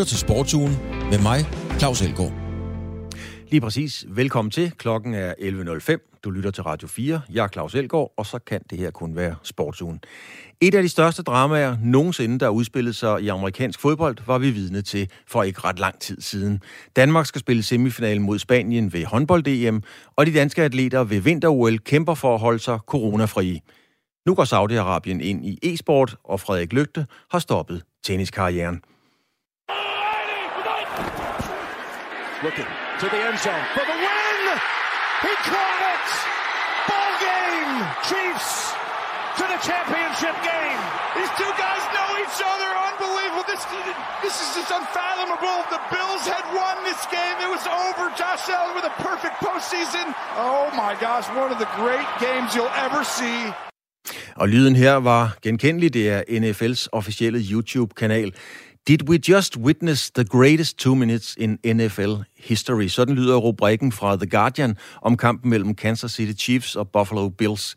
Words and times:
lytter 0.00 0.08
til 0.08 0.18
Sportsugen 0.18 0.76
med 1.10 1.22
mig, 1.22 1.38
Claus 1.78 2.02
Elgaard. 2.02 2.32
Lige 3.48 3.60
præcis. 3.60 4.04
Velkommen 4.08 4.50
til. 4.50 4.70
Klokken 4.70 5.14
er 5.14 5.34
11.05. 5.38 6.20
Du 6.24 6.30
lytter 6.30 6.50
til 6.50 6.62
Radio 6.62 6.88
4. 6.88 7.20
Jeg 7.32 7.44
er 7.44 7.48
Claus 7.48 7.74
Elgaard, 7.74 8.12
og 8.16 8.26
så 8.26 8.38
kan 8.38 8.60
det 8.70 8.78
her 8.78 8.90
kun 8.90 9.16
være 9.16 9.34
Sportsugen. 9.42 10.00
Et 10.60 10.74
af 10.74 10.82
de 10.82 10.88
største 10.88 11.22
dramaer 11.22 11.76
nogensinde, 11.82 12.38
der 12.38 12.48
udspillede 12.48 12.94
sig 12.94 13.20
i 13.20 13.28
amerikansk 13.28 13.80
fodbold, 13.80 14.16
var 14.26 14.38
vi 14.38 14.50
vidne 14.50 14.82
til 14.82 15.10
for 15.26 15.42
ikke 15.42 15.60
ret 15.64 15.78
lang 15.78 16.00
tid 16.00 16.20
siden. 16.20 16.62
Danmark 16.96 17.26
skal 17.26 17.40
spille 17.40 17.62
semifinalen 17.62 18.22
mod 18.22 18.38
Spanien 18.38 18.92
ved 18.92 19.04
håndbold-DM, 19.04 19.78
og 20.16 20.26
de 20.26 20.34
danske 20.34 20.62
atleter 20.62 21.04
ved 21.04 21.20
vinter-OL 21.20 21.78
kæmper 21.78 22.14
for 22.14 22.34
at 22.34 22.40
holde 22.40 22.58
sig 22.58 22.78
coronafri. 22.86 23.60
Nu 24.26 24.34
går 24.34 24.44
Saudi-Arabien 24.44 25.22
ind 25.22 25.46
i 25.46 25.58
e-sport, 25.62 26.16
og 26.24 26.40
Frederik 26.40 26.72
Lygte 26.72 27.06
har 27.30 27.38
stoppet 27.38 27.82
tenniskarrieren. 28.04 28.80
Looking 32.42 32.68
to 33.00 33.06
the 33.12 33.20
end 33.20 33.38
zone 33.38 33.64
for 33.76 33.84
the 33.84 33.96
win. 34.06 34.40
He 35.26 35.32
caught 35.44 35.82
it. 35.94 36.08
Ball 36.88 37.12
game. 37.20 37.72
Chiefs 38.08 38.72
to 39.38 39.44
the 39.44 39.60
championship 39.60 40.36
game. 40.40 40.80
These 41.16 41.32
two 41.36 41.52
guys 41.60 41.82
know 41.96 42.10
each 42.24 42.38
other. 42.40 42.70
Unbelievable. 42.90 43.44
This 43.44 43.62
this 44.24 44.36
is 44.40 44.48
just 44.56 44.70
unfathomable. 44.72 45.58
The 45.74 45.80
Bills 45.92 46.24
had 46.24 46.46
won 46.56 46.76
this 46.88 47.02
game. 47.12 47.36
It 47.44 47.50
was 47.56 47.64
over. 47.68 48.04
Josh 48.16 48.48
Allen 48.48 48.74
with 48.74 48.86
a 48.88 48.94
perfect 49.08 49.36
postseason. 49.44 50.06
Oh 50.36 50.70
my 50.82 50.96
gosh, 51.00 51.26
one 51.42 51.52
of 51.52 51.58
the 51.58 51.70
great 51.76 52.08
games 52.20 52.54
you'll 52.56 52.76
ever 52.86 53.04
see. 53.04 53.52
Og 54.36 54.48
lyden 54.48 54.76
her 54.76 54.94
var 54.94 55.36
genkendelig. 55.42 55.94
Det 55.94 56.10
er 56.10 56.22
NFL's 56.28 56.88
officielle 56.92 57.38
YouTube-kanal. 57.38 58.32
Did 58.86 59.08
we 59.08 59.18
just 59.18 59.56
witness 59.56 60.10
the 60.10 60.24
greatest 60.24 60.78
two 60.78 60.94
minutes 60.94 61.36
in 61.38 61.58
NFL 61.66 62.24
history? 62.42 62.88
Sådan 62.88 63.14
lyder 63.14 63.36
rubrikken 63.36 63.92
fra 63.92 64.16
The 64.16 64.26
Guardian 64.26 64.76
om 65.02 65.16
kampen 65.16 65.50
mellem 65.50 65.74
Kansas 65.74 66.12
City 66.12 66.42
Chiefs 66.42 66.76
og 66.76 66.88
Buffalo 66.88 67.28
Bills. 67.28 67.76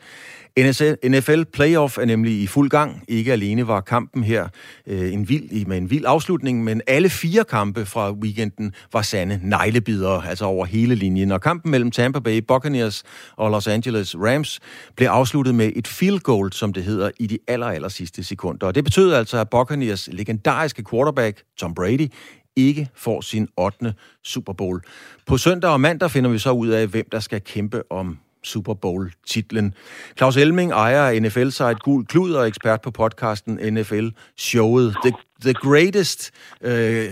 NFL 0.57 1.43
Playoff 1.53 1.97
er 1.97 2.05
nemlig 2.05 2.41
i 2.41 2.47
fuld 2.47 2.69
gang. 2.69 3.03
Ikke 3.07 3.31
alene 3.31 3.67
var 3.67 3.81
kampen 3.81 4.23
her 4.23 4.47
øh, 4.87 5.13
en 5.13 5.29
vild, 5.29 5.65
med 5.65 5.77
en 5.77 5.89
vild 5.89 6.03
afslutning, 6.07 6.63
men 6.63 6.81
alle 6.87 7.09
fire 7.09 7.43
kampe 7.43 7.85
fra 7.85 8.11
weekenden 8.11 8.73
var 8.93 9.01
sande 9.01 9.39
neglebidere, 9.43 10.27
altså 10.29 10.45
over 10.45 10.65
hele 10.65 10.95
linjen. 10.95 11.31
Og 11.31 11.41
kampen 11.41 11.71
mellem 11.71 11.91
Tampa 11.91 12.19
Bay 12.19 12.37
Buccaneers 12.37 13.03
og 13.35 13.51
Los 13.51 13.67
Angeles 13.67 14.15
Rams 14.15 14.59
blev 14.95 15.07
afsluttet 15.07 15.55
med 15.55 15.71
et 15.75 15.87
field 15.87 16.19
goal, 16.19 16.51
som 16.51 16.73
det 16.73 16.83
hedder, 16.83 17.11
i 17.19 17.27
de 17.27 17.37
aller, 17.47 17.67
aller 17.67 17.89
sidste 17.89 18.23
sekunder. 18.23 18.67
Og 18.67 18.75
det 18.75 18.83
betød 18.83 19.13
altså, 19.13 19.37
at 19.37 19.49
Buccaneers 19.49 20.09
legendariske 20.11 20.83
quarterback, 20.89 21.43
Tom 21.57 21.73
Brady, 21.73 22.09
ikke 22.55 22.89
får 22.95 23.21
sin 23.21 23.47
8. 23.57 23.93
Super 24.23 24.53
Bowl. 24.53 24.81
På 25.27 25.37
søndag 25.37 25.71
og 25.71 25.81
mandag 25.81 26.11
finder 26.11 26.29
vi 26.29 26.37
så 26.37 26.51
ud 26.51 26.67
af, 26.67 26.87
hvem 26.87 27.07
der 27.11 27.19
skal 27.19 27.41
kæmpe 27.41 27.91
om 27.91 28.17
Super 28.43 28.73
Bowl-titlen. 28.73 29.73
Claus 30.17 30.37
Elming 30.37 30.71
ejer 30.71 31.01
af 31.01 31.21
NFL-site 31.21 31.73
Gul 31.73 32.05
Klud 32.05 32.33
og 32.33 32.47
ekspert 32.47 32.81
på 32.81 32.91
podcasten 32.91 33.59
NFL-showet. 33.73 34.95
The, 35.03 35.13
the 35.41 35.53
greatest 35.53 36.31
øh, 36.61 37.05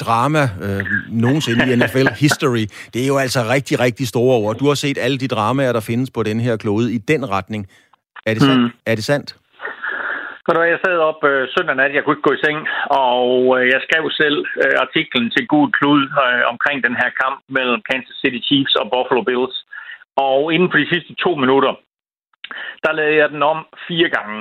drama 0.00 0.50
øh, 0.62 0.84
nogensinde 1.10 1.72
i 1.72 1.76
NFL 1.76 2.08
history. 2.16 2.66
Det 2.94 3.02
er 3.02 3.06
jo 3.06 3.18
altså 3.18 3.48
rigtig, 3.48 3.80
rigtig 3.80 4.08
store 4.08 4.36
ord. 4.36 4.58
Du 4.58 4.66
har 4.66 4.74
set 4.74 4.98
alle 4.98 5.18
de 5.18 5.28
dramaer, 5.28 5.72
der 5.72 5.80
findes 5.80 6.10
på 6.10 6.22
den 6.22 6.40
her 6.40 6.56
klode 6.56 6.92
i 6.92 6.98
den 6.98 7.28
retning. 7.28 7.66
Er 8.26 8.34
det 8.34 8.42
sandt? 8.42 8.62
Mm. 8.62 8.70
Er 8.86 8.94
det 8.94 9.04
sandt? 9.04 9.36
Ved 10.46 10.54
du 10.54 10.62
jeg 10.62 10.80
sad 10.84 10.98
op 11.10 11.20
øh, 11.30 11.48
søndag 11.54 11.76
nat, 11.76 11.94
jeg 11.94 12.02
kunne 12.02 12.16
ikke 12.16 12.28
gå 12.28 12.34
i 12.36 12.44
seng, 12.44 12.58
og 13.06 13.28
øh, 13.56 13.64
jeg 13.72 13.80
skrev 13.86 14.04
selv 14.22 14.38
øh, 14.64 14.76
artiklen 14.84 15.26
til 15.30 15.46
Gud 15.52 15.68
Klud 15.76 16.02
øh, 16.24 16.42
omkring 16.52 16.78
den 16.86 16.96
her 17.00 17.10
kamp 17.22 17.38
mellem 17.56 17.80
Kansas 17.90 18.16
City 18.22 18.40
Chiefs 18.48 18.74
og 18.80 18.90
Buffalo 18.92 19.22
Bills. 19.28 19.56
Og 20.28 20.54
inden 20.54 20.70
for 20.70 20.78
de 20.78 20.92
sidste 20.92 21.12
to 21.24 21.30
minutter, 21.42 21.72
der 22.84 22.92
lavede 22.92 23.20
jeg 23.20 23.28
den 23.34 23.42
om 23.52 23.58
fire 23.88 24.08
gange. 24.16 24.38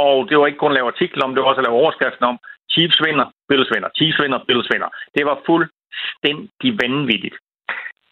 Og 0.00 0.12
det 0.28 0.34
var 0.38 0.46
ikke 0.46 0.62
kun 0.62 0.72
at 0.72 0.78
lave 0.78 0.92
artikler 0.94 1.24
om, 1.24 1.32
det 1.34 1.42
var 1.42 1.48
også 1.48 1.62
at 1.62 1.66
lave 1.66 1.80
overskriften 1.82 2.24
om, 2.32 2.38
Chiefs 2.72 2.98
vinder, 3.06 3.26
Bills 3.48 3.70
vinder, 3.74 3.90
Chiefs 3.98 4.18
vinder, 4.22 4.40
Bills 4.48 4.68
vinder. 4.72 4.90
Det 5.16 5.24
var 5.30 5.36
fuldstændig 5.48 6.70
vanvittigt. 6.82 7.36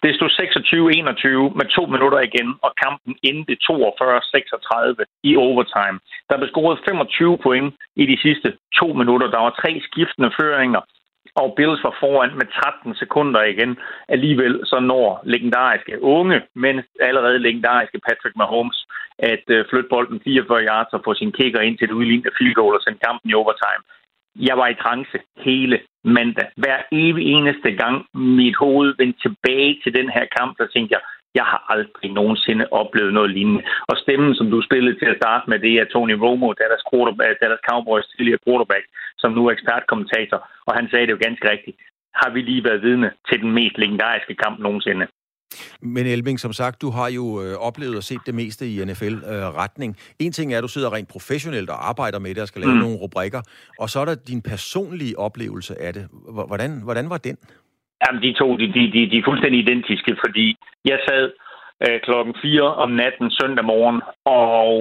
Det 0.03 0.15
stod 0.15 0.31
26-21 0.31 1.57
med 1.59 1.67
to 1.77 1.83
minutter 1.95 2.21
igen, 2.29 2.51
og 2.67 2.71
kampen 2.85 3.13
endte 3.23 3.55
42-36 3.65 5.05
i 5.31 5.33
overtime. 5.37 5.97
Der 6.29 6.37
blev 6.37 6.49
scoret 6.49 6.79
25 6.89 7.39
point 7.39 7.75
i 7.97 8.05
de 8.07 8.19
sidste 8.25 8.49
to 8.79 8.87
minutter. 9.01 9.27
Der 9.31 9.41
var 9.47 9.59
tre 9.63 9.81
skiftende 9.87 10.31
føringer, 10.39 10.83
og 11.35 11.55
Bills 11.57 11.85
var 11.87 11.95
foran 12.01 12.33
med 12.41 12.47
13 12.47 12.95
sekunder 12.95 13.43
igen. 13.43 13.79
Alligevel 14.09 14.55
så 14.65 14.79
når 14.81 15.21
legendariske 15.25 16.03
unge, 16.03 16.43
men 16.55 16.83
allerede 17.01 17.39
legendariske 17.39 17.99
Patrick 18.07 18.37
Mahomes 18.37 18.79
at 19.19 19.45
øh, 19.49 19.65
flytte 19.71 19.89
bolden 19.89 20.21
44 20.25 20.65
yards 20.69 20.93
og 20.93 21.01
få 21.05 21.15
sin 21.15 21.33
kicker 21.33 21.61
ind 21.61 21.79
til 21.79 21.85
et 21.85 21.99
udlignet 21.99 22.33
field 22.39 22.55
goal 22.55 22.75
og 22.75 22.83
sende 22.83 22.99
kampen 23.07 23.31
i 23.31 23.35
overtime. 23.35 23.83
Jeg 24.39 24.57
var 24.57 24.69
i 24.69 24.81
trance 24.83 25.19
hele 25.37 25.81
mandag. 26.05 26.49
Hver 26.57 26.79
evig 26.93 27.25
eneste 27.35 27.71
gang 27.83 28.07
mit 28.15 28.57
hoved 28.57 28.95
vendte 28.99 29.21
tilbage 29.21 29.81
til 29.83 29.95
den 29.95 30.09
her 30.11 30.27
kamp, 30.39 30.59
der 30.59 30.67
tænkte 30.67 30.93
jeg, 30.95 31.03
jeg 31.35 31.45
har 31.53 31.61
aldrig 31.75 32.11
nogensinde 32.13 32.65
oplevet 32.71 33.13
noget 33.15 33.31
lignende. 33.31 33.63
Og 33.91 33.97
stemmen, 33.97 34.35
som 34.35 34.51
du 34.51 34.63
spillede 34.63 34.99
til 34.99 35.09
at 35.13 35.21
starte 35.23 35.51
med, 35.51 35.59
det 35.59 35.75
er 35.75 35.85
Tony 35.85 36.17
Romo, 36.23 36.53
Dallas, 36.53 36.85
Dallas 37.41 37.67
Cowboys 37.71 38.07
tidligere 38.07 38.45
quarterback, 38.47 38.85
som 39.19 39.33
nu 39.33 39.47
er 39.47 39.53
ekspertkommentator. 39.53 40.39
Og 40.67 40.73
han 40.75 40.89
sagde 40.91 41.07
det 41.07 41.13
jo 41.13 41.25
ganske 41.27 41.51
rigtigt. 41.51 41.77
Har 42.15 42.31
vi 42.31 42.41
lige 42.43 42.65
været 42.65 42.83
vidne 42.83 43.11
til 43.29 43.41
den 43.43 43.53
mest 43.59 43.79
legendariske 43.79 44.35
kamp 44.35 44.59
nogensinde? 44.59 45.07
Men 45.83 46.07
Elving, 46.07 46.41
som 46.41 46.53
sagt, 46.53 46.83
du 46.83 46.91
har 46.91 47.09
jo 47.09 47.43
øh, 47.43 47.55
oplevet 47.69 47.97
og 47.97 48.03
set 48.03 48.21
det 48.27 48.35
meste 48.35 48.65
i 48.73 48.85
NFL-retning. 48.85 49.97
Øh, 49.99 50.27
en 50.27 50.33
ting 50.33 50.53
er, 50.53 50.59
at 50.59 50.63
du 50.63 50.69
sidder 50.69 50.93
rent 50.93 51.09
professionelt 51.09 51.71
og 51.71 51.89
arbejder 51.89 52.19
med 52.19 52.35
det 52.35 52.43
og 52.43 52.49
skal 52.49 52.61
lave 52.61 52.75
mm. 52.75 52.81
nogle 52.81 52.97
rubrikker, 52.97 53.43
og 53.81 53.91
så 53.91 54.01
er 54.01 54.05
der 54.05 54.15
din 54.15 54.43
personlige 54.43 55.19
oplevelse 55.19 55.83
af 55.83 55.95
det. 55.95 56.09
Hvordan, 56.49 56.71
hvordan 56.85 57.11
var 57.11 57.19
den? 57.19 57.37
Jamen, 58.03 58.23
de 58.23 58.33
to, 58.41 58.57
de, 58.57 58.67
de, 58.77 58.83
de, 58.95 59.11
de 59.11 59.17
er 59.19 59.27
fuldstændig 59.29 59.59
identiske, 59.61 60.17
fordi 60.25 60.57
jeg 60.85 60.99
sad 61.09 61.31
øh, 61.85 62.01
klokken 62.07 62.35
4 62.43 62.75
om 62.85 62.91
natten 62.91 63.31
søndag 63.31 63.65
morgen, 63.65 64.01
og 64.25 64.73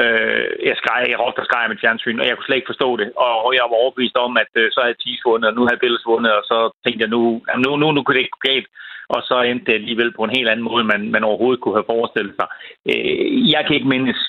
øh, 0.00 0.48
jeg 0.68 0.76
skreg, 0.80 1.00
jeg 1.10 1.20
råbte 1.20 1.40
og 1.42 1.48
skreg 1.48 1.64
med 1.68 1.80
fjernsyn, 1.80 2.20
og 2.20 2.26
jeg 2.26 2.34
kunne 2.34 2.48
slet 2.48 2.60
ikke 2.60 2.72
forstå 2.72 2.90
det. 3.00 3.08
Og 3.28 3.54
jeg 3.54 3.62
var 3.70 3.82
overbevist 3.82 4.16
om, 4.26 4.32
at 4.44 4.52
øh, 4.60 4.66
så 4.72 4.80
havde 4.84 5.00
Thies 5.02 5.22
vundet, 5.26 5.48
og 5.50 5.54
nu 5.56 5.62
havde 5.66 5.82
Bills 5.84 6.06
vundet, 6.10 6.32
og 6.38 6.44
så 6.50 6.58
tænkte 6.84 7.02
jeg, 7.04 7.10
nu, 7.16 7.20
nu, 7.64 7.70
nu, 7.80 7.86
nu 7.92 8.00
kunne 8.02 8.16
det 8.16 8.24
ikke 8.24 8.38
gå 8.38 8.48
galt. 8.50 8.68
Og 9.14 9.20
så 9.28 9.36
endte 9.40 9.66
det 9.66 9.74
alligevel 9.74 10.12
på 10.12 10.22
en 10.24 10.36
helt 10.36 10.48
anden 10.48 10.68
måde, 10.70 10.84
man, 10.84 11.10
man 11.14 11.24
overhovedet 11.24 11.60
kunne 11.60 11.78
have 11.78 11.92
forestillet 11.92 12.34
sig. 12.40 12.48
Øh, 12.90 13.50
jeg 13.54 13.62
kan 13.64 13.74
ikke 13.76 13.92
mindes 13.94 14.20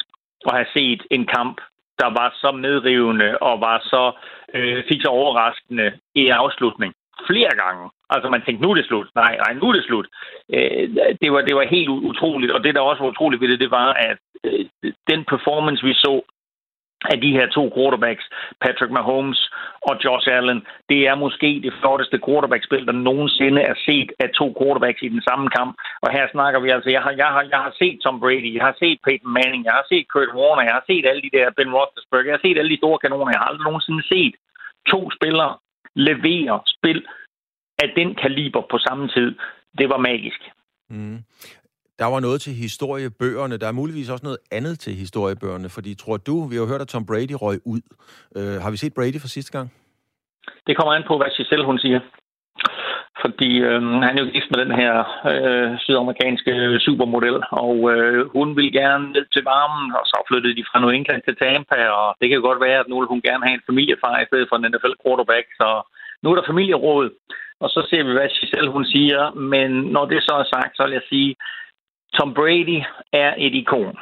at 0.49 0.53
have 0.59 0.71
set 0.77 1.01
en 1.11 1.25
kamp, 1.25 1.57
der 2.01 2.09
var 2.19 2.29
så 2.41 2.51
medrivende 2.51 3.38
og 3.38 3.61
var 3.61 3.79
så 3.83 4.03
øh, 4.53 4.83
fik 4.89 5.01
så 5.01 5.07
overraskende 5.07 5.91
i 6.15 6.27
afslutning 6.27 6.94
flere 7.29 7.53
gange. 7.63 7.89
Altså 8.09 8.29
man 8.29 8.41
tænkte, 8.41 8.63
nu 8.63 8.72
er 8.72 8.75
det 8.75 8.85
slut. 8.85 9.07
Nej, 9.16 9.33
nej, 9.44 9.53
nu 9.53 9.66
er 9.69 9.73
det 9.73 9.83
slut. 9.83 10.07
Øh, 10.53 10.83
det, 11.22 11.29
var, 11.33 11.41
det 11.41 11.55
var 11.55 11.66
helt 11.75 11.89
utroligt, 11.89 12.51
og 12.51 12.63
det, 12.63 12.75
der 12.75 12.81
også 12.81 13.03
var 13.03 13.09
utroligt 13.09 13.41
ved 13.41 13.50
det, 13.50 13.59
det 13.59 13.72
var, 13.72 13.94
at 13.94 14.17
øh, 14.44 14.66
den 15.11 15.22
performance, 15.25 15.83
vi 15.83 15.94
så 15.94 16.22
af 17.13 17.22
de 17.22 17.31
her 17.38 17.47
to 17.47 17.63
quarterbacks, 17.75 18.25
Patrick 18.61 18.91
Mahomes 18.91 19.51
og 19.81 19.94
Josh 20.03 20.27
Allen, 20.38 20.61
det 20.89 21.00
er 21.07 21.16
måske 21.16 21.50
det 21.63 21.73
flotteste 21.79 22.19
quarterback-spil, 22.25 22.85
der 22.85 22.91
nogensinde 23.09 23.61
er 23.61 23.75
set 23.88 24.09
af 24.19 24.29
to 24.39 24.47
quarterbacks 24.59 25.01
i 25.01 25.09
den 25.16 25.22
samme 25.29 25.50
kamp. 25.50 25.72
Og 26.03 26.09
her 26.11 26.25
snakker 26.31 26.59
vi 26.59 26.69
altså, 26.69 26.89
jeg 26.89 27.01
har, 27.01 27.11
jeg 27.11 27.29
har, 27.35 27.44
jeg 27.53 27.59
har 27.66 27.73
set 27.81 28.00
Tom 28.03 28.19
Brady, 28.19 28.51
jeg 28.57 28.63
har 28.63 28.75
set 28.79 29.00
Peyton 29.06 29.33
Manning, 29.38 29.66
jeg 29.66 29.73
har 29.79 29.85
set 29.91 30.06
Kurt 30.13 30.31
Warner, 30.39 30.63
jeg 30.63 30.75
har 30.77 30.85
set 30.89 31.06
alle 31.09 31.22
de 31.22 31.36
der 31.38 31.56
Ben 31.57 31.74
Roethlisberger, 31.75 32.30
jeg 32.30 32.38
har 32.38 32.45
set 32.47 32.57
alle 32.57 32.71
de 32.74 32.81
store 32.81 33.00
kanoner, 33.03 33.31
jeg 33.31 33.41
har 33.41 33.50
aldrig 33.50 33.68
nogensinde 33.69 34.03
set 34.13 34.36
to 34.91 35.00
spillere 35.18 35.53
levere 36.07 36.61
spil 36.65 36.99
af 37.83 37.89
den 37.95 38.15
kaliber 38.23 38.61
på 38.71 38.77
samme 38.77 39.07
tid. 39.07 39.29
Det 39.77 39.89
var 39.89 39.97
magisk. 39.97 40.41
Mm. 40.89 41.19
Der 41.99 42.05
var 42.05 42.19
noget 42.19 42.41
til 42.41 42.53
historiebøgerne. 42.53 43.57
Der 43.57 43.67
er 43.67 43.71
muligvis 43.81 44.09
også 44.09 44.25
noget 44.25 44.41
andet 44.51 44.79
til 44.79 44.94
historiebøgerne, 44.94 45.69
fordi 45.69 45.95
tror 45.95 46.17
du, 46.17 46.35
vi 46.51 46.55
har 46.55 46.65
hørt, 46.65 46.81
at 46.81 46.88
Tom 46.88 47.05
Brady 47.05 47.35
røg 47.44 47.59
ud. 47.65 47.81
Uh, 48.38 48.61
har 48.63 48.71
vi 48.71 48.77
set 48.77 48.94
Brady 48.94 49.19
for 49.21 49.27
sidste 49.27 49.51
gang? 49.57 49.67
Det 50.67 50.77
kommer 50.77 50.94
an 50.94 51.03
på, 51.07 51.17
hvad 51.17 51.29
Giselle 51.38 51.65
hun 51.65 51.79
siger. 51.79 52.00
Fordi 53.27 53.51
øh, 53.69 53.81
han 54.06 54.13
er 54.15 54.24
jo 54.24 54.33
gift 54.35 54.50
med 54.51 54.59
den 54.63 54.74
her 54.81 54.94
øh, 55.31 55.69
sydamerikanske 55.83 56.53
supermodel, 56.85 57.38
og 57.65 57.77
øh, 57.94 58.19
hun 58.35 58.47
vil 58.57 58.69
gerne 58.81 59.06
ned 59.15 59.25
til 59.33 59.44
varmen, 59.53 59.88
og 60.00 60.06
så 60.12 60.18
flyttede 60.27 60.56
de 60.57 60.68
fra 60.69 60.79
New 60.79 60.94
England 60.97 61.21
til 61.24 61.35
Tampa, 61.41 61.79
og 62.01 62.07
det 62.19 62.27
kan 62.29 62.41
godt 62.47 62.63
være, 62.65 62.79
at 62.79 62.89
nu 62.89 62.95
vil 63.00 63.13
hun 63.13 63.25
gerne 63.27 63.45
have 63.47 63.57
en 63.57 63.68
familiefar 63.69 64.15
i 64.19 64.27
stedet 64.29 64.47
for 64.50 64.56
en 64.56 64.68
NFL 64.71 64.95
quarterback, 65.03 65.47
så 65.59 65.68
nu 66.21 66.27
er 66.31 66.35
der 66.35 66.50
familieråd, 66.51 67.09
og 67.63 67.69
så 67.69 67.79
ser 67.89 68.03
vi, 68.03 68.12
hvad 68.13 68.29
Giselle 68.39 68.71
hun 68.75 68.85
siger, 68.95 69.21
men 69.53 69.69
når 69.95 70.06
det 70.12 70.19
så 70.24 70.33
er 70.44 70.47
sagt, 70.56 70.71
så 70.75 70.83
vil 70.83 70.97
jeg 71.00 71.07
sige, 71.09 71.35
Tom 72.18 72.33
Brady 72.33 72.79
er 73.13 73.31
et 73.45 73.53
ikon. 73.62 73.97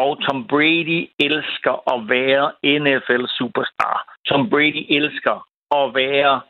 Og 0.00 0.08
Tom 0.24 0.46
Brady 0.52 1.00
elsker 1.26 1.74
at 1.94 2.00
være 2.16 2.44
NFL-superstar. 2.80 3.96
Tom 4.28 4.50
Brady 4.50 4.82
elsker 4.98 5.36
at 5.80 5.86
være 5.94 6.40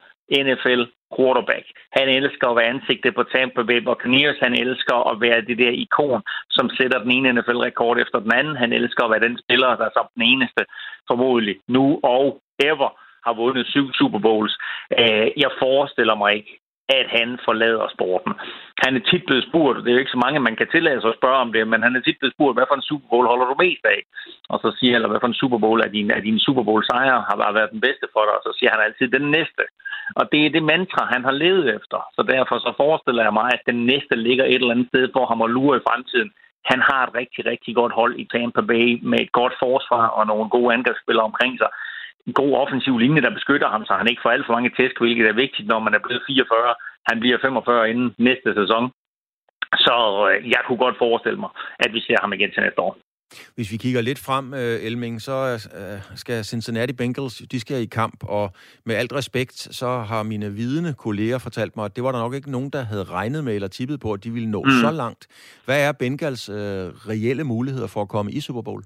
NFL 0.44 0.82
quarterback. 1.16 1.66
Han 1.98 2.08
elsker 2.08 2.48
at 2.48 2.56
være 2.56 2.72
ansigtet 2.74 3.14
på 3.14 3.22
Tampa 3.22 3.62
Bay 3.62 3.80
Buccaneers. 3.88 4.38
Han 4.46 4.54
elsker 4.64 4.96
at 5.10 5.20
være 5.20 5.40
det 5.48 5.58
der 5.58 5.70
ikon, 5.70 6.22
som 6.50 6.70
sætter 6.78 6.98
den 7.02 7.10
ene 7.10 7.32
NFL-rekord 7.32 7.98
efter 7.98 8.18
den 8.18 8.32
anden. 8.32 8.56
Han 8.56 8.72
elsker 8.72 9.04
at 9.04 9.10
være 9.10 9.28
den 9.28 9.38
spiller, 9.44 9.76
der 9.76 9.86
er 9.86 9.96
som 9.96 10.06
den 10.14 10.22
eneste 10.22 10.62
formodentlig 11.08 11.56
nu 11.68 12.00
og 12.02 12.40
ever 12.70 12.90
har 13.26 13.34
vundet 13.42 13.66
syv 13.66 13.86
Super 13.92 14.18
Bowls. 14.18 14.54
Øh, 14.98 15.28
jeg 15.36 15.50
forestiller 15.62 16.14
mig 16.14 16.30
ikke, 16.34 16.52
at 16.98 17.06
han 17.18 17.28
forlader 17.46 17.86
sporten. 17.96 18.32
Han 18.84 18.92
er 18.96 19.02
tit 19.10 19.24
blevet 19.26 19.44
spurgt, 19.48 19.78
det 19.82 19.88
er 19.88 19.96
jo 19.96 20.04
ikke 20.04 20.16
så 20.16 20.22
mange, 20.24 20.46
man 20.48 20.56
kan 20.56 20.68
tillade 20.70 21.00
sig 21.00 21.10
at 21.10 21.20
spørge 21.20 21.42
om 21.44 21.52
det, 21.52 21.68
men 21.72 21.82
han 21.86 21.96
er 21.96 22.02
tit 22.02 22.18
blevet 22.20 22.34
spurgt, 22.36 22.56
hvad 22.56 22.68
for 22.68 22.76
en 22.78 22.88
Super 22.90 23.08
Bowl 23.10 23.26
holder 23.30 23.46
du 23.48 23.56
mest 23.64 23.84
af? 23.96 24.00
Og 24.52 24.58
så 24.62 24.68
siger 24.78 24.92
han, 24.92 25.10
hvad 25.10 25.22
for 25.22 25.30
en 25.30 25.42
Super 25.42 25.58
Bowl 25.64 25.80
er 25.80 25.90
din, 25.96 26.10
er 26.10 26.22
din 26.28 26.40
Super 26.46 26.64
Bowl 26.68 26.82
sejr 26.90 27.16
har 27.28 27.52
været 27.58 27.74
den 27.74 27.80
bedste 27.86 28.06
for 28.14 28.22
dig? 28.26 28.34
Og 28.38 28.42
så 28.46 28.52
siger 28.58 28.70
han 28.74 28.84
altid, 28.86 29.06
den 29.18 29.26
næste. 29.36 29.62
Og 30.18 30.24
det 30.32 30.40
er 30.46 30.50
det 30.50 30.62
mantra, 30.72 31.02
han 31.14 31.22
har 31.24 31.34
levet 31.44 31.66
efter. 31.76 31.98
Så 32.16 32.22
derfor 32.22 32.56
så 32.58 32.72
forestiller 32.76 33.22
jeg 33.22 33.32
mig, 33.32 33.48
at 33.56 33.62
den 33.70 33.86
næste 33.92 34.14
ligger 34.16 34.44
et 34.44 34.54
eller 34.54 34.74
andet 34.74 34.88
sted 34.92 35.08
for 35.16 35.24
ham 35.26 35.42
at 35.42 35.50
lure 35.50 35.76
i 35.76 35.86
fremtiden. 35.88 36.30
Han 36.64 36.80
har 36.88 37.00
et 37.06 37.14
rigtig, 37.20 37.46
rigtig 37.46 37.74
godt 37.74 37.92
hold 38.00 38.14
i 38.18 38.28
Tampa 38.32 38.60
Bay 38.60 38.86
med 39.10 39.20
et 39.20 39.32
godt 39.32 39.54
forsvar 39.64 40.04
og 40.06 40.26
nogle 40.26 40.48
gode 40.56 40.74
angrebsspillere 40.74 41.28
omkring 41.30 41.58
sig 41.58 41.70
en 42.26 42.32
god 42.32 42.52
offensiv 42.62 42.98
linje, 42.98 43.22
der 43.22 43.38
beskytter 43.38 43.68
ham, 43.68 43.84
så 43.84 43.92
han 43.94 44.08
ikke 44.08 44.22
får 44.22 44.30
alt 44.30 44.46
for 44.46 44.52
mange 44.52 44.70
tæsk, 44.78 45.00
hvilket 45.00 45.26
er 45.28 45.40
vigtigt, 45.44 45.68
når 45.68 45.78
man 45.86 45.94
er 45.94 46.02
blevet 46.04 46.22
44. 46.26 46.74
Han 47.08 47.20
bliver 47.20 47.38
45 47.42 47.90
inden 47.90 48.14
næste 48.18 48.50
sæson. 48.60 48.84
Så 49.86 49.96
øh, 50.30 50.50
jeg 50.54 50.60
kunne 50.66 50.78
godt 50.84 50.98
forestille 50.98 51.40
mig, 51.44 51.50
at 51.84 51.90
vi 51.94 52.00
ser 52.00 52.16
ham 52.20 52.32
igen 52.32 52.50
til 52.52 52.62
næste 52.62 52.80
år. 52.80 52.96
Hvis 53.54 53.72
vi 53.72 53.76
kigger 53.76 54.00
lidt 54.00 54.18
frem, 54.18 54.54
øh, 54.54 54.82
Elming, 54.82 55.22
så 55.22 55.68
øh, 55.78 56.16
skal 56.16 56.44
Cincinnati 56.44 56.92
Bengals, 56.92 57.42
de 57.50 57.60
skal 57.60 57.82
i 57.82 57.86
kamp, 57.86 58.16
og 58.22 58.52
med 58.84 58.94
alt 58.94 59.12
respekt, 59.12 59.68
så 59.70 59.98
har 59.98 60.22
mine 60.22 60.52
vidende 60.52 60.94
kolleger 60.98 61.38
fortalt 61.38 61.76
mig, 61.76 61.84
at 61.84 61.96
det 61.96 62.04
var 62.04 62.12
der 62.12 62.18
nok 62.18 62.34
ikke 62.34 62.50
nogen, 62.50 62.70
der 62.70 62.82
havde 62.82 63.04
regnet 63.04 63.44
med 63.44 63.54
eller 63.54 63.68
tippet 63.68 64.00
på, 64.00 64.12
at 64.12 64.24
de 64.24 64.30
ville 64.30 64.50
nå 64.50 64.64
mm. 64.64 64.70
så 64.80 64.90
langt. 64.90 65.26
Hvad 65.64 65.80
er 65.80 65.92
Bengals 65.92 66.48
øh, 66.48 66.56
reelle 66.56 67.44
muligheder 67.44 67.86
for 67.86 68.02
at 68.02 68.08
komme 68.08 68.32
i 68.32 68.40
Super 68.40 68.62
Bowl? 68.62 68.84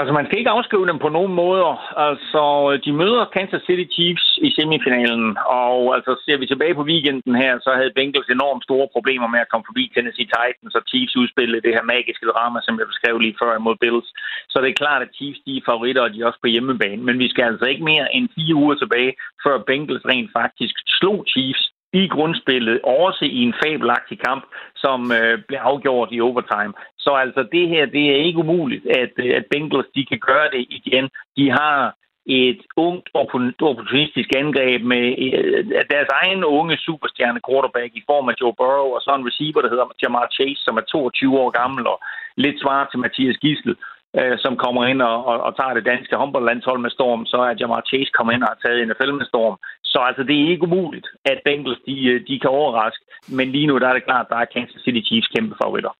Altså, 0.00 0.12
man 0.18 0.26
skal 0.26 0.38
ikke 0.38 0.56
afskrive 0.56 0.86
dem 0.90 0.98
på 1.04 1.08
nogen 1.16 1.34
måder. 1.42 1.70
Altså, 2.06 2.42
de 2.84 2.92
møder 3.00 3.32
Kansas 3.36 3.62
City 3.66 3.86
Chiefs 3.94 4.26
i 4.46 4.50
semifinalen, 4.56 5.26
og 5.64 5.78
altså, 5.96 6.12
ser 6.24 6.36
vi 6.38 6.46
tilbage 6.46 6.74
på 6.78 6.88
weekenden 6.90 7.34
her, 7.42 7.52
så 7.64 7.70
havde 7.78 7.96
Bengals 7.96 8.30
enormt 8.36 8.64
store 8.68 8.88
problemer 8.94 9.28
med 9.34 9.40
at 9.40 9.50
komme 9.50 9.68
forbi 9.68 9.84
Tennessee 9.94 10.30
Titans, 10.34 10.74
og 10.78 10.82
Chiefs 10.90 11.16
udspillede 11.20 11.64
det 11.66 11.76
her 11.76 11.84
magiske 11.94 12.26
drama, 12.32 12.58
som 12.62 12.78
jeg 12.80 12.86
beskrev 12.92 13.14
lige 13.18 13.38
før 13.42 13.52
imod 13.56 13.76
Bills. 13.82 14.08
Så 14.52 14.56
det 14.62 14.70
er 14.70 14.82
klart, 14.82 15.02
at 15.02 15.14
Chiefs 15.16 15.40
de 15.46 15.52
er 15.56 15.68
favoritter, 15.70 16.02
og 16.02 16.10
de 16.12 16.20
er 16.20 16.26
også 16.26 16.42
på 16.42 16.52
hjemmebane. 16.54 17.02
Men 17.08 17.18
vi 17.22 17.28
skal 17.32 17.44
altså 17.50 17.66
ikke 17.72 17.84
mere 17.92 18.06
end 18.16 18.34
fire 18.36 18.54
uger 18.62 18.76
tilbage, 18.78 19.12
før 19.44 19.56
Bengals 19.68 20.08
rent 20.10 20.30
faktisk 20.40 20.74
slog 20.98 21.18
Chiefs 21.32 21.62
i 21.92 22.08
grundspillet, 22.08 22.80
også 22.82 23.24
i 23.24 23.38
en 23.42 23.54
fabelagtig 23.64 24.18
kamp, 24.20 24.44
som 24.76 25.12
øh, 25.12 25.38
blev 25.48 25.58
afgjort 25.58 26.08
i 26.12 26.20
overtime. 26.20 26.72
Så 26.98 27.10
altså 27.10 27.48
det 27.52 27.68
her, 27.68 27.86
det 27.86 28.04
er 28.10 28.24
ikke 28.26 28.38
umuligt, 28.38 28.86
at, 28.86 29.12
øh, 29.16 29.36
at 29.36 29.44
Bengals 29.50 29.86
de 29.94 30.06
kan 30.06 30.18
gøre 30.18 30.48
det 30.54 30.66
igen. 30.70 31.08
De 31.36 31.50
har 31.50 31.94
et 32.26 32.62
ungt 32.76 33.08
opportunistisk 33.14 34.30
angreb 34.36 34.82
med 34.82 35.04
øh, 35.24 35.64
deres 35.92 36.10
egen 36.22 36.44
unge 36.44 36.76
superstjerne 36.76 37.40
quarterback 37.48 37.90
i 37.94 38.02
form 38.10 38.28
af 38.28 38.34
Joe 38.40 38.54
Burrow, 38.58 38.88
og 38.96 39.00
så 39.00 39.10
en 39.14 39.28
receiver, 39.28 39.60
der 39.62 39.70
hedder 39.70 39.96
Jamar 40.02 40.28
Chase, 40.36 40.62
som 40.64 40.76
er 40.76 40.80
22 40.80 41.38
år 41.38 41.50
gammel 41.50 41.86
og 41.86 41.98
lidt 42.36 42.60
svar 42.60 42.88
til 42.90 42.98
Mathias 42.98 43.36
Gissel 43.36 43.76
øh, 44.16 44.36
som 44.44 44.54
kommer 44.64 44.82
ind 44.90 45.00
og, 45.02 45.16
og, 45.30 45.36
og 45.46 45.52
tager 45.56 45.74
det 45.74 45.88
danske 45.92 46.16
håndboldlandshold 46.16 46.80
med 46.82 46.90
storm, 46.90 47.26
så 47.26 47.36
er 47.48 47.58
Jamar 47.60 47.82
Chase 47.90 48.10
kommet 48.16 48.32
ind 48.34 48.42
og 48.42 48.50
har 48.52 48.60
taget 48.64 48.88
NFL 48.88 49.12
med 49.20 49.26
storm. 49.32 49.56
Så 49.92 49.98
altså, 50.08 50.22
det 50.22 50.34
er 50.36 50.50
ikke 50.52 50.66
umuligt, 50.68 51.06
at 51.24 51.38
Bengals 51.44 51.80
de, 51.86 51.96
øh, 52.12 52.20
de 52.28 52.40
kan 52.42 52.50
overraske, 52.50 53.04
men 53.28 53.46
lige 53.52 53.66
nu 53.66 53.78
der 53.78 53.88
er 53.88 53.92
det 53.94 54.04
klart, 54.04 54.26
at 54.26 54.30
der 54.32 54.36
er 54.36 54.52
Kansas 54.54 54.82
City 54.84 55.02
Chiefs 55.08 55.28
kæmpe 55.34 55.54
favoritter. 55.62 55.92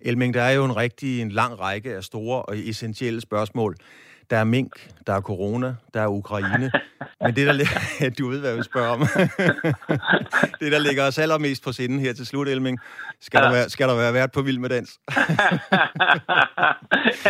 Elming, 0.00 0.34
der 0.34 0.42
er 0.42 0.54
jo 0.58 0.64
en 0.64 0.76
rigtig 0.76 1.22
en 1.22 1.32
lang 1.40 1.60
række 1.60 1.90
af 1.94 2.02
store 2.02 2.42
og 2.42 2.54
essentielle 2.58 3.20
spørgsmål. 3.20 3.74
Der 4.30 4.36
er 4.36 4.44
mink, 4.44 4.90
der 5.06 5.12
er 5.12 5.20
corona, 5.20 5.74
der 5.94 6.00
er 6.00 6.08
Ukraine. 6.08 6.70
Men 7.22 7.36
det, 7.36 7.46
der 7.46 7.52
ligger, 7.52 7.80
du 8.18 8.28
ved, 8.28 8.40
hvad 8.40 8.48
jeg 8.48 8.56
vil 8.56 8.64
spørge 8.64 8.88
om. 8.88 9.00
det, 10.60 10.72
der 10.72 10.78
ligger 10.78 11.06
os 11.06 11.18
allermest 11.18 11.64
på 11.64 11.72
sinden 11.72 11.98
her 12.00 12.12
til 12.12 12.26
slut, 12.26 12.48
Elming, 12.48 12.78
skal, 13.20 13.38
ja. 13.38 13.44
der, 13.44 13.52
være, 13.52 13.68
skal 13.68 13.88
der 13.88 13.96
være 13.96 14.14
vært 14.14 14.32
på 14.32 14.42
Vild 14.42 14.58
med 14.58 14.68
Dans? 14.68 15.00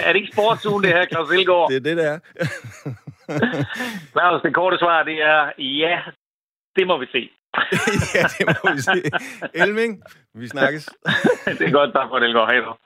er 0.07 0.13
det 0.13 0.17
ikke 0.17 0.33
sportsugen, 0.33 0.85
det 0.85 0.93
her, 0.93 1.07
Claus 1.07 1.31
Vilgaard? 1.31 1.71
Det 1.71 1.77
er 1.77 1.81
det, 1.81 1.97
det 1.97 2.07
er. 2.07 2.19
Claus, 4.13 4.43
det 4.43 4.55
korte 4.55 4.79
svar, 4.79 5.03
det 5.03 5.23
er 5.23 5.53
ja, 5.59 6.01
det 6.77 6.87
må 6.87 6.99
vi 6.99 7.07
se. 7.07 7.31
ja, 8.15 8.23
det 8.39 8.57
må 8.65 8.73
vi 8.75 8.81
se. 8.81 9.03
Elming, 9.55 10.03
vi 10.35 10.49
snakkes. 10.49 10.89
det 11.59 11.67
er 11.67 11.71
godt, 11.71 11.93
tak 11.93 12.09
for 12.09 12.19
det, 12.19 12.27
Elgaard. 12.27 12.49
Hej 12.49 12.61
då. 12.61 12.77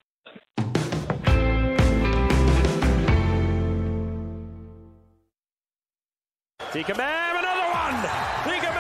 Tika 6.73 6.95
Mam, 6.95 7.37
another 7.37 7.67
one! 7.75 7.99
Tika 8.47 8.71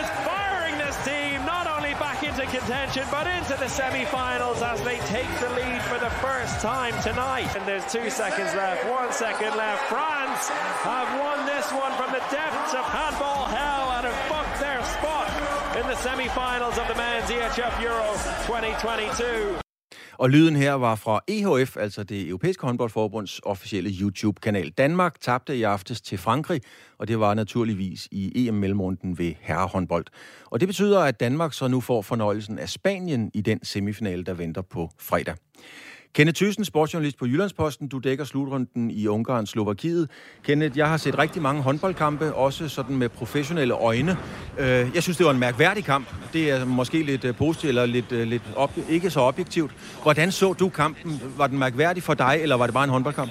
is 0.00 0.08
firing 0.24 0.78
this 0.78 0.96
team 1.04 1.44
not 1.44 1.66
only 1.66 1.92
back 2.00 2.22
into 2.24 2.46
contention 2.46 3.04
but 3.10 3.26
into 3.26 3.54
the 3.60 3.68
semi-finals 3.68 4.62
as 4.62 4.80
they 4.80 4.96
take 5.12 5.28
the 5.40 5.50
lead 5.50 5.82
for 5.82 5.98
the 5.98 6.08
first 6.24 6.60
time 6.60 6.94
tonight. 7.02 7.54
And 7.54 7.68
there's 7.68 7.84
two 7.92 8.08
seconds 8.08 8.54
left, 8.54 8.88
one 8.88 9.12
second 9.12 9.58
left. 9.58 9.82
France 9.90 10.48
have 10.88 11.20
won 11.20 11.44
this 11.44 11.70
one 11.72 11.92
from 12.00 12.12
the 12.12 12.24
depths 12.32 12.72
of 12.72 12.84
handball 12.88 13.44
hell 13.44 13.92
and 13.92 14.06
have 14.06 14.28
booked 14.32 14.58
their 14.58 14.82
spot 14.96 15.28
in 15.76 15.86
the 15.86 15.96
semi-finals 15.96 16.78
of 16.78 16.88
the 16.88 16.94
men's 16.94 17.28
EHF 17.28 17.78
Euro 17.82 18.08
2022. 18.48 19.63
Og 20.18 20.30
lyden 20.30 20.56
her 20.56 20.72
var 20.72 20.94
fra 20.94 21.20
EHF, 21.28 21.76
altså 21.76 22.02
det 22.02 22.28
europæiske 22.28 22.66
håndboldforbunds 22.66 23.40
officielle 23.42 23.90
YouTube-kanal. 24.00 24.70
Danmark 24.70 25.20
tabte 25.20 25.56
i 25.56 25.62
aftes 25.62 26.00
til 26.00 26.18
Frankrig, 26.18 26.60
og 26.98 27.08
det 27.08 27.20
var 27.20 27.34
naturligvis 27.34 28.08
i 28.10 28.48
EM-mellemrunden 28.48 29.18
ved 29.18 29.34
herrehåndbold. 29.40 30.06
Og 30.44 30.60
det 30.60 30.68
betyder, 30.68 31.00
at 31.00 31.20
Danmark 31.20 31.52
så 31.52 31.68
nu 31.68 31.80
får 31.80 32.02
fornøjelsen 32.02 32.58
af 32.58 32.68
Spanien 32.68 33.30
i 33.34 33.40
den 33.40 33.64
semifinale, 33.64 34.24
der 34.24 34.34
venter 34.34 34.62
på 34.62 34.90
fredag. 34.98 35.34
Kenneth 36.14 36.36
Thyssen, 36.36 36.64
sportsjournalist 36.64 37.18
på 37.18 37.26
Jyllandsposten. 37.26 37.88
Du 37.88 37.98
dækker 37.98 38.24
slutrunden 38.24 38.90
i 38.90 39.06
Ungarn, 39.06 39.46
Slovakiet. 39.46 40.10
Kenneth, 40.42 40.78
jeg 40.78 40.88
har 40.88 40.96
set 40.96 41.18
rigtig 41.18 41.42
mange 41.42 41.62
håndboldkampe, 41.62 42.34
også 42.34 42.68
sådan 42.68 42.96
med 42.96 43.08
professionelle 43.08 43.74
øjne. 43.74 44.16
Øh, 44.58 44.90
jeg 44.94 45.02
synes, 45.02 45.16
det 45.16 45.26
var 45.26 45.32
en 45.32 45.38
mærkværdig 45.38 45.84
kamp. 45.84 46.06
Det 46.32 46.50
er 46.50 46.64
måske 46.64 47.02
lidt 47.02 47.24
øh, 47.24 47.34
positivt, 47.34 47.68
eller 47.68 47.86
lidt, 47.86 48.12
øh, 48.12 48.26
lidt 48.26 48.42
op, 48.56 48.72
ikke 48.88 49.10
så 49.10 49.20
objektivt. 49.20 49.70
Hvordan 50.02 50.32
så 50.32 50.52
du 50.52 50.68
kampen? 50.68 51.20
Var 51.36 51.46
den 51.46 51.58
mærkværdig 51.58 52.02
for 52.02 52.14
dig, 52.14 52.38
eller 52.42 52.56
var 52.56 52.66
det 52.66 52.74
bare 52.74 52.84
en 52.84 52.90
håndboldkamp? 52.90 53.30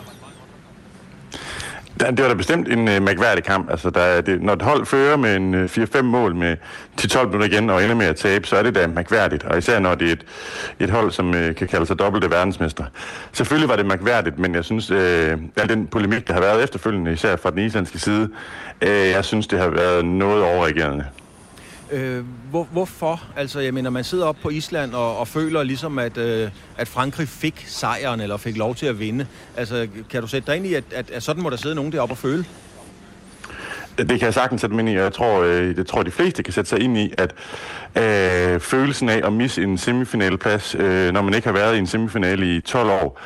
Det 1.99 2.21
var 2.21 2.27
da 2.27 2.33
bestemt 2.33 2.67
en 2.67 2.87
øh, 2.87 3.01
mærkværdig 3.01 3.43
kamp. 3.43 3.71
Altså, 3.71 3.89
der, 3.89 4.21
det, 4.21 4.41
når 4.41 4.53
et 4.53 4.61
hold 4.61 4.85
fører 4.85 5.17
med 5.17 5.35
en 5.35 5.53
øh, 5.53 5.69
4-5 5.77 6.01
mål 6.01 6.35
med 6.35 6.57
10-12 7.01 7.25
minutter 7.25 7.47
igen 7.47 7.69
og 7.69 7.83
ender 7.83 7.95
med 7.95 8.05
at 8.05 8.15
tabe, 8.15 8.47
så 8.47 8.55
er 8.55 8.63
det 8.63 8.75
da 8.75 8.87
mærkværdigt. 8.87 9.43
Og 9.43 9.57
især 9.57 9.79
når 9.79 9.95
det 9.95 10.07
er 10.07 10.11
et, 10.11 10.25
et 10.79 10.89
hold, 10.89 11.11
som 11.11 11.35
øh, 11.35 11.55
kan 11.55 11.67
kalde 11.67 11.85
sig 11.85 11.99
dobbelte 11.99 12.29
verdensmester. 12.29 12.83
Selvfølgelig 13.31 13.69
var 13.69 13.75
det 13.75 13.85
mærkværdigt, 13.85 14.39
men 14.39 14.55
jeg 14.55 14.65
synes, 14.65 14.91
øh, 14.91 15.37
al 15.55 15.69
den 15.69 15.87
polemik, 15.87 16.27
der 16.27 16.33
har 16.33 16.41
været 16.41 16.63
efterfølgende, 16.63 17.13
især 17.13 17.35
fra 17.35 17.51
den 17.51 17.59
islandske 17.59 17.99
side, 17.99 18.29
øh, 18.81 18.89
jeg 18.89 19.25
synes, 19.25 19.47
det 19.47 19.59
har 19.59 19.69
været 19.69 20.05
noget 20.05 20.43
overreagerende. 20.43 21.05
Øh, 21.93 22.25
hvor, 22.49 22.67
hvorfor? 22.71 23.23
Altså, 23.35 23.59
jeg 23.59 23.73
mener, 23.73 23.89
man 23.89 24.03
sidder 24.03 24.25
op 24.25 24.35
på 24.41 24.49
Island 24.49 24.93
og, 24.93 25.17
og 25.17 25.27
føler 25.27 25.63
ligesom, 25.63 25.99
at, 25.99 26.17
øh, 26.17 26.49
at 26.77 26.87
Frankrig 26.87 27.27
fik 27.27 27.63
sejren, 27.67 28.21
eller 28.21 28.37
fik 28.37 28.57
lov 28.57 28.75
til 28.75 28.85
at 28.85 28.99
vinde. 28.99 29.27
Altså, 29.57 29.87
kan 30.09 30.21
du 30.21 30.27
sætte 30.27 30.47
dig 30.47 30.57
ind 30.57 30.65
i, 30.65 30.73
at, 30.73 30.83
at, 30.91 31.11
at 31.11 31.23
sådan 31.23 31.43
må 31.43 31.49
der 31.49 31.55
sidde 31.55 31.75
nogen 31.75 31.91
deroppe 31.91 32.13
og 32.13 32.17
føle? 32.17 32.45
Det 33.97 34.07
kan 34.07 34.21
jeg 34.21 34.33
sagtens 34.33 34.61
sætte 34.61 34.75
mig 34.75 34.81
ind 34.81 34.89
i, 34.89 34.93
jeg 34.93 35.13
tror, 35.13 35.41
øh, 35.41 35.77
jeg 35.77 35.87
tror, 35.87 36.03
de 36.03 36.11
fleste 36.11 36.43
kan 36.43 36.53
sætte 36.53 36.69
sig 36.69 36.79
ind 36.79 36.97
i, 36.97 37.13
at 37.17 37.33
øh, 37.97 38.59
følelsen 38.59 39.09
af 39.09 39.21
at 39.25 39.33
misse 39.33 39.63
en 39.63 39.77
semifinaleplads, 39.77 40.75
øh, 40.75 41.11
når 41.11 41.21
man 41.21 41.33
ikke 41.33 41.47
har 41.47 41.53
været 41.53 41.75
i 41.75 41.79
en 41.79 41.87
semifinale 41.87 42.55
i 42.55 42.61
12 42.61 42.89
år, 42.89 43.19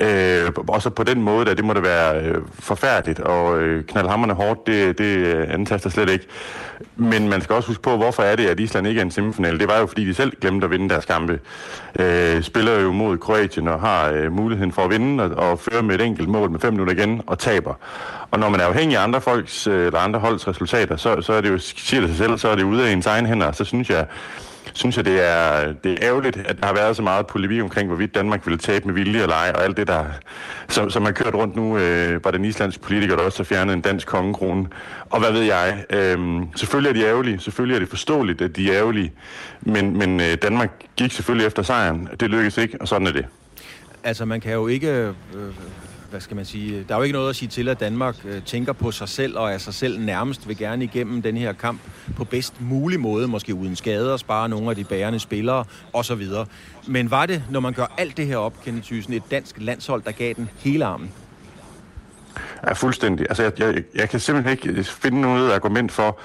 øh, 0.00 0.52
også 0.68 0.90
på 0.90 1.02
den 1.02 1.22
måde, 1.22 1.50
at 1.50 1.56
det 1.56 1.64
må 1.64 1.74
det 1.74 1.82
være 1.82 2.20
øh, 2.20 2.42
forfærdeligt 2.58 3.20
og 3.20 3.62
øh, 3.62 3.84
knaldhammerne 3.84 4.34
hårdt, 4.34 4.66
det, 4.66 4.98
det 4.98 5.04
øh, 5.04 5.46
antaster 5.54 5.90
slet 5.90 6.10
ikke. 6.10 6.26
Men 6.96 7.28
man 7.28 7.40
skal 7.40 7.56
også 7.56 7.68
huske 7.68 7.82
på, 7.82 7.96
hvorfor 7.96 8.22
er 8.22 8.36
det, 8.36 8.46
at 8.46 8.60
Island 8.60 8.86
ikke 8.86 9.00
er 9.00 9.04
en 9.04 9.10
semifinal? 9.10 9.58
Det 9.58 9.68
var 9.68 9.78
jo, 9.78 9.86
fordi 9.86 10.04
de 10.04 10.14
selv 10.14 10.32
glemte 10.40 10.64
at 10.64 10.70
vinde 10.70 10.88
deres 10.88 11.04
kampe. 11.04 11.40
Øh, 11.98 12.42
spiller 12.42 12.80
jo 12.80 12.92
mod 12.92 13.18
Kroatien 13.18 13.68
og 13.68 13.80
har 13.80 14.10
øh, 14.10 14.32
muligheden 14.32 14.72
for 14.72 14.82
at 14.82 14.90
vinde 14.90 15.24
og, 15.24 15.50
og 15.50 15.58
føre 15.58 15.82
med 15.82 15.94
et 15.94 16.00
enkelt 16.00 16.28
mål 16.28 16.50
med 16.50 16.60
fem 16.60 16.72
minutter 16.72 16.94
igen 16.94 17.22
og 17.26 17.38
taber. 17.38 17.74
Og 18.30 18.38
når 18.38 18.48
man 18.48 18.60
er 18.60 18.64
afhængig 18.64 18.98
af 18.98 19.02
andre 19.02 19.20
folks 19.20 19.66
øh, 19.66 19.86
eller 19.86 19.98
andre 19.98 20.20
holds 20.20 20.48
resultater, 20.48 20.96
så, 20.96 21.20
så 21.20 21.32
er 21.32 21.40
det 21.40 21.50
jo, 21.50 21.58
siger 21.58 22.00
det 22.00 22.10
sig 22.10 22.18
selv, 22.18 22.38
så 22.38 22.48
er 22.48 22.56
det 22.56 22.62
ude 22.62 22.88
af 22.88 22.92
ens 22.92 23.06
egen 23.06 23.26
hænder. 23.26 23.52
Så 23.52 23.64
synes 23.64 23.90
jeg, 23.90 24.06
synes 24.72 24.96
jeg, 24.96 25.04
det 25.04 25.28
er, 25.30 25.72
det 25.72 25.92
er 25.92 25.96
ærgerligt, 26.02 26.36
at 26.36 26.60
der 26.60 26.66
har 26.66 26.74
været 26.74 26.96
så 26.96 27.02
meget 27.02 27.26
polemik 27.26 27.62
omkring, 27.62 27.88
hvorvidt 27.88 28.14
Danmark 28.14 28.46
ville 28.46 28.58
tabe 28.58 28.86
med 28.86 28.94
vilje 28.94 29.22
eller 29.22 29.34
ej, 29.34 29.52
og 29.54 29.64
alt 29.64 29.76
det, 29.76 29.86
der, 29.86 30.04
som, 30.68 30.90
som 30.90 31.04
har 31.04 31.12
kørt 31.12 31.34
rundt 31.34 31.56
nu, 31.56 31.78
øh, 31.78 32.24
var 32.24 32.30
den 32.30 32.44
islandske 32.44 32.82
politiker, 32.82 33.16
der 33.16 33.22
også 33.22 33.38
har 33.38 33.44
fjernet 33.44 33.74
en 33.74 33.80
dansk 33.80 34.06
kongekrone. 34.06 34.66
Og 35.10 35.20
hvad 35.20 35.32
ved 35.32 35.42
jeg? 35.42 35.84
Øh, 35.90 36.18
selvfølgelig 36.56 36.90
er 36.90 36.94
de 36.94 37.08
ærgerlige, 37.10 37.40
selvfølgelig 37.40 37.74
er 37.74 37.80
det 37.80 37.88
forståeligt, 37.88 38.42
at 38.42 38.56
de 38.56 38.70
er 38.72 38.78
ærgerlige, 38.78 39.12
men, 39.60 39.98
men 39.98 40.20
øh, 40.20 40.36
Danmark 40.42 40.70
gik 40.96 41.12
selvfølgelig 41.12 41.46
efter 41.46 41.62
sejren. 41.62 42.08
Det 42.20 42.30
lykkedes 42.30 42.58
ikke, 42.58 42.80
og 42.80 42.88
sådan 42.88 43.06
er 43.06 43.12
det. 43.12 43.26
Altså, 44.04 44.24
man 44.24 44.40
kan 44.40 44.52
jo 44.52 44.66
ikke... 44.66 44.88
Øh 44.90 45.14
hvad 46.10 46.20
skal 46.20 46.36
man 46.36 46.44
sige, 46.44 46.76
øh, 46.76 46.88
der 46.88 46.94
er 46.94 46.98
jo 46.98 47.02
ikke 47.02 47.12
noget 47.12 47.30
at 47.30 47.36
sige 47.36 47.48
til, 47.48 47.68
at 47.68 47.80
Danmark 47.80 48.16
øh, 48.24 48.42
tænker 48.42 48.72
på 48.72 48.90
sig 48.90 49.08
selv 49.08 49.38
og 49.38 49.52
er 49.52 49.58
sig 49.58 49.74
selv 49.74 50.00
nærmest 50.00 50.48
vil 50.48 50.56
gerne 50.56 50.84
igennem 50.84 51.22
den 51.22 51.36
her 51.36 51.52
kamp 51.52 51.80
på 52.16 52.24
bedst 52.24 52.60
mulig 52.60 53.00
måde, 53.00 53.28
måske 53.28 53.54
uden 53.54 53.76
skader, 53.76 54.16
spare 54.16 54.48
nogle 54.48 54.70
af 54.70 54.76
de 54.76 54.84
bærende 54.84 55.20
spillere 55.20 55.64
osv. 55.92 56.22
Men 56.86 57.10
var 57.10 57.26
det, 57.26 57.44
når 57.50 57.60
man 57.60 57.72
gør 57.72 57.94
alt 57.98 58.16
det 58.16 58.26
her 58.26 58.36
op, 58.36 58.64
Kenneth 58.64 58.86
Thyssen, 58.86 59.12
et 59.12 59.22
dansk 59.30 59.56
landshold, 59.58 60.02
der 60.02 60.12
gav 60.12 60.34
den 60.34 60.50
hele 60.58 60.84
armen? 60.84 61.10
Ja, 62.66 62.72
fuldstændig. 62.72 63.26
Altså, 63.28 63.42
jeg, 63.42 63.60
jeg, 63.60 63.82
jeg 63.94 64.08
kan 64.08 64.20
simpelthen 64.20 64.52
ikke 64.52 64.84
finde 64.84 65.20
noget 65.20 65.52
argument 65.52 65.92
for, 65.92 66.18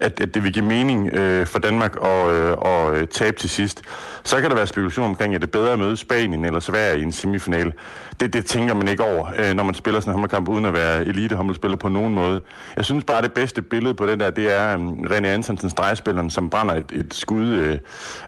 at, 0.00 0.20
at 0.20 0.34
det 0.34 0.44
vil 0.44 0.52
give 0.52 0.64
mening 0.64 1.08
øh, 1.12 1.46
for 1.46 1.58
Danmark 1.58 1.96
at, 2.04 2.30
øh, 2.30 2.52
og, 2.52 2.96
øh, 2.96 3.08
tabe 3.08 3.36
til 3.36 3.50
sidst. 3.50 3.82
Så 4.24 4.40
kan 4.40 4.50
der 4.50 4.56
være 4.56 4.66
spekulation 4.66 5.06
omkring, 5.06 5.34
at 5.34 5.40
det 5.40 5.46
er 5.46 5.50
bedre 5.50 5.72
at 5.72 5.78
møde 5.78 5.96
Spanien 5.96 6.44
eller 6.44 6.60
Sverige 6.60 7.00
i 7.00 7.02
en 7.02 7.12
semifinal. 7.12 7.72
Det, 8.20 8.32
det 8.32 8.46
tænker 8.46 8.74
man 8.74 8.88
ikke 8.88 9.04
over, 9.04 9.26
øh, 9.38 9.54
når 9.54 9.64
man 9.64 9.74
spiller 9.74 10.00
sådan 10.00 10.10
en 10.10 10.14
håndboldkamp 10.14 10.48
uden 10.48 10.64
at 10.64 10.72
være 10.72 11.04
elitehåndboldspiller 11.04 11.76
på 11.76 11.88
nogen 11.88 12.14
måde. 12.14 12.40
Jeg 12.76 12.84
synes 12.84 13.04
bare, 13.04 13.18
at 13.18 13.24
det 13.24 13.32
bedste 13.32 13.62
billede 13.62 13.94
på 13.94 14.06
den 14.06 14.20
der, 14.20 14.30
det 14.30 14.52
er 14.52 14.76
um, 14.76 15.06
René 15.10 15.26
Antonsen, 15.26 15.70
stregspilleren, 15.70 16.30
som 16.30 16.50
brænder 16.50 16.74
et, 16.74 16.92
et 16.92 17.14
skud. 17.14 17.48
Øh, 17.48 17.78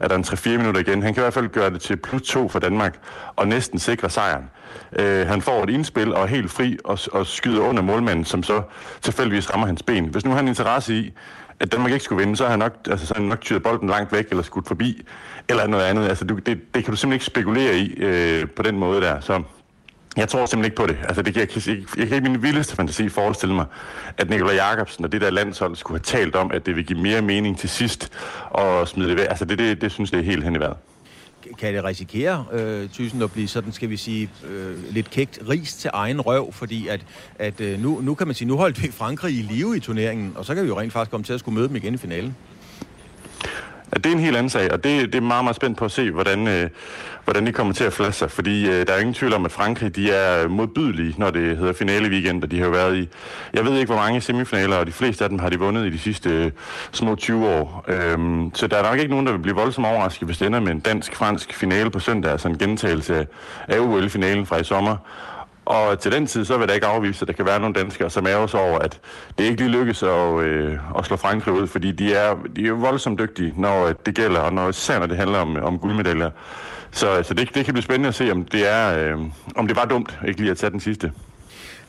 er 0.00 0.08
der 0.08 0.16
en 0.16 0.24
3-4 0.24 0.48
minutter 0.48 0.80
igen? 0.80 1.02
Han 1.02 1.14
kan 1.14 1.20
i 1.20 1.24
hvert 1.24 1.34
fald 1.34 1.48
gøre 1.48 1.70
det 1.70 1.80
til 1.80 1.96
plus 1.96 2.22
2 2.22 2.48
for 2.48 2.58
Danmark 2.58 2.98
og 3.36 3.48
næsten 3.48 3.78
sikre 3.78 4.10
sejren. 4.10 4.44
Øh, 4.98 5.26
han 5.26 5.42
får 5.42 5.62
et 5.62 5.70
indspil 5.70 6.14
og 6.14 6.22
er 6.22 6.26
helt 6.26 6.50
fri 6.50 6.78
og, 6.84 6.98
og 7.12 7.26
skyder 7.26 7.60
under 7.60 7.82
målmanden, 7.82 8.24
som 8.24 8.42
så 8.42 8.62
tilfældigvis 9.02 9.52
rammer 9.52 9.66
hans 9.66 9.82
ben. 9.82 10.04
Hvis 10.04 10.24
nu 10.24 10.30
har 10.30 10.36
han 10.36 10.48
interesse 10.48 10.94
i, 10.94 11.12
at 11.60 11.72
Danmark 11.72 11.92
ikke 11.92 12.04
skulle 12.04 12.20
vinde, 12.20 12.36
så 12.36 12.44
har 12.44 12.50
han 12.50 12.58
nok, 12.58 12.72
altså, 12.90 13.06
så 13.06 13.14
han 13.14 13.24
nok 13.24 13.40
tyret 13.40 13.62
bolden 13.62 13.88
langt 13.88 14.12
væk 14.12 14.26
eller 14.30 14.42
skudt 14.42 14.68
forbi, 14.68 15.02
eller 15.48 15.66
noget 15.66 15.84
andet. 15.84 16.08
Altså, 16.08 16.24
du, 16.24 16.34
det, 16.34 16.46
det 16.46 16.84
kan 16.84 16.92
du 16.92 16.96
simpelthen 16.96 17.12
ikke 17.12 17.24
spekulere 17.24 17.76
i 17.76 17.94
øh, 17.96 18.48
på 18.48 18.62
den 18.62 18.78
måde 18.78 19.00
der. 19.00 19.20
Så 19.20 19.42
jeg 20.16 20.28
tror 20.28 20.46
simpelthen 20.46 20.64
ikke 20.64 20.76
på 20.76 20.86
det. 20.86 20.96
Altså, 21.02 21.22
det 21.22 21.34
kan, 21.34 21.40
jeg, 21.40 21.66
jeg, 21.68 21.76
jeg 21.98 22.06
kan 22.06 22.16
ikke 22.16 22.30
min 22.30 22.42
vildeste 22.42 22.76
fantasi 22.76 23.08
forestille 23.08 23.54
mig, 23.54 23.66
at 24.18 24.30
Nikolaj 24.30 24.54
Jakobsen 24.54 25.04
og 25.04 25.12
det 25.12 25.20
der 25.20 25.30
landshold 25.30 25.76
skulle 25.76 25.98
have 25.98 26.20
talt 26.20 26.36
om, 26.36 26.50
at 26.52 26.66
det 26.66 26.76
vil 26.76 26.86
give 26.86 27.00
mere 27.00 27.22
mening 27.22 27.58
til 27.58 27.68
sidst 27.68 28.12
og 28.50 28.88
smide 28.88 29.08
det 29.08 29.16
væk. 29.16 29.26
Altså, 29.28 29.44
det, 29.44 29.58
det, 29.58 29.80
det 29.80 29.92
synes 29.92 30.12
jeg 30.12 30.18
er 30.18 30.24
helt 30.24 30.44
hen 30.44 30.56
i 30.56 30.58
vejret 30.58 30.76
kan 31.58 31.74
det 31.74 31.84
risikere, 31.84 32.44
øh, 32.52 32.88
Thyssen, 32.88 33.22
at 33.22 33.32
blive 33.32 33.48
sådan, 33.48 33.72
skal 33.72 33.90
vi 33.90 33.96
sige, 33.96 34.30
øh, 34.46 34.92
lidt 34.92 35.10
kægt 35.10 35.38
ris 35.48 35.74
til 35.74 35.90
egen 35.92 36.20
røv, 36.20 36.52
fordi 36.52 36.88
at, 36.88 37.00
at 37.38 37.60
øh, 37.60 37.80
nu, 37.80 38.00
nu 38.00 38.14
kan 38.14 38.26
man 38.26 38.34
sige, 38.34 38.48
nu 38.48 38.56
holdt 38.56 38.82
vi 38.82 38.90
Frankrig 38.90 39.34
i 39.34 39.42
live 39.42 39.76
i 39.76 39.80
turneringen, 39.80 40.32
og 40.36 40.44
så 40.44 40.54
kan 40.54 40.64
vi 40.64 40.68
jo 40.68 40.80
rent 40.80 40.92
faktisk 40.92 41.10
komme 41.10 41.24
til 41.24 41.32
at 41.32 41.40
skulle 41.40 41.54
møde 41.54 41.68
dem 41.68 41.76
igen 41.76 41.94
i 41.94 41.96
finalen 41.96 42.36
at 43.94 44.04
det 44.04 44.10
er 44.10 44.14
en 44.14 44.20
helt 44.20 44.36
anden 44.36 44.50
sag, 44.50 44.72
og 44.72 44.84
det, 44.84 45.12
det 45.12 45.14
er 45.14 45.20
meget, 45.20 45.44
meget 45.44 45.56
spændt 45.56 45.78
på 45.78 45.84
at 45.84 45.90
se, 45.90 46.10
hvordan, 46.10 46.48
øh, 46.48 46.70
hvordan 47.24 47.46
de 47.46 47.52
kommer 47.52 47.74
til 47.74 47.84
at 47.84 47.92
flaske 47.92 48.18
sig. 48.18 48.30
Fordi 48.30 48.68
øh, 48.68 48.86
der 48.86 48.92
er 48.92 48.98
ingen 48.98 49.14
tvivl 49.14 49.32
om, 49.32 49.44
at 49.44 49.52
Frankrig 49.52 49.96
de 49.96 50.10
er 50.10 50.48
modbydelige, 50.48 51.14
når 51.18 51.30
det 51.30 51.56
hedder 51.56 51.72
finale 51.72 52.08
weekend, 52.08 52.42
og 52.42 52.50
de 52.50 52.58
har 52.58 52.66
jo 52.66 52.72
været 52.72 52.96
i, 52.96 53.08
jeg 53.54 53.64
ved 53.64 53.78
ikke 53.78 53.92
hvor 53.92 54.02
mange 54.02 54.20
semifinaler, 54.20 54.76
og 54.76 54.86
de 54.86 54.92
fleste 54.92 55.24
af 55.24 55.30
dem 55.30 55.38
har 55.38 55.48
de 55.48 55.58
vundet 55.58 55.86
i 55.86 55.90
de 55.90 55.98
sidste 55.98 56.30
øh, 56.30 56.50
små 56.92 57.14
20 57.14 57.48
år. 57.48 57.84
Øhm, 57.88 58.50
så 58.54 58.66
der 58.66 58.76
er 58.76 58.90
nok 58.90 58.98
ikke 58.98 59.10
nogen, 59.10 59.26
der 59.26 59.32
vil 59.32 59.38
blive 59.38 59.56
voldsomt 59.56 59.86
overrasket, 59.86 60.28
hvis 60.28 60.38
det 60.38 60.46
ender 60.46 60.60
med 60.60 60.72
en 60.72 60.80
dansk-fransk 60.80 61.54
finale 61.54 61.90
på 61.90 61.98
søndag, 61.98 62.32
altså 62.32 62.48
en 62.48 62.58
gentagelse 62.58 63.26
af 63.68 63.78
OL-finalen 63.78 64.46
fra 64.46 64.56
i 64.56 64.64
sommer. 64.64 64.96
Og 65.64 65.98
til 65.98 66.12
den 66.12 66.26
tid, 66.26 66.44
så 66.44 66.58
vil 66.58 66.68
der 66.68 66.74
ikke 66.74 66.86
afvise, 66.86 67.22
at 67.22 67.28
der 67.28 67.34
kan 67.34 67.46
være 67.46 67.60
nogle 67.60 67.74
danskere, 67.74 68.10
som 68.10 68.26
er 68.26 68.34
også 68.34 68.58
over, 68.58 68.78
at 68.78 69.00
det 69.38 69.44
ikke 69.44 69.56
lige 69.56 69.70
lykkes 69.70 70.02
at, 70.02 70.40
øh, 70.40 70.78
at 70.98 71.04
slå 71.04 71.16
Frankrig 71.16 71.54
ud, 71.54 71.66
fordi 71.66 71.92
de 71.92 72.14
er, 72.14 72.36
de 72.56 72.66
er 72.66 72.72
voldsomt 72.72 73.18
dygtige, 73.18 73.54
når 73.56 73.86
øh, 73.86 73.94
det 74.06 74.14
gælder, 74.14 74.40
og 74.40 74.52
når, 74.52 74.68
især 74.68 74.98
når 74.98 75.06
det 75.06 75.16
handler 75.16 75.38
om, 75.38 75.56
om 75.56 75.78
guldmedaljer. 75.78 76.30
Så, 76.90 77.22
så 77.22 77.34
det, 77.34 77.54
det 77.54 77.64
kan 77.64 77.74
blive 77.74 77.82
spændende 77.82 78.08
at 78.08 78.14
se, 78.14 78.32
om 78.32 78.44
det, 78.44 78.72
er, 78.72 78.98
øh, 78.98 79.20
om 79.56 79.66
det 79.66 79.76
var 79.76 79.84
dumt 79.84 80.18
ikke 80.28 80.40
lige 80.40 80.50
at 80.50 80.56
tage 80.56 80.70
den 80.70 80.80
sidste. 80.80 81.12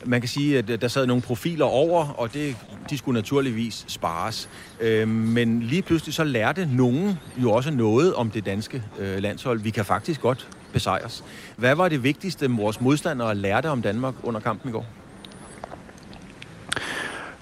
Man 0.04 0.20
kan 0.20 0.28
sige, 0.28 0.58
at 0.58 0.80
der 0.80 0.88
sad 0.88 1.06
nogle 1.06 1.22
profiler 1.22 1.64
over, 1.64 2.08
og 2.08 2.34
det, 2.34 2.56
de 2.90 2.98
skulle 2.98 3.18
naturligvis 3.18 3.84
spares. 3.88 4.48
Øh, 4.80 5.08
men 5.08 5.62
lige 5.62 5.82
pludselig 5.82 6.14
så 6.14 6.24
lærte 6.24 6.68
nogen 6.72 7.18
jo 7.36 7.52
også 7.52 7.70
noget 7.70 8.14
om 8.14 8.30
det 8.30 8.46
danske 8.46 8.82
øh, 8.98 9.18
landshold. 9.18 9.60
Vi 9.60 9.70
kan 9.70 9.84
faktisk 9.84 10.20
godt 10.20 10.48
besejres. 10.76 11.24
Hvad 11.56 11.74
var 11.74 11.88
det 11.88 12.02
vigtigste, 12.02 12.50
vores 12.50 12.80
modstandere 12.80 13.34
lærte 13.34 13.70
om 13.70 13.82
Danmark 13.82 14.14
under 14.22 14.40
kampen 14.40 14.68
i 14.70 14.72
går? 14.72 14.86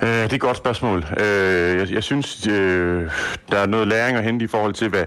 Øh, 0.03 0.09
det 0.09 0.31
er 0.31 0.35
et 0.35 0.41
godt 0.41 0.57
spørgsmål. 0.57 1.05
Øh, 1.21 1.79
jeg, 1.79 1.93
jeg 1.93 2.03
synes, 2.03 2.47
øh, 2.47 3.11
der 3.51 3.59
er 3.59 3.67
noget 3.67 3.89
læring 3.89 4.17
at 4.17 4.25
hente 4.25 4.45
i 4.45 4.49
forhold 4.49 4.75
til, 4.75 4.89
hvad 4.89 5.05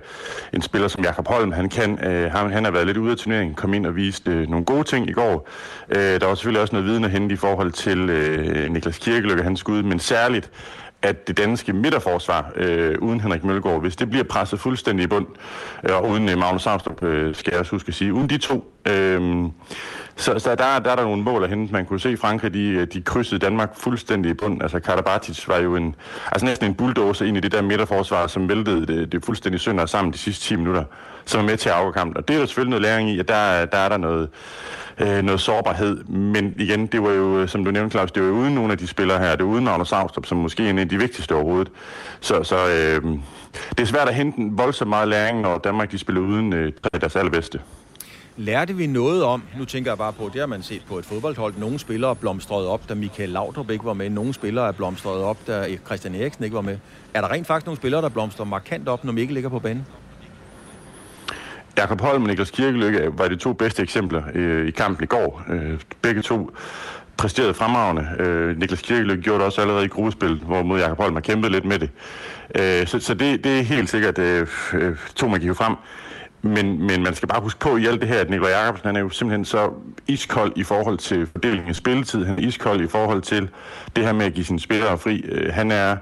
en 0.53 0.61
spiller 0.61 0.87
som 0.87 1.03
Jakob 1.03 1.27
Holm 1.27 1.51
han 1.51 1.69
kan. 1.69 2.05
Øh, 2.05 2.31
han, 2.31 2.51
han 2.51 2.63
har 2.63 2.71
været 2.71 2.85
lidt 2.85 2.97
ude 2.97 3.11
af 3.11 3.17
turneringen, 3.17 3.55
kom 3.55 3.73
ind 3.73 3.85
og 3.85 3.95
viste 3.95 4.31
øh, 4.31 4.49
nogle 4.49 4.65
gode 4.65 4.83
ting 4.83 5.09
i 5.09 5.13
går. 5.13 5.49
Øh, 5.89 6.19
der 6.19 6.25
var 6.25 6.35
selvfølgelig 6.35 6.61
også 6.61 6.75
noget 6.75 6.87
viden 6.87 7.03
at 7.03 7.11
hente 7.11 7.33
i 7.33 7.37
forhold 7.37 7.71
til 7.71 7.97
Niklas 8.71 8.97
Kirkeløkke, 8.97 9.43
hans 9.43 9.59
skud, 9.59 9.83
men 9.83 9.99
særligt 9.99 10.49
at 11.01 11.27
det 11.27 11.37
danske 11.37 11.73
midterforsvar 11.73 12.51
øh, 12.55 12.95
uden 12.99 13.21
Henrik 13.21 13.43
Mølgaard, 13.43 13.81
hvis 13.81 13.95
det 13.95 14.09
bliver 14.09 14.23
presset 14.23 14.59
fuldstændig 14.59 15.03
i 15.03 15.07
bund, 15.07 15.27
øh, 15.89 15.95
og 15.95 16.09
uden 16.09 16.29
øh, 16.29 16.37
Magnus 16.37 16.67
Armstrong, 16.67 17.03
øh, 17.03 17.35
skal 17.35 17.51
jeg 17.51 17.59
også 17.59 17.71
huske 17.71 17.87
at 17.87 17.93
sige, 17.93 18.13
uden 18.13 18.29
de 18.29 18.37
to, 18.37 18.73
øh, 18.87 19.45
så, 20.17 20.39
så 20.39 20.49
der, 20.49 20.79
der 20.79 20.91
er 20.91 20.95
der 20.95 21.03
nogle 21.03 21.23
mål 21.23 21.43
at 21.43 21.49
hente. 21.49 21.73
Man 21.73 21.85
kunne 21.85 21.99
se, 21.99 22.17
Frankrig 22.17 22.53
de, 22.53 22.69
øh, 22.69 22.87
de 22.93 23.01
krydsede 23.01 23.39
Danmark 23.39 23.75
fuldstændig 23.77 24.31
i 24.31 24.33
bund. 24.33 24.61
Altså 24.61 24.79
Karabatic 24.79 25.47
var 25.47 25.57
jo 25.57 25.75
en, 25.75 25.95
altså 26.31 26.45
næsten 26.45 26.67
en 26.67 26.75
bulldozer 26.75 27.25
ind 27.25 27.37
i 27.37 27.39
det 27.39 27.51
der 27.51 27.61
midterforsvar, 27.61 28.27
som 28.27 28.49
væltede 28.49 28.85
det, 28.87 29.11
det 29.11 29.25
fuldstændig 29.25 29.61
sønder 29.61 29.85
sammen 29.85 30.13
de 30.13 30.17
sidste 30.17 30.45
10 30.45 30.55
minutter, 30.55 30.83
som 31.25 31.41
er 31.41 31.45
med 31.45 31.57
til 31.57 31.69
at 31.69 31.75
afgå 31.75 31.91
kampen. 31.91 32.17
Og 32.17 32.27
det 32.27 32.35
er 32.35 32.39
der 32.39 32.45
selvfølgelig 32.45 32.69
noget 32.69 32.81
læring 32.81 33.09
i, 33.09 33.19
at 33.19 33.27
der, 33.27 33.65
der 33.65 33.77
er 33.77 33.89
der 33.89 33.97
noget, 33.97 34.29
øh, 34.99 35.23
noget 35.23 35.41
sårbarhed. 35.41 36.03
Men 36.03 36.55
igen, 36.57 36.87
det 36.87 37.03
var 37.03 37.11
jo, 37.11 37.39
øh, 37.39 37.49
som 37.49 37.65
du 37.65 37.71
nævnte, 37.71 37.91
Claus, 37.91 38.11
det 38.11 38.23
var 38.23 38.29
jo 38.29 38.35
uden 38.35 38.55
nogle 38.55 38.71
af 38.71 38.77
de 38.77 38.87
spillere 38.87 39.19
her. 39.19 39.35
Det 39.35 39.45
var 39.45 39.51
uden 39.51 39.67
Anders 39.67 39.91
Austrup, 39.91 40.25
som 40.25 40.37
måske 40.37 40.65
er 40.65 40.69
en 40.69 40.79
af 40.79 40.89
de 40.89 40.97
vigtigste 40.97 41.35
overhovedet. 41.35 41.71
Så, 42.19 42.43
så 42.43 42.55
øh, 42.55 43.03
det 43.69 43.79
er 43.79 43.85
svært 43.85 44.07
at 44.07 44.15
hente 44.15 44.37
voldsomt 44.51 44.89
meget 44.89 45.07
læring, 45.07 45.41
når 45.41 45.57
Danmark 45.57 45.91
de 45.91 45.97
spiller 45.97 46.21
uden 46.21 46.53
øh, 46.53 46.71
deres 47.01 47.15
allerbedste. 47.15 47.59
Lærte 48.39 48.75
vi 48.75 48.87
noget 48.87 49.23
om, 49.23 49.43
nu 49.57 49.65
tænker 49.65 49.91
jeg 49.91 49.97
bare 49.97 50.13
på, 50.13 50.29
det 50.33 50.39
har 50.39 50.47
man 50.47 50.63
set 50.63 50.81
på 50.87 50.97
et 50.97 51.05
fodboldhold, 51.05 51.53
nogle 51.57 51.79
spillere 51.79 52.15
blomstrede 52.15 52.69
op, 52.69 52.89
da 52.89 52.93
Michael 52.93 53.29
Laudrup 53.29 53.69
ikke 53.69 53.85
var 53.85 53.93
med, 53.93 54.09
nogle 54.09 54.33
spillere 54.33 54.67
er 54.67 54.71
blomstret 54.71 55.23
op, 55.23 55.37
da 55.47 55.67
Christian 55.85 56.15
Eriksen 56.15 56.43
ikke 56.43 56.55
var 56.55 56.61
med. 56.61 56.77
Er 57.13 57.21
der 57.21 57.31
rent 57.31 57.47
faktisk 57.47 57.65
nogle 57.65 57.77
spillere, 57.77 58.01
der 58.01 58.09
blomstrer 58.09 58.45
markant 58.45 58.87
op, 58.87 59.03
når 59.03 59.13
Mikkel 59.13 59.33
ligger 59.33 59.49
på 59.49 59.59
banen? 59.59 59.85
Jakob 61.77 62.01
Holm 62.01 62.21
og 62.21 62.27
Niklas 62.27 62.51
Kirkelykke 62.51 63.09
var 63.17 63.27
de 63.27 63.35
to 63.35 63.53
bedste 63.53 63.83
eksempler 63.83 64.23
øh, 64.33 64.67
i 64.67 64.71
kampen 64.71 65.03
i 65.03 65.07
går. 65.07 65.43
Øh, 65.49 65.79
begge 66.01 66.21
to 66.21 66.51
præsterede 67.17 67.53
fremragende. 67.53 68.07
Øh, 68.19 68.57
Niklas 68.57 68.81
Kirkelykke 68.81 69.23
gjorde 69.23 69.37
det 69.37 69.45
også 69.45 69.61
allerede 69.61 69.85
i 69.85 69.87
gruppespil, 69.87 70.41
hvor 70.45 70.63
mod 70.63 70.79
Jakob 70.79 70.97
Holm 70.97 71.13
har 71.13 71.21
kæmpet 71.21 71.51
lidt 71.51 71.65
med 71.65 71.79
det. 71.79 71.89
Øh, 72.55 72.87
så 72.87 72.99
så 72.99 73.13
det, 73.13 73.43
det 73.43 73.59
er 73.59 73.63
helt 73.63 73.89
sikkert 73.89 74.19
øh, 74.19 74.47
øh 74.73 74.95
to, 75.15 75.27
man 75.27 75.39
gik 75.39 75.55
frem. 75.55 75.75
Men, 76.47 76.87
men 76.87 77.03
man 77.03 77.15
skal 77.15 77.27
bare 77.27 77.41
huske 77.41 77.59
på 77.59 77.77
i 77.77 77.85
alt 77.85 78.01
det 78.01 78.09
her, 78.09 78.19
at 78.19 78.29
Nikolaj 78.29 78.51
Jacobsen 78.51 78.87
han 78.87 78.95
er 78.95 78.99
jo 78.99 79.09
simpelthen 79.09 79.45
så 79.45 79.69
iskold 80.07 80.53
i 80.55 80.63
forhold 80.63 80.97
til 80.97 81.27
fordelingen 81.31 81.69
af 81.69 81.75
spilletid. 81.75 82.25
Han 82.25 82.35
er 82.35 82.47
iskold 82.47 82.81
i 82.81 82.87
forhold 82.87 83.21
til 83.21 83.49
det 83.95 84.05
her 84.05 84.13
med 84.13 84.25
at 84.25 84.33
give 84.33 84.45
sine 84.45 84.59
spillere 84.59 84.97
fri. 84.97 85.21
Øh, 85.25 85.53
han 85.53 85.71
er 85.71 85.97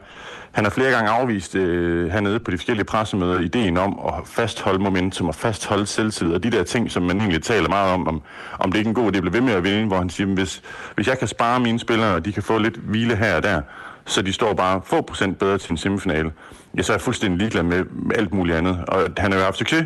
han 0.55 0.63
har 0.63 0.71
flere 0.71 0.91
gange 0.91 1.09
afvist 1.09 1.55
øh, 1.55 2.11
hernede 2.11 2.39
på 2.39 2.51
de 2.51 2.57
forskellige 2.57 2.85
pressemøder 2.85 3.39
ideen 3.39 3.77
om 3.77 3.99
at 4.07 4.13
fastholde 4.25 4.79
momentum 4.79 5.27
og 5.27 5.35
fastholde 5.35 5.85
selvtid 5.85 6.33
og 6.33 6.43
de 6.43 6.51
der 6.51 6.63
ting, 6.63 6.91
som 6.91 7.03
man 7.03 7.17
egentlig 7.17 7.43
taler 7.43 7.69
meget 7.69 7.93
om, 7.93 8.07
om, 8.07 8.21
om 8.59 8.71
det 8.71 8.79
ikke 8.79 8.87
er 8.87 8.91
en 8.91 8.95
god 8.95 9.13
idé 9.13 9.17
at 9.17 9.21
blive 9.21 9.33
ved 9.33 9.41
med 9.41 9.53
at 9.53 9.63
vinde, 9.63 9.87
hvor 9.87 9.97
han 9.97 10.09
siger, 10.09 10.27
hvis, 10.27 10.61
hvis 10.95 11.07
jeg 11.07 11.19
kan 11.19 11.27
spare 11.27 11.59
mine 11.59 11.79
spillere, 11.79 12.15
og 12.15 12.25
de 12.25 12.33
kan 12.33 12.43
få 12.43 12.57
lidt 12.57 12.77
hvile 12.77 13.15
her 13.15 13.35
og 13.35 13.43
der, 13.43 13.61
så 14.05 14.21
de 14.21 14.33
står 14.33 14.53
bare 14.53 14.81
få 14.85 15.01
procent 15.01 15.39
bedre 15.39 15.57
til 15.57 15.71
en 15.71 15.77
semifinale, 15.77 16.31
ja, 16.77 16.81
så 16.81 16.91
er 16.91 16.95
jeg 16.95 17.01
fuldstændig 17.01 17.39
ligeglad 17.39 17.63
med 17.63 17.85
alt 18.15 18.33
muligt 18.33 18.57
andet. 18.57 18.83
Og 18.87 19.01
han 19.17 19.31
har 19.31 19.39
jo 19.39 19.45
haft 19.45 19.57
succes 19.57 19.85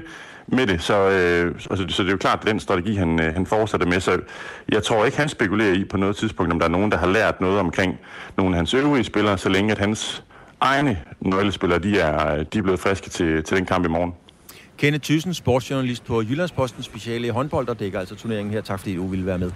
med 0.52 0.68
det, 0.68 0.82
så, 0.82 1.10
øh, 1.10 1.56
altså, 1.70 1.86
så 1.90 2.04
det 2.04 2.10
er 2.10 2.12
jo 2.12 2.18
klart, 2.18 2.40
at 2.42 2.48
den 2.48 2.60
strategi, 2.60 2.96
han, 2.96 3.20
øh, 3.20 3.34
han 3.34 3.46
fortsætter 3.46 3.88
med. 3.88 4.00
Så 4.00 4.20
jeg 4.70 4.84
tror 4.84 5.06
ikke, 5.06 5.18
han 5.18 5.30
spekulerer 5.30 5.74
i 5.74 5.84
på 5.84 5.98
noget 5.98 6.16
tidspunkt, 6.16 6.54
om 6.54 6.60
der 6.60 6.66
er 6.66 6.72
nogen, 6.72 6.92
der 6.92 6.98
har 6.98 7.08
lært 7.08 7.42
noget 7.42 7.60
omkring 7.60 8.00
nogle 8.38 8.56
af 8.56 8.56
hans 8.56 8.74
øvrige 8.74 9.04
spillere, 9.04 9.38
så 9.38 9.50
længe 9.50 9.72
at 9.72 9.78
hans 9.78 10.24
egne 10.60 11.00
nøglespillere, 11.22 11.80
de 11.80 12.00
er, 12.00 12.34
øh, 12.34 12.46
de 12.54 12.58
er 12.58 12.62
blevet 12.62 12.80
friske 12.80 13.10
til, 13.10 13.44
til 13.44 13.58
den 13.58 13.66
kamp 13.66 13.86
i 13.86 13.90
morgen. 13.90 14.14
Kenneth 14.78 15.04
Thyssen, 15.04 15.34
sportsjournalist 15.34 16.06
på 16.06 16.22
Jyllandsposten, 16.22 16.84
speciale 16.84 17.28
i 17.28 17.30
håndbold, 17.30 17.68
der 17.68 17.74
dækker 17.74 18.00
altså 18.00 18.16
turneringen 18.16 18.54
her. 18.54 18.62
Tak 18.62 18.80
fordi 18.80 18.96
du 18.96 19.08
ville 19.08 19.26
være 19.26 19.38
med. 19.38 19.52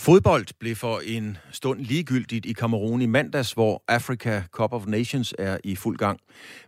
Fodbold 0.00 0.46
blev 0.60 0.76
for 0.76 1.00
en 1.06 1.36
stund 1.52 1.80
ligegyldigt 1.80 2.46
i 2.46 2.52
Kamerun 2.52 3.02
i 3.02 3.06
mandags, 3.06 3.52
hvor 3.52 3.82
Africa 3.88 4.42
Cup 4.52 4.72
of 4.72 4.86
Nations 4.86 5.34
er 5.38 5.58
i 5.64 5.76
fuld 5.76 5.98
gang. 5.98 6.20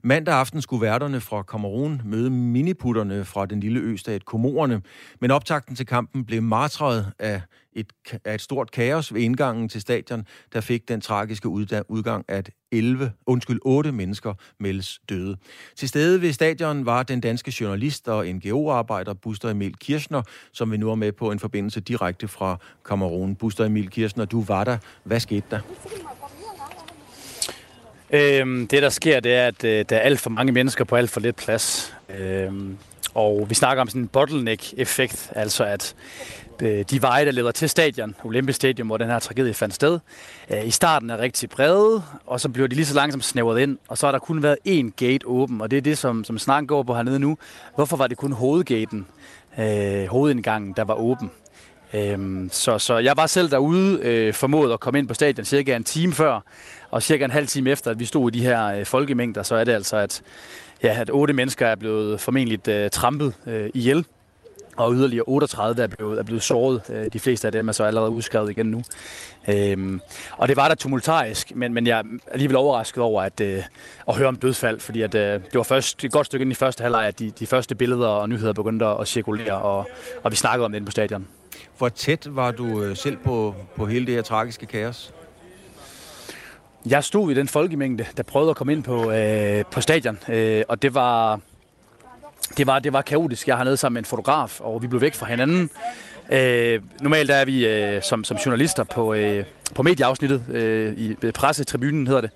Mandag 0.02 0.34
aften 0.34 0.62
skulle 0.62 0.82
værterne 0.82 1.20
fra 1.20 1.42
Kamerun 1.42 2.02
møde 2.04 2.30
miniputterne 2.30 3.24
fra 3.24 3.46
den 3.46 3.60
lille 3.60 3.80
østat 3.80 4.24
Komorerne, 4.24 4.82
men 5.20 5.30
optakten 5.30 5.76
til 5.76 5.86
kampen 5.86 6.24
blev 6.24 6.42
martret 6.42 7.12
af 7.18 7.42
et, 7.72 7.92
af 8.24 8.34
et 8.34 8.40
stort 8.40 8.70
kaos 8.70 9.14
ved 9.14 9.20
indgangen 9.20 9.68
til 9.68 9.80
stadion, 9.80 10.26
der 10.52 10.60
fik 10.60 10.88
den 10.88 11.00
tragiske 11.00 11.48
udgang, 11.88 12.24
at 12.28 12.50
11, 12.72 13.12
undskyld, 13.26 13.58
8 13.62 13.92
mennesker 13.92 14.34
meldes 14.58 15.00
døde. 15.08 15.36
Til 15.76 15.88
stede 15.88 16.22
ved 16.22 16.32
stadion 16.32 16.86
var 16.86 17.02
den 17.02 17.20
danske 17.20 17.54
journalist 17.60 18.08
og 18.08 18.26
NGO-arbejder 18.26 19.14
Buster 19.14 19.50
Emil 19.50 19.76
Kirchner, 19.76 20.22
som 20.52 20.72
vi 20.72 20.76
nu 20.76 20.90
er 20.90 20.94
med 20.94 21.12
på 21.12 21.30
en 21.30 21.38
forbindelse 21.38 21.80
direkte 21.80 22.28
fra 22.28 22.56
Kamerun. 22.84 23.34
Buster 23.34 23.64
Emil 23.64 23.90
Kirchner, 23.90 24.24
du 24.24 24.42
var 24.42 24.64
der. 24.64 24.78
Hvad 25.04 25.20
skete 25.20 25.46
der? 25.50 25.60
Øhm, 28.10 28.66
det, 28.66 28.82
der 28.82 28.88
sker, 28.88 29.20
det 29.20 29.34
er, 29.34 29.46
at 29.46 29.64
øh, 29.64 29.84
der 29.88 29.96
er 29.96 30.00
alt 30.00 30.20
for 30.20 30.30
mange 30.30 30.52
mennesker 30.52 30.84
på 30.84 30.96
alt 30.96 31.10
for 31.10 31.20
lidt 31.20 31.36
plads. 31.36 31.94
Øhm, 32.18 32.78
og 33.14 33.46
vi 33.50 33.54
snakker 33.54 33.80
om 33.80 33.88
sådan 33.88 34.02
en 34.02 34.08
bottleneck-effekt, 34.08 35.32
altså 35.36 35.64
at 35.64 35.94
øh, 36.62 36.84
de 36.90 37.02
veje, 37.02 37.24
der 37.24 37.30
leder 37.30 37.50
til 37.50 37.68
stadion, 37.68 38.14
Olympisk 38.24 38.56
Stadion, 38.56 38.86
hvor 38.86 38.96
den 38.96 39.08
her 39.08 39.18
tragedie 39.18 39.54
fandt 39.54 39.74
sted, 39.74 39.98
øh, 40.50 40.66
i 40.66 40.70
starten 40.70 41.10
er 41.10 41.18
rigtig 41.18 41.50
brede, 41.50 42.02
og 42.26 42.40
så 42.40 42.48
bliver 42.48 42.68
de 42.68 42.74
lige 42.74 42.86
så 42.86 42.94
langsomt 42.94 43.24
snævret 43.24 43.60
ind, 43.60 43.78
og 43.88 43.98
så 43.98 44.06
har 44.06 44.12
der 44.12 44.18
kun 44.18 44.42
været 44.42 44.58
én 44.68 44.90
gate 44.96 45.26
åben, 45.26 45.60
og 45.60 45.70
det 45.70 45.76
er 45.76 45.80
det, 45.80 45.98
som, 45.98 46.24
som 46.24 46.38
snakken 46.38 46.66
går 46.66 46.82
på 46.82 46.94
hernede 46.94 47.18
nu. 47.18 47.38
Hvorfor 47.74 47.96
var 47.96 48.06
det 48.06 48.16
kun 48.16 48.32
hovedgaten, 48.32 49.06
øh, 49.58 50.06
hovedindgangen, 50.06 50.74
der 50.76 50.84
var 50.84 50.94
åben? 50.94 51.30
Øhm, 51.94 52.48
så, 52.52 52.78
så 52.78 52.98
jeg 52.98 53.16
var 53.16 53.26
selv 53.26 53.50
derude, 53.50 54.00
øh, 54.02 54.34
formået 54.34 54.72
at 54.72 54.80
komme 54.80 54.98
ind 54.98 55.08
på 55.08 55.14
stadion 55.14 55.44
cirka 55.44 55.76
en 55.76 55.84
time 55.84 56.12
før, 56.12 56.40
og 56.90 57.02
cirka 57.02 57.24
en 57.24 57.30
halv 57.30 57.46
time 57.46 57.70
efter, 57.70 57.90
at 57.90 57.98
vi 57.98 58.04
stod 58.04 58.34
i 58.34 58.38
de 58.38 58.44
her 58.44 58.66
øh, 58.66 58.86
folkemængder, 58.86 59.42
så 59.42 59.54
er 59.54 59.64
det 59.64 59.72
altså, 59.72 59.96
at, 59.96 60.22
ja, 60.82 61.00
at 61.00 61.10
otte 61.10 61.34
mennesker 61.34 61.66
er 61.66 61.74
blevet 61.74 62.20
formentlig 62.20 62.68
øh, 62.68 62.90
trampet 62.90 63.34
øh, 63.46 63.70
ihjel 63.74 64.06
og 64.76 64.94
yderligere 64.94 65.24
38 65.28 65.82
er 65.82 65.86
blevet, 65.86 66.18
er 66.18 66.22
blevet 66.22 66.42
såret. 66.42 66.82
Øh, 66.90 67.06
de 67.12 67.20
fleste 67.20 67.48
af 67.48 67.52
dem 67.52 67.68
er 67.68 67.72
så 67.72 67.84
allerede 67.84 68.10
udskrevet 68.10 68.50
igen 68.50 68.66
nu. 68.66 68.82
Øhm, 69.48 70.00
og 70.32 70.48
det 70.48 70.56
var 70.56 70.68
da 70.68 70.74
tumultarisk, 70.74 71.52
men, 71.54 71.74
men 71.74 71.86
jeg 71.86 71.98
er 71.98 72.02
alligevel 72.30 72.56
overrasket 72.56 73.02
over 73.02 73.22
at, 73.22 73.40
øh, 73.40 73.62
at 74.08 74.16
høre 74.16 74.28
om 74.28 74.36
dødsfald, 74.36 74.80
fordi 74.80 75.02
at, 75.02 75.14
øh, 75.14 75.32
det 75.32 75.54
var 75.54 75.62
først 75.62 76.04
et 76.04 76.12
godt 76.12 76.26
stykke 76.26 76.42
ind 76.42 76.52
i 76.52 76.54
første 76.54 76.82
halvleg, 76.82 77.06
at 77.06 77.18
de, 77.18 77.30
de 77.30 77.46
første 77.46 77.74
billeder 77.74 78.08
og 78.08 78.28
nyheder 78.28 78.52
begyndte 78.52 78.86
at 78.86 79.08
cirkulere, 79.08 79.54
og, 79.54 79.90
og 80.22 80.30
vi 80.30 80.36
snakkede 80.36 80.64
om 80.64 80.72
det 80.72 80.76
inde 80.76 80.86
på 80.86 80.92
stadion. 80.92 81.28
Hvor 81.78 81.88
tæt 81.88 82.26
var 82.30 82.50
du 82.50 82.82
øh, 82.82 82.96
selv 82.96 83.16
på, 83.16 83.54
på 83.76 83.86
hele 83.86 84.06
det 84.06 84.14
her 84.14 84.22
tragiske 84.22 84.66
kaos? 84.66 85.14
Jeg 86.86 87.04
stod 87.04 87.30
i 87.30 87.34
den 87.34 87.48
folkemængde, 87.48 88.06
der 88.16 88.22
prøvede 88.22 88.50
at 88.50 88.56
komme 88.56 88.72
ind 88.72 88.82
på, 88.82 89.10
øh, 89.10 89.64
på 89.70 89.80
stadion, 89.80 90.18
øh, 90.28 90.62
og 90.68 90.82
det 90.82 90.94
var 90.94 91.40
det 92.56 92.66
var, 92.66 92.78
det 92.78 92.92
var 92.92 93.02
kaotisk. 93.02 93.48
Jeg 93.48 93.56
har 93.56 93.64
nede 93.64 93.76
sammen 93.76 93.94
med 93.94 94.00
en 94.00 94.06
fotograf, 94.06 94.60
og 94.60 94.82
vi 94.82 94.86
blev 94.86 95.00
væk 95.00 95.14
fra 95.14 95.26
hinanden. 95.26 95.70
Øh, 96.32 96.80
normalt 97.00 97.30
er 97.30 97.44
vi 97.44 97.66
øh, 97.66 98.02
som, 98.02 98.24
som 98.24 98.36
journalister 98.36 98.84
på, 98.84 99.14
øh, 99.14 99.44
på 99.74 99.82
medieafsnittet, 99.82 100.42
øh, 100.48 100.94
i 100.96 101.16
øh, 101.22 101.32
pressetribunen 101.32 102.06
hedder 102.06 102.20
det. 102.20 102.30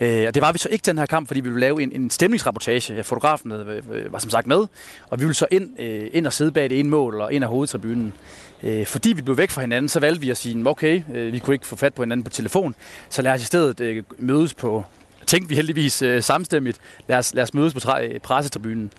Øh, 0.00 0.26
og 0.26 0.34
det 0.34 0.42
var 0.42 0.52
vi 0.52 0.58
så 0.58 0.68
ikke 0.68 0.86
den 0.86 0.98
her 0.98 1.06
kamp, 1.06 1.26
fordi 1.28 1.40
vi 1.40 1.48
ville 1.48 1.60
lave 1.60 1.82
en, 1.82 1.92
en 1.92 2.10
stemningsrapportage. 2.10 2.94
Øh, 2.94 3.04
fotografen 3.04 3.52
øh, 3.52 3.82
øh, 3.92 4.12
var 4.12 4.18
som 4.18 4.30
sagt 4.30 4.46
med, 4.46 4.66
og 5.10 5.20
vi 5.20 5.24
ville 5.24 5.34
så 5.34 5.46
ind, 5.50 5.80
øh, 5.80 6.10
ind 6.12 6.26
og 6.26 6.32
sidde 6.32 6.52
bag 6.52 6.70
det 6.70 6.80
ene 6.80 6.88
mål 6.88 7.20
og 7.20 7.32
ind 7.32 7.44
af 7.44 7.50
hovedtribunen. 7.50 8.12
Øh, 8.62 8.86
fordi 8.86 9.12
vi 9.12 9.22
blev 9.22 9.36
væk 9.36 9.50
fra 9.50 9.60
hinanden, 9.60 9.88
så 9.88 10.00
valgte 10.00 10.20
vi 10.20 10.30
at 10.30 10.36
sige, 10.36 10.68
okay, 10.68 11.02
øh, 11.14 11.32
vi 11.32 11.38
kunne 11.38 11.54
ikke 11.54 11.66
få 11.66 11.76
fat 11.76 11.94
på 11.94 12.02
hinanden 12.02 12.24
på 12.24 12.30
telefon, 12.30 12.74
så 13.08 13.22
lad 13.22 13.32
os 13.32 13.42
i 13.42 13.44
stedet 13.44 13.80
øh, 13.80 14.02
mødes 14.18 14.54
på, 14.54 14.84
tænkte 15.26 15.48
vi 15.48 15.54
heldigvis 15.54 16.02
øh, 16.02 16.22
samstemmigt, 16.22 16.78
lad 17.08 17.18
os, 17.18 17.34
lad 17.34 17.42
os 17.42 17.54
mødes 17.54 17.74
på 17.74 17.80
tre, 17.80 18.06
øh, 18.06 18.20
pressetribunen. 18.20 18.92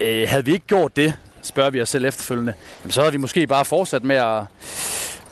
Øh, 0.00 0.28
havde 0.28 0.44
vi 0.44 0.52
ikke 0.52 0.66
gjort 0.66 0.96
det, 0.96 1.14
spørger 1.42 1.70
vi 1.70 1.80
os 1.80 1.88
selv 1.88 2.04
efterfølgende, 2.04 2.54
jamen, 2.82 2.92
så 2.92 3.00
havde 3.00 3.12
vi 3.12 3.18
måske 3.18 3.46
bare 3.46 3.64
fortsat 3.64 4.04
med 4.04 4.16
at, 4.16 4.42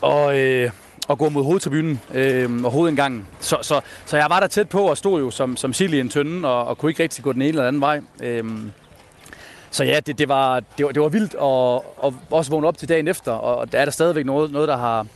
og, 0.00 0.38
øh, 0.38 0.70
at 1.10 1.18
gå 1.18 1.28
mod 1.28 1.44
hovedtribunen 1.44 2.00
øh, 2.14 2.64
og 2.64 2.70
hovedindgangen. 2.70 3.26
Så, 3.40 3.58
så, 3.62 3.80
så 4.06 4.16
jeg 4.16 4.26
var 4.30 4.40
der 4.40 4.46
tæt 4.46 4.68
på 4.68 4.82
og 4.82 4.98
stod 4.98 5.20
jo 5.20 5.30
som, 5.30 5.56
som 5.56 5.72
sild 5.72 5.94
i 5.94 6.00
en 6.00 6.08
tønde 6.08 6.48
og, 6.48 6.64
og 6.64 6.78
kunne 6.78 6.90
ikke 6.90 7.02
rigtig 7.02 7.24
gå 7.24 7.32
den 7.32 7.42
ene 7.42 7.48
eller 7.48 7.68
anden 7.68 7.80
vej. 7.80 8.00
Øh, 8.22 8.44
så 9.72 9.84
ja, 9.84 10.00
det, 10.00 10.18
det, 10.18 10.28
var, 10.28 10.60
det, 10.78 10.86
var, 10.86 10.92
det 10.92 11.02
var 11.02 11.08
vildt 11.08 11.34
at, 11.34 12.06
at 12.06 12.14
også 12.30 12.50
vågne 12.50 12.66
op 12.68 12.78
til 12.78 12.88
dagen 12.88 13.08
efter, 13.08 13.32
og 13.32 13.72
der 13.72 13.78
er 13.78 13.84
der 13.84 13.92
stadigvæk 13.92 14.26
noget, 14.26 14.52
noget 14.52 14.68
der 14.68 14.76
har, 14.76 15.06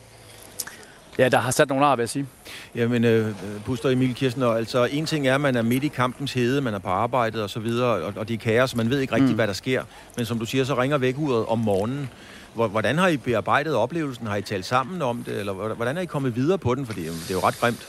Ja, 1.18 1.28
der 1.28 1.38
har 1.38 1.50
sat 1.50 1.68
nogle 1.68 1.86
ar, 1.86 1.96
vil 1.96 2.02
jeg 2.02 2.08
sige. 2.08 2.26
Jamen, 2.74 3.04
øh, 3.04 3.34
Buster 3.64 3.90
Emil 3.90 4.14
Kirchner, 4.14 4.48
altså 4.48 4.84
en 4.84 5.06
ting 5.06 5.26
er, 5.26 5.34
at 5.34 5.40
man 5.40 5.56
er 5.56 5.62
midt 5.62 5.84
i 5.84 5.88
kampens 5.88 6.32
hede, 6.32 6.60
man 6.60 6.74
er 6.74 6.78
på 6.78 6.88
arbejdet 6.88 7.42
og 7.42 7.50
så 7.50 7.60
videre, 7.60 7.88
og, 7.88 8.12
og 8.16 8.28
det 8.28 8.34
er 8.34 8.38
kaos, 8.38 8.76
man 8.76 8.90
ved 8.90 9.00
ikke 9.00 9.14
rigtig, 9.14 9.28
mm. 9.28 9.34
hvad 9.34 9.46
der 9.46 9.52
sker. 9.52 9.82
Men 10.16 10.26
som 10.26 10.38
du 10.38 10.46
siger, 10.46 10.64
så 10.64 10.74
ringer 10.74 10.98
vækkeuret 10.98 11.46
om 11.46 11.58
morgenen. 11.58 12.10
Hvordan 12.54 12.98
har 12.98 13.08
I 13.08 13.16
bearbejdet 13.16 13.74
oplevelsen? 13.74 14.26
Har 14.26 14.36
I 14.36 14.42
talt 14.42 14.64
sammen 14.64 15.02
om 15.02 15.22
det, 15.22 15.38
eller 15.40 15.52
hvordan 15.52 15.96
er 15.96 16.00
I 16.00 16.04
kommet 16.04 16.36
videre 16.36 16.58
på 16.58 16.74
den? 16.74 16.86
For 16.86 16.92
det 16.92 17.06
er 17.06 17.34
jo 17.34 17.40
ret 17.40 17.60
grimt. 17.60 17.88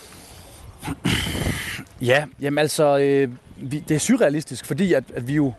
Ja, 2.01 2.25
jamen 2.41 2.58
altså, 2.58 2.97
øh, 2.97 3.30
vi, 3.58 3.80
det 3.80 3.95
er 3.95 3.99
surrealistisk, 3.99 4.65
fordi 4.65 4.93
at, 4.93 5.03
at 5.15 5.27
vi 5.27 5.34
jo 5.34 5.53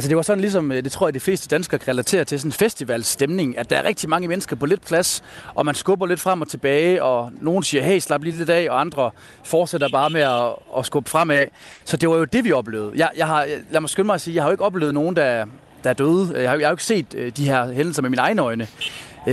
Altså 0.00 0.08
det 0.08 0.16
var 0.16 0.22
sådan 0.22 0.40
ligesom, 0.40 0.72
øh, 0.72 0.84
det 0.84 0.92
tror 0.92 1.06
jeg, 1.06 1.14
de 1.14 1.20
fleste 1.20 1.48
danskere 1.48 1.78
kan 1.78 1.88
relatere 1.88 2.24
til, 2.24 2.40
sådan 2.40 2.48
en 2.48 2.52
festivalstemning, 2.52 3.58
at 3.58 3.70
der 3.70 3.76
er 3.76 3.84
rigtig 3.84 4.08
mange 4.08 4.28
mennesker 4.28 4.56
på 4.56 4.66
lidt 4.66 4.86
plads, 4.86 5.22
og 5.54 5.66
man 5.66 5.74
skubber 5.74 6.06
lidt 6.06 6.20
frem 6.20 6.40
og 6.40 6.48
tilbage, 6.48 7.02
og 7.02 7.32
nogen 7.40 7.62
siger, 7.62 7.82
hey, 7.82 7.98
slap 7.98 8.22
lige 8.22 8.36
lidt 8.36 8.50
af, 8.50 8.70
og 8.70 8.80
andre 8.80 9.10
fortsætter 9.44 9.88
bare 9.88 10.10
med 10.10 10.20
at, 10.20 10.52
at 10.78 10.86
skubbe 10.86 11.10
fremad. 11.10 11.44
Så 11.84 11.96
det 11.96 12.08
var 12.08 12.16
jo 12.16 12.24
det, 12.24 12.44
vi 12.44 12.52
oplevede. 12.52 12.92
Jeg, 12.94 13.10
jeg 13.16 13.26
har, 13.26 13.46
lad 13.70 13.80
mig 13.80 13.90
skynde 13.90 14.06
mig 14.06 14.14
at 14.14 14.20
sige, 14.20 14.34
jeg 14.34 14.42
har 14.42 14.48
jo 14.48 14.52
ikke 14.52 14.64
oplevet 14.64 14.94
nogen, 14.94 15.16
der, 15.16 15.46
der 15.84 15.90
er 15.90 15.94
døde. 15.94 16.32
Øh, 16.34 16.42
jeg 16.42 16.50
har, 16.50 16.58
jeg 16.58 16.66
har 16.66 16.70
jo 16.70 16.74
ikke 16.74 16.84
set 16.84 17.14
øh, 17.14 17.32
de 17.36 17.44
her 17.44 17.72
hændelser 17.72 18.02
med 18.02 18.10
mine 18.10 18.22
egne 18.22 18.42
øjne 18.42 18.68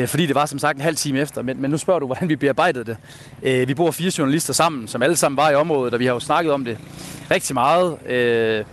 fordi 0.06 0.26
det 0.26 0.36
var 0.36 0.46
som 0.46 0.60
sagt 0.60 0.76
en 0.76 0.82
halv 0.82 0.96
time 0.96 1.20
efter. 1.20 1.42
Men, 1.42 1.62
men 1.62 1.72
nu 1.72 1.78
spørger 1.78 2.00
du, 2.00 2.06
hvordan 2.06 2.30
vi 2.30 2.36
bearbejdede 2.36 2.86
det. 2.86 2.98
Øh, 3.44 3.68
vi 3.68 3.74
bor 3.74 3.92
fire 3.92 4.12
journalister 4.18 4.54
sammen, 4.54 4.88
som 4.88 5.02
alle 5.02 5.16
sammen 5.16 5.38
var 5.38 5.50
i 5.50 5.56
området, 5.56 5.94
og 5.94 6.00
vi 6.00 6.06
har 6.06 6.14
jo 6.14 6.20
snakket 6.20 6.54
om 6.54 6.66
det 6.66 6.78
rigtig 7.32 7.54
meget. 7.54 7.98
Øh, 8.10 8.66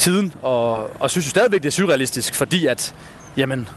siden, 0.00 0.34
og, 0.42 0.90
og 1.00 1.10
synes 1.10 1.26
jo 1.26 1.30
stadigvæk, 1.30 1.62
det 1.62 1.68
er 1.68 1.72
surrealistisk, 1.72 2.34
fordi 2.34 2.66
at, 2.66 2.94
jamen, 3.36 3.68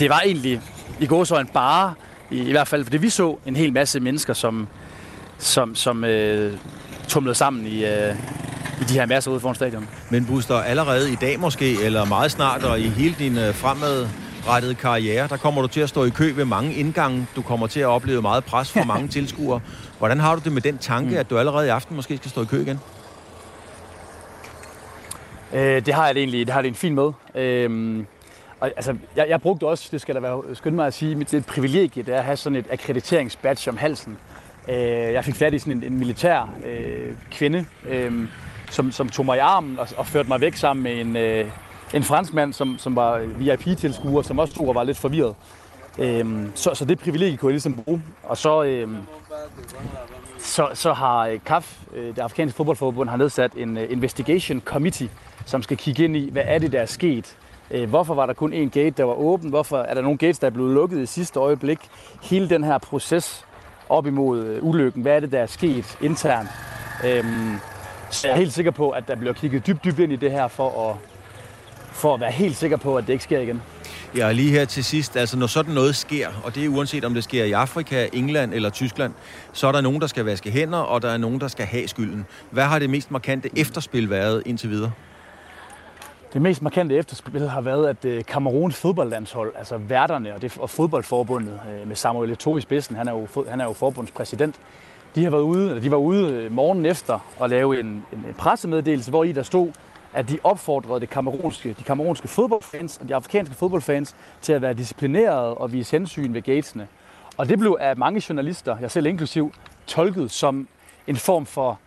det 0.00 0.10
var 0.10 0.20
egentlig 0.20 0.60
i 1.00 1.08
en 1.40 1.46
bare, 1.54 1.94
i, 2.30 2.38
i 2.38 2.50
hvert 2.50 2.68
fald 2.68 2.84
fordi 2.84 2.96
vi 2.96 3.10
så 3.10 3.36
en 3.46 3.56
hel 3.56 3.72
masse 3.72 4.00
mennesker, 4.00 4.34
som, 4.34 4.68
som, 5.38 5.74
som 5.74 6.04
øh, 6.04 6.52
tumlede 7.08 7.34
sammen 7.34 7.66
i, 7.66 7.84
øh, 7.84 8.14
i 8.80 8.84
de 8.84 8.94
her 8.94 9.06
masser 9.06 9.30
ude 9.30 9.40
foran 9.40 9.54
stadion. 9.54 9.88
Men 10.10 10.26
Buster, 10.26 10.54
allerede 10.54 11.12
i 11.12 11.14
dag 11.14 11.40
måske, 11.40 11.82
eller 11.82 12.04
meget 12.04 12.30
snart, 12.30 12.64
og 12.64 12.80
i 12.80 12.88
hele 12.88 13.14
din 13.18 13.38
øh, 13.38 13.54
fremadrettede 13.54 14.74
karriere, 14.74 15.28
der 15.28 15.36
kommer 15.36 15.62
du 15.62 15.68
til 15.68 15.80
at 15.80 15.88
stå 15.88 16.04
i 16.04 16.10
kø 16.10 16.32
ved 16.32 16.44
mange 16.44 16.74
indgange. 16.74 17.26
Du 17.36 17.42
kommer 17.42 17.66
til 17.66 17.80
at 17.80 17.86
opleve 17.86 18.22
meget 18.22 18.44
pres 18.44 18.72
fra 18.72 18.84
mange 18.94 19.08
tilskuere. 19.08 19.60
Hvordan 19.98 20.20
har 20.20 20.34
du 20.34 20.40
det 20.44 20.52
med 20.52 20.62
den 20.62 20.78
tanke, 20.78 21.10
mm. 21.10 21.16
at 21.16 21.30
du 21.30 21.38
allerede 21.38 21.66
i 21.66 21.70
aften 21.70 21.96
måske 21.96 22.16
skal 22.16 22.30
stå 22.30 22.42
i 22.42 22.46
kø 22.46 22.60
igen? 22.60 22.80
Øh, 25.54 25.86
det 25.86 25.94
har 25.94 26.06
jeg 26.06 26.14
det 26.14 26.20
egentlig, 26.20 26.46
det 26.46 26.54
har 26.54 26.62
det 26.62 26.68
en 26.68 26.74
fin 26.74 26.94
med. 26.94 27.12
Øh, 27.34 28.04
og, 28.60 28.72
altså, 28.76 28.96
jeg, 29.16 29.26
jeg 29.28 29.40
brugte 29.40 29.66
også, 29.66 29.88
det 29.92 30.00
skal 30.00 30.14
der 30.14 30.20
være 30.20 30.42
skyndt 30.54 30.76
mig 30.76 30.86
at 30.86 30.94
sige, 30.94 31.14
mit 31.14 31.34
et 31.34 31.46
privilegie, 31.46 32.02
det 32.02 32.14
er 32.14 32.18
at 32.18 32.24
have 32.24 32.36
sådan 32.36 32.56
et 32.56 32.66
akkrediteringsbadge 32.70 33.70
om 33.70 33.76
halsen. 33.76 34.18
Øh, 34.68 34.76
jeg 35.12 35.24
fik 35.24 35.34
fat 35.34 35.54
i 35.54 35.58
sådan 35.58 35.72
en, 35.72 35.84
en 35.84 35.98
militær 35.98 36.54
øh, 36.66 37.12
kvinde, 37.30 37.66
øh, 37.88 38.28
som, 38.70 38.92
som 38.92 39.08
tog 39.08 39.26
mig 39.26 39.36
i 39.36 39.40
armen 39.40 39.78
og, 39.78 39.88
og 39.96 40.06
førte 40.06 40.28
mig 40.28 40.40
væk 40.40 40.54
sammen 40.54 40.82
med 40.82 41.00
en, 41.00 41.16
øh, 41.16 41.50
en 41.94 42.02
franskmand, 42.02 42.52
som, 42.52 42.78
som 42.78 42.96
var 42.96 43.18
VIP-tilskuer, 43.18 44.22
som 44.22 44.38
også 44.38 44.54
tog 44.54 44.68
og 44.68 44.74
var 44.74 44.84
lidt 44.84 44.98
forvirret. 44.98 45.34
Øhm, 45.98 46.52
så, 46.54 46.74
så 46.74 46.84
det 46.84 46.98
privilegie 46.98 47.36
kunne 47.36 47.48
jeg 47.48 47.54
ligesom 47.54 47.74
bruge. 47.74 48.02
Og 48.22 48.36
så, 48.36 48.62
øhm, 48.62 48.96
så, 50.38 50.68
så 50.74 50.92
har 50.92 51.38
CAF, 51.46 51.78
øh, 51.94 52.06
det 52.06 52.18
afrikanske 52.18 52.56
fodboldforbund, 52.56 53.08
har 53.08 53.16
nedsat 53.16 53.52
en 53.56 53.76
uh, 53.76 53.82
investigation 53.90 54.60
committee, 54.60 55.08
som 55.44 55.62
skal 55.62 55.76
kigge 55.76 56.04
ind 56.04 56.16
i, 56.16 56.30
hvad 56.30 56.42
er 56.46 56.58
det, 56.58 56.72
der 56.72 56.80
er 56.80 56.86
sket. 56.86 57.36
Øh, 57.70 57.88
hvorfor 57.88 58.14
var 58.14 58.26
der 58.26 58.32
kun 58.32 58.52
én 58.52 58.68
gate, 58.68 58.90
der 58.90 59.04
var 59.04 59.14
åben? 59.14 59.50
Hvorfor 59.50 59.78
er 59.78 59.94
der 59.94 60.02
nogle 60.02 60.18
gates, 60.18 60.38
der 60.38 60.46
er 60.46 60.50
blevet 60.50 60.74
lukket 60.74 61.02
i 61.02 61.06
sidste 61.06 61.40
øjeblik? 61.40 61.78
Hele 62.22 62.48
den 62.48 62.64
her 62.64 62.78
proces 62.78 63.44
op 63.88 64.06
imod 64.06 64.44
øh, 64.44 64.64
ulykken, 64.64 65.02
hvad 65.02 65.16
er 65.16 65.20
det, 65.20 65.32
der 65.32 65.38
er 65.38 65.46
sket 65.46 65.98
internt? 66.00 66.48
Øhm, 67.04 67.56
så 68.10 68.28
jeg 68.28 68.34
er 68.34 68.38
helt 68.38 68.52
sikker 68.52 68.70
på, 68.70 68.90
at 68.90 69.08
der 69.08 69.16
bliver 69.16 69.32
kigget 69.32 69.66
dybt, 69.66 69.84
dybt 69.84 69.98
ind 69.98 70.12
i 70.12 70.16
det 70.16 70.30
her, 70.30 70.48
for 70.48 70.90
at, 70.90 70.96
for 71.92 72.14
at 72.14 72.20
være 72.20 72.30
helt 72.30 72.56
sikker 72.56 72.76
på, 72.76 72.96
at 72.96 73.06
det 73.06 73.12
ikke 73.12 73.24
sker 73.24 73.40
igen. 73.40 73.62
Ja, 74.16 74.32
lige 74.32 74.50
her 74.50 74.64
til 74.64 74.84
sidst, 74.84 75.16
altså 75.16 75.36
når 75.36 75.46
sådan 75.46 75.74
noget 75.74 75.96
sker, 75.96 76.28
og 76.44 76.54
det 76.54 76.64
er 76.64 76.68
uanset 76.68 77.04
om 77.04 77.14
det 77.14 77.24
sker 77.24 77.44
i 77.44 77.52
Afrika, 77.52 78.08
England 78.12 78.54
eller 78.54 78.70
Tyskland, 78.70 79.12
så 79.52 79.66
er 79.66 79.72
der 79.72 79.80
nogen, 79.80 80.00
der 80.00 80.06
skal 80.06 80.24
vaske 80.24 80.50
hænder, 80.50 80.78
og 80.78 81.02
der 81.02 81.10
er 81.10 81.16
nogen, 81.16 81.40
der 81.40 81.48
skal 81.48 81.66
have 81.66 81.88
skylden. 81.88 82.26
Hvad 82.50 82.64
har 82.64 82.78
det 82.78 82.90
mest 82.90 83.10
markante 83.10 83.50
efterspil 83.56 84.10
været 84.10 84.42
indtil 84.46 84.70
videre? 84.70 84.92
Det 86.34 86.42
mest 86.42 86.62
markante 86.62 86.96
efterspil 86.96 87.48
har 87.48 87.60
været, 87.60 87.88
at 87.88 88.04
øh, 88.04 88.24
Kameruns 88.24 88.76
fodboldlandshold, 88.76 89.52
altså 89.58 89.76
værterne 89.76 90.34
og, 90.34 90.42
det, 90.42 90.58
og 90.58 90.70
fodboldforbundet 90.70 91.60
øh, 91.70 91.88
med 91.88 91.96
Samuel 91.96 92.32
Eto'o 92.32 92.56
i 92.56 92.60
spidsen, 92.60 92.96
han 92.96 93.08
er, 93.08 93.12
jo, 93.12 93.44
han 93.48 93.60
er 93.60 93.64
jo 93.64 93.72
forbundspræsident, 93.72 94.54
de 95.14 95.24
har 95.24 95.30
været 95.30 95.42
ude, 95.42 95.68
eller 95.68 95.82
de 95.82 95.90
var 95.90 95.96
ude 95.96 96.32
øh, 96.32 96.52
morgen 96.52 96.86
efter 96.86 97.18
at 97.42 97.50
lave 97.50 97.80
en, 97.80 97.86
en 98.12 98.34
pressemeddelelse, 98.38 99.10
hvor 99.10 99.24
i 99.24 99.32
der 99.32 99.42
stod, 99.42 99.72
at 100.12 100.28
de 100.28 100.38
opfordrede 100.44 101.00
de 101.00 101.06
kamerunske, 101.06 101.74
de 101.78 101.84
kamerunske 101.84 102.28
fodboldfans 102.28 102.98
og 102.98 103.08
de 103.08 103.14
afrikanske 103.14 103.54
fodboldfans 103.54 104.16
til 104.42 104.52
at 104.52 104.62
være 104.62 104.74
disciplinerede 104.74 105.54
og 105.54 105.72
vise 105.72 105.90
hensyn 105.92 106.34
ved 106.34 106.42
gatesene. 106.42 106.88
Og 107.36 107.48
det 107.48 107.58
blev 107.58 107.76
af 107.80 107.96
mange 107.96 108.22
journalister, 108.28 108.76
jeg 108.80 108.90
selv 108.90 109.06
inklusiv, 109.06 109.52
tolket 109.86 110.30
som 110.30 110.68
en 111.06 111.16
form 111.16 111.46
for, 111.46 111.78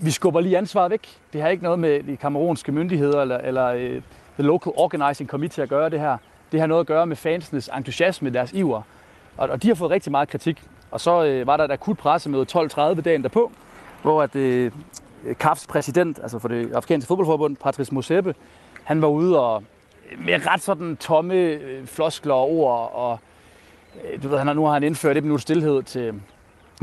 vi 0.00 0.10
skubber 0.10 0.40
lige 0.40 0.58
ansvaret 0.58 0.90
væk. 0.90 1.08
Det 1.32 1.42
har 1.42 1.48
ikke 1.48 1.62
noget 1.62 1.78
med 1.78 2.02
de 2.02 2.16
kamerunske 2.16 2.72
myndigheder 2.72 3.22
eller, 3.22 3.38
eller 3.38 3.74
uh, 3.74 4.02
the 4.34 4.42
local 4.42 4.72
organizing 4.76 5.30
committee 5.30 5.62
at 5.62 5.68
gøre 5.68 5.90
det 5.90 6.00
her. 6.00 6.16
Det 6.52 6.60
har 6.60 6.66
noget 6.66 6.80
at 6.80 6.86
gøre 6.86 7.06
med 7.06 7.16
fansenes 7.16 7.70
entusiasme, 7.76 8.30
deres 8.30 8.52
iver. 8.52 8.82
Og, 9.36 9.48
og 9.48 9.62
de 9.62 9.68
har 9.68 9.74
fået 9.74 9.90
rigtig 9.90 10.10
meget 10.10 10.28
kritik. 10.28 10.62
Og 10.90 11.00
så 11.00 11.24
øh, 11.24 11.46
var 11.46 11.56
der 11.56 11.64
et 11.64 11.70
akut 11.70 11.98
pressemøde 11.98 12.46
12.30 12.52 13.00
dagen 13.00 13.22
derpå, 13.22 13.52
hvor 14.02 14.22
at, 14.22 14.36
øh, 14.36 14.72
CAFs 15.32 15.66
præsident, 15.66 16.18
altså 16.22 16.38
for 16.38 16.48
det 16.48 16.72
afrikanske 16.72 17.08
fodboldforbund, 17.08 17.56
Patrice 17.56 17.94
Motsepe, 17.94 18.34
han 18.84 19.02
var 19.02 19.08
ude 19.08 19.40
og 19.40 19.64
øh, 20.12 20.24
med 20.24 20.46
ret 20.46 20.62
sådan 20.62 20.96
tomme 20.96 21.34
øh, 21.34 21.86
floskler 21.86 22.34
og 22.34 22.50
ord, 22.50 22.90
og 22.94 23.18
du 24.22 24.28
ved, 24.28 24.38
han 24.38 24.46
har, 24.46 24.54
nu 24.54 24.64
har 24.64 24.72
han 24.72 24.82
indført 24.82 25.16
et 25.16 25.24
minut 25.24 25.40
stillhed 25.40 25.82
til 25.82 26.14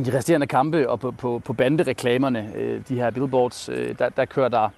de 0.04 0.18
resterende 0.18 0.48
kampe, 0.48 0.90
og 0.90 1.00
på, 1.00 1.12
på, 1.12 1.42
på 1.46 1.54
bandereklamerne, 1.54 2.52
øh, 2.56 2.82
de 2.90 2.96
her 2.96 3.12
billboards, 3.12 3.70
øh, 3.70 3.96
der, 4.00 4.10
der 4.10 4.26
kører 4.26 4.50
der 4.50 4.70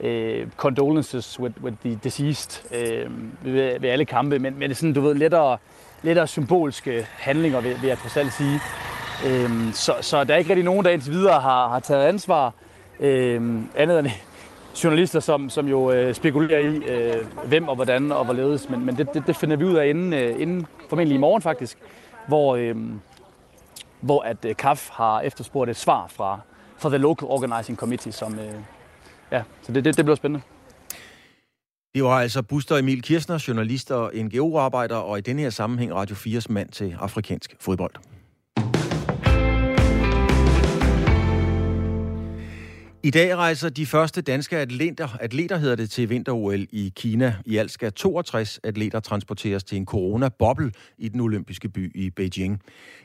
øh, 0.00 0.46
condolences 0.56 1.40
with, 1.40 1.54
with 1.62 1.76
the 1.84 2.00
deceased 2.04 2.74
øh, 2.74 3.10
ved, 3.44 3.80
ved 3.80 3.90
alle 3.90 4.04
kampe, 4.04 4.38
men, 4.38 4.58
men 4.58 4.62
det 4.62 4.70
er 4.70 4.74
sådan, 4.74 4.92
du 4.92 5.00
ved, 5.00 5.14
lettere, 5.14 5.58
lettere 6.02 6.26
symbolske 6.26 7.06
handlinger, 7.10 7.60
vil, 7.60 7.76
vil 7.80 7.88
jeg 7.88 7.98
trods 7.98 8.16
alt 8.16 8.32
sige. 8.32 8.60
Øh, 9.26 9.72
så, 9.72 9.94
så 10.00 10.24
der 10.24 10.34
er 10.34 10.38
ikke 10.38 10.50
rigtig 10.50 10.64
nogen, 10.64 10.84
der 10.84 10.90
indtil 10.90 11.12
videre 11.12 11.40
har, 11.40 11.68
har 11.68 11.80
taget 11.80 12.04
ansvar, 12.04 12.52
øh, 13.00 13.60
andet 13.76 13.98
end 13.98 14.08
journalister, 14.84 15.20
som, 15.20 15.50
som 15.50 15.68
jo 15.68 15.92
øh, 15.92 16.14
spekulerer 16.14 16.58
i, 16.58 16.76
øh, 16.76 17.14
hvem 17.44 17.68
og 17.68 17.74
hvordan 17.74 18.12
og 18.12 18.24
hvorledes. 18.24 18.70
Men, 18.70 18.86
men 18.86 18.96
det, 18.96 19.14
det, 19.14 19.26
det 19.26 19.36
finder 19.36 19.56
vi 19.56 19.64
ud 19.64 19.76
af 19.76 19.86
inden, 19.86 20.12
øh, 20.12 20.40
inden 20.40 20.66
formentlig 20.88 21.14
i 21.14 21.18
morgen 21.18 21.42
faktisk, 21.42 21.78
hvor, 22.28 22.56
øh, 22.56 22.76
hvor 24.06 24.22
at 24.22 24.44
øh, 24.44 24.56
KAF 24.56 24.90
har 24.90 25.20
efterspurgt 25.20 25.70
et 25.70 25.76
svar 25.76 26.06
fra, 26.06 26.40
fra 26.78 26.88
The 26.88 26.98
Local 26.98 27.28
Organizing 27.28 27.78
Committee, 27.78 28.12
som, 28.12 28.38
øh, 28.38 28.54
ja, 29.32 29.42
så 29.62 29.72
det, 29.72 29.84
det, 29.84 29.96
det 29.96 30.04
bliver 30.04 30.16
spændende. 30.16 30.44
Det 31.94 32.04
var 32.04 32.20
altså 32.20 32.42
Buster 32.42 32.76
Emil 32.76 33.02
Kirsner, 33.02 33.44
journalist 33.48 33.90
og 33.90 34.12
NGO-arbejder, 34.14 34.96
og 34.96 35.18
i 35.18 35.20
denne 35.20 35.42
her 35.42 35.50
sammenhæng 35.50 35.94
Radio 35.94 36.16
4's 36.16 36.46
mand 36.48 36.68
til 36.68 36.96
afrikansk 37.00 37.56
fodbold. 37.60 37.92
I 43.06 43.10
dag 43.10 43.36
rejser 43.36 43.68
de 43.68 43.86
første 43.86 44.20
danske 44.20 44.56
atleter, 44.56 45.08
atleter 45.20 45.56
hedder 45.56 45.76
det, 45.76 45.90
til 45.90 46.10
vinter-OL 46.10 46.66
i 46.70 46.92
Kina. 46.96 47.34
I 47.44 47.56
alt 47.56 47.70
skal 47.70 47.92
62 47.92 48.60
atleter 48.64 49.00
transporteres 49.00 49.64
til 49.64 49.76
en 49.76 49.86
corona-boble 49.86 50.72
i 50.98 51.08
den 51.08 51.20
olympiske 51.20 51.68
by 51.68 51.92
i 51.94 52.10
Beijing. 52.10 52.60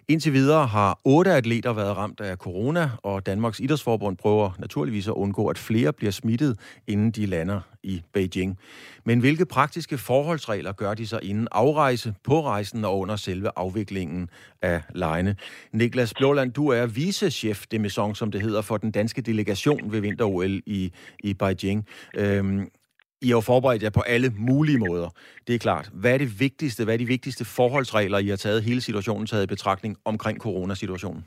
Indtil 0.08 0.34
videre 0.34 0.68
har 0.68 1.00
otte 1.04 1.34
atleter 1.34 1.74
været 1.74 1.98
ramt 1.98 2.22
af 2.22 2.38
corona, 2.38 2.90
og 3.04 3.26
Danmarks 3.26 3.60
Idrætsforbund 3.60 4.18
prøver 4.18 4.52
naturligvis 4.60 5.08
at 5.08 5.14
undgå, 5.14 5.48
at 5.48 5.58
flere 5.58 5.94
bliver 5.94 6.12
smittet, 6.12 6.60
inden 6.88 7.12
de 7.12 7.26
lander 7.26 7.62
i 7.84 8.02
Beijing. 8.14 8.58
Men 9.06 9.20
hvilke 9.20 9.46
praktiske 9.46 9.98
forholdsregler 9.98 10.72
gør 10.72 10.94
de 10.94 11.08
så 11.08 11.20
inden 11.24 11.48
afrejse, 11.52 12.14
på 12.24 12.42
rejsen 12.42 12.86
og 12.86 13.00
under 13.00 13.16
selve 13.16 13.50
afviklingen 13.56 14.30
af 14.62 14.82
lejene? 14.96 15.36
Niklas 15.74 16.14
Blåland, 16.14 16.54
du 16.54 16.68
er 16.68 16.86
vicechef 16.86 17.66
de 17.72 17.80
maison, 17.80 18.16
som 18.16 18.32
det 18.32 18.42
hedder, 18.42 18.62
for 18.62 18.78
den 18.78 18.92
danske 18.92 19.22
delegation 19.22 19.92
ved 19.92 20.00
vinter-OL 20.00 20.62
i, 20.66 20.92
i 21.24 21.34
Beijing. 21.34 21.88
Øhm, 22.16 22.68
i 23.22 23.28
har 23.28 23.32
jo 23.32 23.42
forberedt 23.42 23.84
jer 23.84 23.90
på 23.90 24.02
alle 24.02 24.34
mulige 24.38 24.78
måder. 24.78 25.10
Det 25.48 25.56
er 25.56 25.60
klart. 25.60 25.90
Hvad 25.94 26.14
er 26.14 26.18
det 26.18 26.40
vigtigste, 26.40 26.84
hvad 26.84 26.94
er 26.94 26.98
de 26.98 27.06
vigtigste 27.06 27.46
forholdsregler, 27.46 28.18
I 28.18 28.28
har 28.28 28.36
taget 28.36 28.64
hele 28.64 28.82
situationen 28.82 29.28
taget 29.28 29.44
i 29.44 29.48
betragtning 29.48 29.98
omkring 30.06 30.40
coronasituationen? 30.40 31.26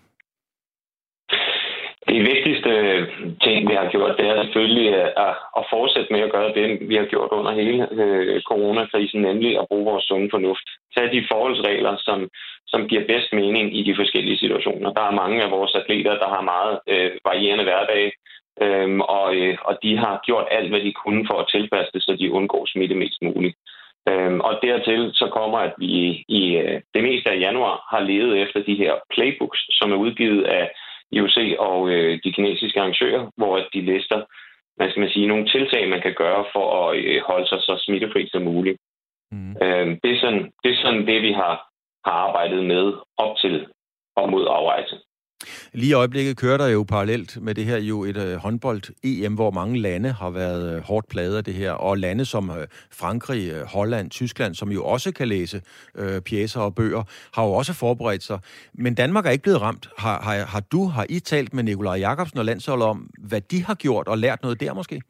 Det 2.14 2.22
vigtigste 2.35 2.70
øh, 2.70 3.00
ting, 3.44 3.59
vi 3.70 3.74
har 3.81 3.88
gjort, 3.94 4.16
det 4.18 4.27
er 4.29 4.42
selvfølgelig 4.42 4.88
øh, 4.98 5.11
at, 5.27 5.35
at 5.59 5.62
fortsætte 5.74 6.12
med 6.12 6.20
at 6.20 6.33
gøre 6.37 6.53
det, 6.59 6.88
vi 6.90 6.96
har 6.96 7.05
gjort 7.12 7.31
under 7.38 7.53
hele 7.61 7.88
øh, 8.03 8.42
coronakrisen, 8.50 9.20
nemlig 9.22 9.59
at 9.61 9.68
bruge 9.68 9.90
vores 9.90 10.05
sunde 10.05 10.29
fornuft. 10.31 10.66
Tag 10.94 11.12
de 11.12 11.27
forholdsregler, 11.31 11.94
som, 12.07 12.29
som 12.66 12.88
giver 12.88 13.07
bedst 13.07 13.33
mening 13.33 13.66
i 13.79 13.83
de 13.88 13.96
forskellige 13.96 14.38
situationer. 14.38 14.92
Der 14.92 15.05
er 15.07 15.20
mange 15.22 15.42
af 15.42 15.50
vores 15.50 15.74
atleter, 15.74 16.14
der 16.22 16.29
har 16.35 16.50
meget 16.55 16.74
øh, 16.92 17.11
varierende 17.24 17.64
hverdag, 17.64 18.05
øh, 18.64 18.98
og, 18.98 19.37
øh, 19.37 19.57
og 19.68 19.74
de 19.83 19.96
har 19.96 20.20
gjort 20.27 20.46
alt, 20.50 20.68
hvad 20.70 20.81
de 20.81 20.92
kunne 20.92 21.27
for 21.31 21.38
at 21.40 21.50
tilpasse 21.55 21.90
det, 21.94 22.03
så 22.03 22.16
de 22.20 22.33
undgår 22.33 22.66
smitte 22.66 22.94
mest 22.94 23.22
muligt. 23.22 23.57
Øhm, 24.09 24.40
og 24.40 24.55
dertil 24.62 25.11
så 25.14 25.27
kommer, 25.38 25.59
at 25.59 25.74
vi 25.79 26.24
i 26.29 26.57
øh, 26.57 26.81
det 26.94 27.03
meste 27.03 27.31
af 27.31 27.40
januar 27.40 27.77
har 27.92 28.00
levet 28.00 28.42
efter 28.42 28.61
de 28.62 28.74
her 28.74 28.92
playbooks, 29.14 29.61
som 29.79 29.92
er 29.92 29.96
udgivet 29.96 30.42
af 30.42 30.70
IOC 31.12 31.37
og 31.59 31.90
øh, 31.90 32.21
de 32.25 32.33
kinesiske 32.33 32.81
arrangører, 32.81 33.31
hvor 33.37 33.57
de 33.75 33.81
lister 33.81 34.21
hvad 34.77 34.90
skal 34.90 35.01
man 35.01 35.11
sige, 35.11 35.27
nogle 35.27 35.47
tiltag, 35.47 35.88
man 35.88 36.01
kan 36.01 36.14
gøre 36.14 36.45
for 36.53 36.67
at 36.81 36.97
øh, 36.97 37.23
holde 37.27 37.49
sig 37.49 37.59
så 37.61 37.83
smittefri 37.85 38.29
som 38.29 38.43
muligt. 38.43 38.79
Mm. 39.33 39.57
Øhm, 39.62 40.01
det, 40.03 40.11
er 40.12 40.21
sådan, 40.21 40.53
det 40.62 40.71
er 40.71 40.83
sådan 40.83 41.07
det, 41.07 41.23
vi 41.23 41.33
har, 41.33 41.55
har 42.05 42.12
arbejdet 42.29 42.64
med 42.64 42.93
op 43.17 43.37
til 43.37 43.67
og 44.17 44.31
mod 44.31 44.47
afrejse. 44.51 44.97
Lige 45.72 45.90
i 45.90 45.92
øjeblikket 45.92 46.37
kører 46.37 46.57
der 46.57 46.66
jo 46.66 46.83
parallelt 46.83 47.42
med 47.42 47.54
det 47.54 47.64
her 47.64 47.78
jo 47.78 48.04
et 48.04 48.16
øh, 48.16 48.37
håndbold-EM, 48.37 49.35
hvor 49.35 49.50
mange 49.50 49.80
lande 49.80 50.12
har 50.12 50.30
været 50.30 50.76
øh, 50.76 50.83
hårdt 50.83 51.09
pladet 51.09 51.37
af 51.37 51.44
det 51.44 51.54
her, 51.54 51.72
og 51.72 51.98
lande 51.98 52.24
som 52.24 52.50
øh, 52.50 52.66
Frankrig, 52.90 53.50
øh, 53.50 53.66
Holland, 53.66 54.11
Tyskland, 54.11 54.54
som 54.54 54.72
jo 54.72 54.85
også 54.85 55.12
kan 55.12 55.28
læse 55.28 55.62
øh, 55.94 56.20
pjæser 56.20 56.61
og 56.61 56.74
bøger, 56.74 57.02
har 57.35 57.44
jo 57.44 57.52
også 57.52 57.72
forberedt 57.72 58.22
sig. 58.22 58.38
Men 58.74 58.94
Danmark 58.94 59.26
er 59.26 59.30
ikke 59.30 59.42
blevet 59.42 59.61
ramt. 59.61 59.88
Har, 59.98 60.22
har, 60.22 60.44
har 60.44 60.61
du, 60.61 60.87
har 60.87 61.07
I 61.09 61.20
talt 61.20 61.54
med 61.54 61.62
Nikolaj 61.62 61.94
Jakobsen 61.94 62.38
og 62.38 62.44
landsholdet 62.44 62.87
om, 62.87 63.11
hvad 63.18 63.40
de 63.40 63.64
har 63.64 63.74
gjort 63.74 64.09
og 64.09 64.18
lært 64.18 64.42
noget 64.42 64.61
der 64.61 64.74
måske? 64.74 65.02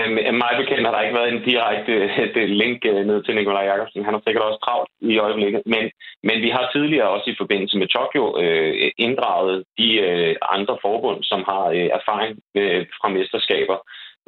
Øh, 0.00 0.34
mig 0.42 0.52
bekendt 0.60 0.86
har 0.86 0.94
der 0.94 1.02
ikke 1.02 1.18
været 1.18 1.32
en 1.32 1.44
direkte 1.50 1.92
øh, 1.92 2.34
det 2.34 2.50
link 2.50 2.78
øh, 2.86 3.06
ned 3.06 3.22
til 3.22 3.34
Nikolaj 3.34 3.64
Jakobsen. 3.64 4.04
Han 4.04 4.14
har 4.14 4.22
sikkert 4.24 4.44
også 4.44 4.60
travlt 4.64 4.90
i 5.00 5.18
øjeblikket. 5.18 5.62
Men, 5.66 5.84
men 6.22 6.36
vi 6.44 6.50
har 6.56 6.70
tidligere 6.74 7.08
også 7.08 7.30
i 7.30 7.38
forbindelse 7.38 7.78
med 7.78 7.88
Tokyo 7.88 8.24
øh, 8.42 8.90
inddraget 8.98 9.64
de 9.78 9.88
øh, 10.08 10.36
andre 10.56 10.78
forbund, 10.82 11.22
som 11.22 11.40
har 11.50 11.64
øh, 11.76 11.88
erfaring 11.98 12.38
øh, 12.54 12.86
fra 12.98 13.08
mesterskaber 13.08 13.78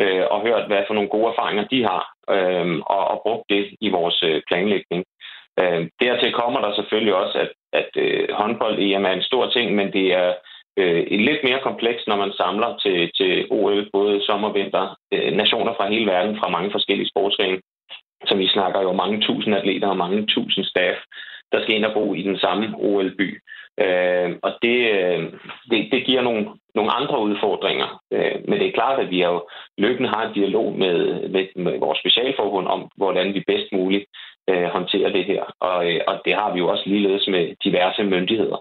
øh, 0.02 0.24
og 0.30 0.38
hørt, 0.46 0.66
hvad 0.66 0.82
for 0.86 0.94
nogle 0.94 1.08
gode 1.14 1.28
erfaringer 1.32 1.64
de 1.64 1.80
har, 1.90 2.04
øh, 2.34 2.66
og, 2.96 3.02
og 3.12 3.20
brugt 3.24 3.44
det 3.48 3.64
i 3.80 3.88
vores 3.90 4.22
øh, 4.22 4.42
planlægning. 4.48 5.04
Øh, 5.60 5.80
dertil 6.02 6.32
kommer 6.32 6.60
der 6.60 6.74
selvfølgelig 6.74 7.14
også, 7.14 7.38
at, 7.38 7.52
at 7.72 7.90
øh, 7.96 8.28
håndbold-EM 8.38 9.04
er 9.04 9.14
en 9.14 9.28
stor 9.30 9.50
ting, 9.50 9.74
men 9.74 9.92
det 9.92 10.06
er 10.14 10.28
øh, 10.28 10.34
Øh, 10.76 11.06
lidt 11.10 11.44
mere 11.44 11.60
komplekst, 11.62 12.06
når 12.08 12.16
man 12.16 12.32
samler 12.32 12.76
til, 12.76 13.10
til 13.18 13.46
OL, 13.50 13.90
både 13.92 14.24
sommer 14.26 14.48
og 14.48 14.54
vinter, 14.54 14.96
øh, 15.14 15.32
nationer 15.32 15.74
fra 15.74 15.88
hele 15.88 16.06
verden, 16.06 16.38
fra 16.38 16.48
mange 16.48 16.70
forskellige 16.72 17.08
sportsgrene. 17.08 17.60
Så 18.28 18.36
vi 18.36 18.46
snakker 18.48 18.80
jo 18.82 18.92
mange 18.92 19.20
tusind 19.20 19.54
atleter 19.54 19.88
og 19.88 19.96
mange 19.96 20.26
tusind 20.26 20.64
staff, 20.64 20.98
der 21.52 21.62
skal 21.62 21.74
ind 21.74 21.84
og 21.84 21.94
bo 21.94 22.14
i 22.14 22.22
den 22.22 22.38
samme 22.38 22.74
OL-by. 22.78 23.40
Øh, 23.80 24.30
og 24.42 24.52
det, 24.62 24.78
øh, 24.96 25.32
det, 25.70 25.92
det 25.92 26.04
giver 26.04 26.22
nogle, 26.22 26.48
nogle 26.74 26.92
andre 26.92 27.20
udfordringer. 27.20 28.02
Øh, 28.12 28.34
men 28.48 28.58
det 28.60 28.66
er 28.68 28.72
klart, 28.72 29.00
at 29.00 29.10
vi 29.10 29.22
jo 29.22 29.48
løbende 29.78 30.08
har 30.08 30.26
en 30.26 30.34
dialog 30.34 30.78
med, 30.78 31.28
med, 31.28 31.46
med 31.56 31.78
vores 31.78 31.98
specialforbund 31.98 32.66
om, 32.68 32.90
hvordan 32.96 33.34
vi 33.34 33.44
bedst 33.46 33.72
muligt 33.72 34.04
øh, 34.50 34.64
håndterer 34.64 35.10
det 35.12 35.24
her. 35.24 35.42
Og, 35.60 35.92
øh, 35.92 36.00
og 36.06 36.20
det 36.24 36.34
har 36.34 36.52
vi 36.52 36.58
jo 36.58 36.68
også 36.68 36.84
ligeledes 36.86 37.28
med 37.28 37.54
diverse 37.64 38.04
myndigheder. 38.04 38.58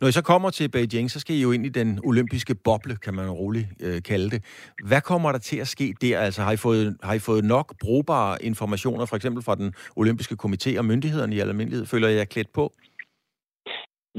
Når 0.00 0.08
I 0.08 0.12
så 0.12 0.22
kommer 0.22 0.50
til 0.50 0.70
Beijing, 0.70 1.10
så 1.10 1.20
skal 1.20 1.36
I 1.36 1.42
jo 1.42 1.52
ind 1.52 1.66
i 1.66 1.68
den 1.68 2.00
olympiske 2.04 2.54
boble, 2.64 2.96
kan 3.04 3.14
man 3.14 3.30
roligt 3.30 3.66
øh, 3.86 4.02
kalde 4.02 4.30
det. 4.30 4.40
Hvad 4.88 5.00
kommer 5.00 5.32
der 5.32 5.38
til 5.38 5.58
at 5.60 5.68
ske 5.68 5.94
der? 6.00 6.18
Altså, 6.18 6.42
har 6.42 6.52
I, 6.52 6.56
fået, 6.56 6.96
har 7.02 7.14
I 7.14 7.18
fået 7.18 7.44
nok 7.44 7.66
brugbare 7.82 8.36
informationer, 8.42 9.06
for 9.06 9.16
eksempel 9.16 9.42
fra 9.44 9.54
den 9.54 9.74
olympiske 9.96 10.36
komité 10.44 10.78
og 10.78 10.84
myndighederne 10.84 11.34
i 11.36 11.40
almindelighed? 11.40 11.86
Føler 11.86 12.08
jeg 12.08 12.28
klædt 12.28 12.52
på? 12.54 12.72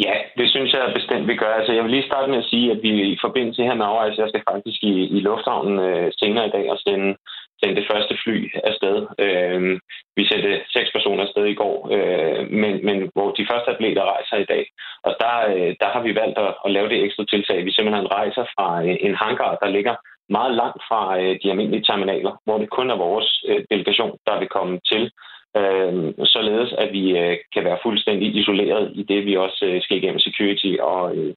Ja, 0.05 0.15
det 0.37 0.47
synes 0.53 0.73
jeg 0.73 0.93
bestemt, 0.99 1.27
vi 1.27 1.35
gør. 1.35 1.53
Altså, 1.59 1.71
jeg 1.73 1.83
vil 1.83 1.91
lige 1.91 2.09
starte 2.09 2.31
med 2.31 2.37
at 2.37 2.49
sige, 2.51 2.71
at 2.71 2.79
vi 2.85 2.91
i 3.13 3.17
forbindelse 3.25 3.63
her 3.63 3.75
med 3.75 3.85
altså, 4.05 4.21
jeg 4.21 4.29
skal 4.29 4.43
faktisk 4.51 4.79
i, 4.83 4.93
i 5.17 5.19
lufthavnen 5.19 5.79
øh, 5.87 6.11
senere 6.21 6.47
i 6.47 6.53
dag 6.57 6.65
og 6.73 6.77
sende 6.79 7.09
sendte 7.59 7.81
det 7.81 7.89
første 7.91 8.13
fly 8.23 8.37
afsted. 8.69 8.97
Øh, 9.25 9.79
vi 10.17 10.23
sendte 10.27 10.51
seks 10.75 10.89
personer 10.91 11.23
afsted 11.23 11.45
i 11.45 11.59
går, 11.61 11.77
øh, 11.95 12.51
men, 12.61 12.85
men 12.87 12.97
hvor 13.13 13.29
de 13.31 13.47
første 13.51 13.71
atleter 13.71 14.11
rejser 14.13 14.37
i 14.37 14.49
dag. 14.53 14.63
Og 15.07 15.15
der, 15.19 15.35
øh, 15.53 15.75
der 15.81 15.89
har 15.93 16.01
vi 16.07 16.15
valgt 16.15 16.37
at, 16.37 16.53
at 16.65 16.71
lave 16.71 16.89
det 16.89 17.03
ekstra 17.03 17.25
tiltag. 17.25 17.65
Vi 17.65 17.71
simpelthen 17.71 18.11
rejser 18.11 18.45
fra 18.55 18.67
øh, 18.85 18.95
en 19.07 19.15
hangar, 19.15 19.55
der 19.61 19.69
ligger 19.69 19.95
meget 20.29 20.53
langt 20.55 20.81
fra 20.89 21.19
øh, 21.19 21.39
de 21.43 21.49
almindelige 21.51 21.83
terminaler, 21.83 22.33
hvor 22.45 22.57
det 22.57 22.69
kun 22.69 22.89
er 22.89 22.95
vores 23.07 23.43
øh, 23.47 23.63
delegation, 23.71 24.17
der 24.27 24.39
vil 24.39 24.47
komme 24.47 24.79
til, 24.91 25.11
øh, 25.57 26.13
således 26.35 26.73
at 26.73 26.89
vi 26.97 27.17
øh, 27.17 27.37
kan 27.53 27.63
være 27.63 27.83
fuldstændig 27.83 28.35
isoleret 28.35 28.91
i 28.95 29.03
det, 29.03 29.25
vi 29.25 29.37
også 29.37 29.65
øh, 29.65 29.81
skal 29.81 29.97
igennem 29.97 30.19
security 30.19 30.71
og, 30.79 31.17
øh, 31.17 31.33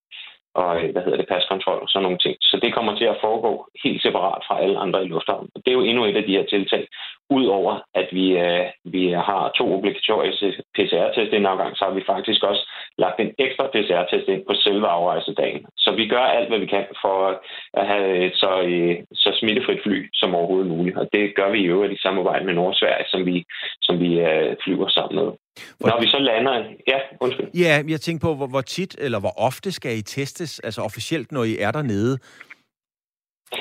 og 0.54 0.82
øh, 0.82 0.92
hvad 0.92 1.02
hedder 1.02 1.20
det, 1.20 1.28
paskontrol 1.28 1.78
og 1.82 1.88
sådan 1.88 2.02
nogle 2.02 2.18
ting. 2.18 2.36
Så 2.40 2.58
det 2.62 2.74
kommer 2.74 2.96
til 2.96 3.04
at 3.04 3.20
foregå 3.20 3.68
helt 3.84 4.02
separat 4.02 4.42
fra 4.48 4.60
alle 4.62 4.78
andre 4.78 5.04
i 5.04 5.08
lufthavnen. 5.08 5.50
Det 5.64 5.70
er 5.70 5.78
jo 5.78 5.88
endnu 5.90 6.04
et 6.04 6.16
af 6.16 6.24
de 6.24 6.36
her 6.36 6.46
tiltag. 6.46 6.86
Udover 7.30 7.74
at 7.94 8.08
vi, 8.12 8.26
øh, 8.38 8.66
vi 8.84 9.04
har 9.10 9.52
to 9.58 9.74
obligatoriske 9.76 10.62
PCR-test 10.74 11.32
en 11.32 11.46
afgang, 11.46 11.76
så 11.76 11.84
har 11.84 11.94
vi 11.94 12.02
faktisk 12.06 12.42
også 12.42 12.62
lagt 12.98 13.20
en 13.20 13.34
ekstra 13.38 13.66
PCR-test 13.74 14.28
ind 14.28 14.42
på 14.46 14.54
selve 14.54 14.86
afrejsedagen. 14.86 15.66
Så 15.76 15.90
vi 15.92 16.08
gør 16.08 16.24
alt, 16.36 16.48
hvad 16.48 16.58
vi 16.58 16.66
kan 16.66 16.86
for 17.02 17.40
at 17.80 17.86
have 17.86 18.26
et 18.26 18.34
så, 18.34 18.52
øh, 18.60 18.96
så 19.12 19.30
smittefrit 19.40 19.82
fly 19.82 20.08
som 20.14 20.34
overhovedet 20.34 20.70
muligt. 20.70 20.96
Og 20.98 21.08
det 21.12 21.34
gør 21.34 21.50
vi 21.50 21.58
i 21.60 21.70
øvrigt 21.74 21.92
i 21.92 22.02
samarbejde 22.02 22.44
med 22.44 22.54
Nordsverige, 22.54 23.08
som 23.08 23.26
vi, 23.26 23.44
som 23.82 24.00
vi 24.00 24.20
øh, 24.20 24.56
flyver 24.64 24.88
sammen 24.88 25.24
med. 25.24 25.32
Hvor... 25.78 25.88
Når 25.88 26.00
vi 26.00 26.06
så 26.06 26.18
lander... 26.18 26.54
Ja, 26.88 26.98
undskyld. 27.20 27.48
Ja, 27.54 27.82
jeg 27.88 28.00
tænker 28.00 28.28
på, 28.28 28.34
hvor, 28.34 28.46
hvor 28.46 28.60
tit 28.60 28.96
eller 28.98 29.20
hvor 29.20 29.34
ofte 29.48 29.72
skal 29.72 29.98
I 29.98 30.02
testes, 30.02 30.60
altså 30.60 30.80
officielt, 30.82 31.32
når 31.32 31.44
I 31.44 31.56
er 31.58 31.70
dernede? 31.70 32.18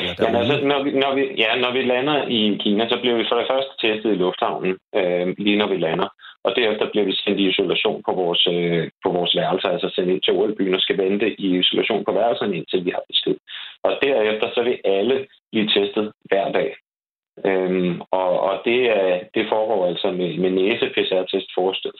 Ja, 0.02 0.10
altså, 0.40 0.56
når 0.72 0.84
vi, 0.84 0.92
når 0.92 1.16
vi, 1.16 1.24
ja, 1.44 1.56
når 1.56 1.72
vi 1.72 1.82
lander 1.82 2.18
i 2.28 2.58
Kina, 2.64 2.90
så 2.90 2.98
bliver 3.02 3.18
vi 3.18 3.26
for 3.30 3.38
det 3.40 3.48
første 3.52 3.74
testet 3.84 4.12
i 4.12 4.22
lufthavnen, 4.24 4.78
øh, 4.96 5.28
lige 5.38 5.58
når 5.58 5.68
vi 5.68 5.78
lander. 5.78 6.10
Og 6.44 6.52
derefter 6.56 6.92
bliver 6.92 7.06
vi 7.06 7.16
sendt 7.16 7.40
i 7.40 7.50
isolation 7.50 8.04
på 8.08 8.12
vores, 8.22 8.48
øh, 8.56 8.90
på 9.04 9.10
vores 9.18 9.36
værelse, 9.36 9.68
altså 9.68 9.90
sendt 9.96 10.10
ind 10.10 10.22
til 10.22 10.34
OL-byen 10.34 10.74
og 10.74 10.82
skal 10.82 10.98
vente 10.98 11.28
i 11.42 11.48
isolation 11.60 12.06
på 12.06 12.12
værelserne, 12.12 12.58
indtil 12.58 12.86
vi 12.86 12.92
har 12.98 13.04
besked. 13.12 13.36
Og 13.84 13.92
derefter 14.02 14.48
så 14.56 14.62
vil 14.64 14.78
alle 14.86 15.28
blive 15.52 15.68
testet 15.76 16.12
hver 16.30 16.52
dag. 16.52 16.70
Øhm, 17.46 18.02
og 18.12 18.30
og 18.50 18.56
det, 18.66 18.80
øh, 18.98 19.18
det 19.36 19.44
foregår 19.54 19.88
altså 19.92 20.08
med, 20.12 20.38
med 20.44 20.52
næse-PCR-test 20.62 21.50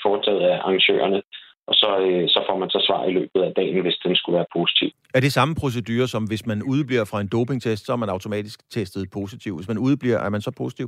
foretaget 0.04 0.42
af 0.52 0.56
arrangørerne, 0.58 1.22
og 1.70 1.76
så, 1.82 1.90
øh, 2.08 2.30
så 2.34 2.40
får 2.50 2.58
man 2.58 2.70
så 2.70 2.80
svar 2.88 3.06
i 3.06 3.12
løbet 3.12 3.42
af 3.48 3.52
dagen, 3.56 3.82
hvis 3.82 3.98
den 4.06 4.16
skulle 4.16 4.38
være 4.40 4.54
positiv. 4.58 4.90
Er 5.14 5.20
det 5.20 5.34
samme 5.34 5.56
procedure, 5.56 6.08
som 6.08 6.24
hvis 6.24 6.46
man 6.46 6.64
udbliver 6.64 7.06
fra 7.06 7.22
en 7.22 7.30
dopingtest, 7.36 7.86
så 7.86 7.92
er 7.94 8.00
man 8.04 8.10
automatisk 8.10 8.60
testet 8.76 9.10
positiv? 9.14 9.56
Hvis 9.56 9.68
man 9.68 9.78
udbliver, 9.78 10.18
er 10.18 10.30
man 10.30 10.42
så 10.42 10.52
positiv? 10.58 10.88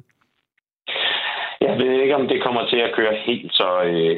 Jeg 1.61 1.77
ved 1.77 1.91
ikke, 2.01 2.15
om 2.15 2.27
det 2.27 2.43
kommer 2.43 2.65
til 2.67 2.77
at 2.77 2.93
køre 2.93 3.15
helt 3.15 3.53
så 3.53 3.69
øh, 3.83 4.17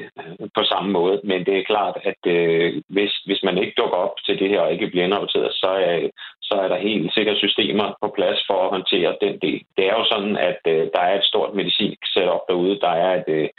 på 0.57 0.63
samme 0.63 0.91
måde, 0.91 1.21
men 1.23 1.45
det 1.45 1.57
er 1.57 1.63
klart, 1.71 1.97
at 2.03 2.21
øh, 2.35 2.81
hvis, 2.89 3.13
hvis 3.25 3.43
man 3.43 3.57
ikke 3.57 3.73
dukker 3.77 3.97
op 3.97 4.15
til 4.25 4.39
det 4.39 4.49
her 4.49 4.59
og 4.59 4.71
ikke 4.71 4.87
bliver 4.87 5.05
indrapporteret, 5.05 5.53
så 5.53 5.71
øh, 5.89 6.09
så 6.41 6.53
er 6.63 6.67
der 6.67 6.87
helt 6.89 7.13
sikkert 7.13 7.37
systemer 7.37 7.87
på 8.01 8.07
plads 8.17 8.39
for 8.47 8.57
at 8.63 8.69
håndtere 8.75 9.15
den 9.21 9.35
del. 9.45 9.61
Det 9.77 9.83
er 9.89 9.95
jo 9.99 10.05
sådan, 10.13 10.37
at 10.49 10.61
øh, 10.67 10.87
der 10.93 10.99
er 11.09 11.15
et 11.17 11.29
stort 11.31 11.53
medicinsk 11.53 12.01
setup 12.13 12.43
derude. 12.49 12.79
Der 12.79 12.93
er 13.05 13.11
et, 13.21 13.29
øh, 13.37 13.49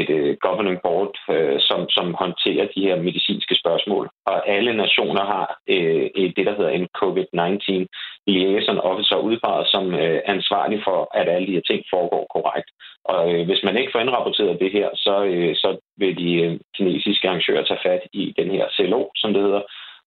et 0.00 0.10
øh, 0.10 0.36
governing 0.46 0.78
board, 0.82 1.14
øh, 1.34 1.60
som, 1.68 1.80
som 1.88 2.14
håndterer 2.14 2.66
de 2.74 2.80
her 2.86 2.96
medicinske 2.96 3.54
spørgsmål. 3.62 4.10
Og 4.26 4.48
alle 4.48 4.72
nationer 4.76 5.24
har 5.24 5.46
uh, 5.74 6.28
det, 6.36 6.44
der 6.46 6.56
hedder 6.56 6.70
en 6.70 6.88
COVID-19 7.00 7.86
liaison 8.26 8.78
officer 8.78 9.16
udpeget 9.16 9.66
som 9.74 9.84
ansvarlig 10.34 10.80
for, 10.84 10.98
at 11.14 11.28
alle 11.28 11.46
de 11.46 11.56
her 11.56 11.66
ting 11.70 11.82
foregår 11.94 12.26
korrekt. 12.34 12.68
Og 13.04 13.44
hvis 13.44 13.62
man 13.64 13.76
ikke 13.76 13.92
får 13.92 14.00
indrapporteret 14.00 14.60
det 14.60 14.72
her, 14.72 14.88
så, 14.94 15.14
så 15.62 15.68
vil 15.96 16.18
de 16.22 16.30
uh, 16.46 16.58
kinesiske 16.76 17.28
arrangører 17.28 17.64
tage 17.64 17.84
fat 17.86 18.02
i 18.12 18.34
den 18.38 18.50
her 18.50 18.66
CLO, 18.76 19.02
som 19.16 19.32
det 19.32 19.42
hedder, 19.42 19.62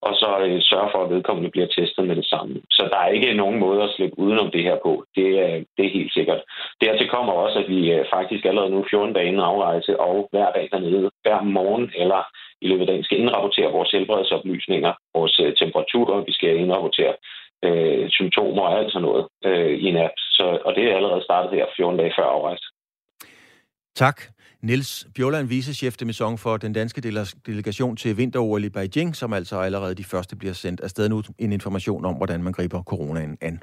og 0.06 0.14
så 0.22 0.30
øh, 0.46 0.58
sørge 0.70 0.90
for, 0.92 1.00
at 1.02 1.10
vedkommende 1.14 1.50
bliver 1.50 1.66
testet 1.66 2.04
med 2.06 2.16
det 2.16 2.26
samme. 2.32 2.54
Så 2.76 2.82
der 2.92 2.98
er 2.98 3.08
ikke 3.16 3.40
nogen 3.42 3.58
måde 3.58 3.82
at 3.82 3.92
slippe 3.96 4.18
udenom 4.18 4.50
det 4.50 4.62
her 4.68 4.76
på. 4.86 4.92
Det, 5.16 5.28
øh, 5.44 5.58
det 5.76 5.82
er 5.86 5.96
helt 5.98 6.12
sikkert. 6.12 6.40
Dertil 6.80 7.08
kommer 7.08 7.32
også, 7.32 7.58
at 7.58 7.68
vi 7.68 7.92
øh, 7.92 8.04
faktisk 8.14 8.44
allerede 8.44 8.70
nu 8.70 8.84
14 8.90 9.14
dage 9.14 9.26
inden 9.26 9.48
afrejse 9.50 10.00
og 10.00 10.28
hver 10.32 10.50
dag 10.56 10.68
dernede, 10.72 11.10
hver 11.22 11.40
morgen 11.42 11.90
eller 12.02 12.22
i 12.60 12.66
løbet 12.68 12.80
af 12.80 12.86
dagen 12.86 13.04
skal 13.04 13.20
indrapportere 13.20 13.72
vores 13.76 13.90
helbredsoplysninger, 13.90 14.92
vores 15.14 15.40
øh, 15.44 15.56
temperaturer, 15.62 16.24
vi 16.28 16.32
skal 16.32 16.56
indrapportere 16.56 17.14
øh, 17.64 18.10
symptomer 18.10 18.62
og 18.62 18.78
alt 18.78 18.92
sådan 18.92 19.06
noget 19.08 19.26
øh, 19.44 19.74
i 19.82 19.84
en 19.92 19.96
app. 19.96 20.16
Så, 20.16 20.58
og 20.64 20.74
det 20.74 20.84
er 20.84 20.96
allerede 20.96 21.24
startet 21.24 21.50
her 21.58 21.66
14 21.76 21.98
dage 21.98 22.12
før 22.18 22.24
afrejse. 22.36 22.66
Tak. 23.94 24.18
Niels 24.66 25.06
Bjørland, 25.14 25.48
vicechef 25.48 25.96
de 25.96 26.04
maison 26.04 26.38
for 26.38 26.56
den 26.56 26.72
danske 26.72 27.00
delegation 27.46 27.96
til 27.96 28.16
vinter 28.16 28.58
i 28.58 28.68
Beijing, 28.68 29.16
som 29.16 29.32
altså 29.32 29.60
allerede 29.60 29.94
de 29.94 30.04
første 30.04 30.36
bliver 30.36 30.54
sendt 30.54 30.80
afsted 30.80 31.08
nu 31.08 31.22
en 31.38 31.52
information 31.52 32.04
om, 32.04 32.14
hvordan 32.14 32.42
man 32.42 32.52
griber 32.52 32.82
coronaen 32.82 33.38
an. 33.40 33.60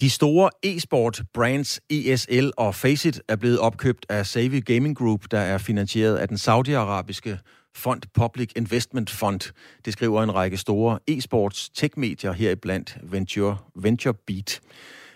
De 0.00 0.10
store 0.10 0.50
e-sport 0.62 1.22
brands 1.34 1.80
ESL 1.90 2.50
og 2.56 2.74
Faceit 2.74 3.22
er 3.28 3.36
blevet 3.36 3.58
opkøbt 3.58 4.06
af 4.08 4.26
Savvy 4.26 4.64
Gaming 4.64 4.96
Group, 4.96 5.24
der 5.30 5.38
er 5.40 5.58
finansieret 5.58 6.16
af 6.16 6.28
den 6.28 6.38
saudiarabiske 6.38 7.38
fond 7.74 8.02
Public 8.14 8.52
Investment 8.56 9.10
Fund. 9.10 9.52
Det 9.84 9.92
skriver 9.92 10.22
en 10.22 10.34
række 10.34 10.56
store 10.56 10.98
e-sports 11.10 11.70
tech-medier 11.74 12.32
heriblandt 12.32 12.98
Venture, 13.02 13.56
Venture 13.76 14.14
Beat. 14.26 14.60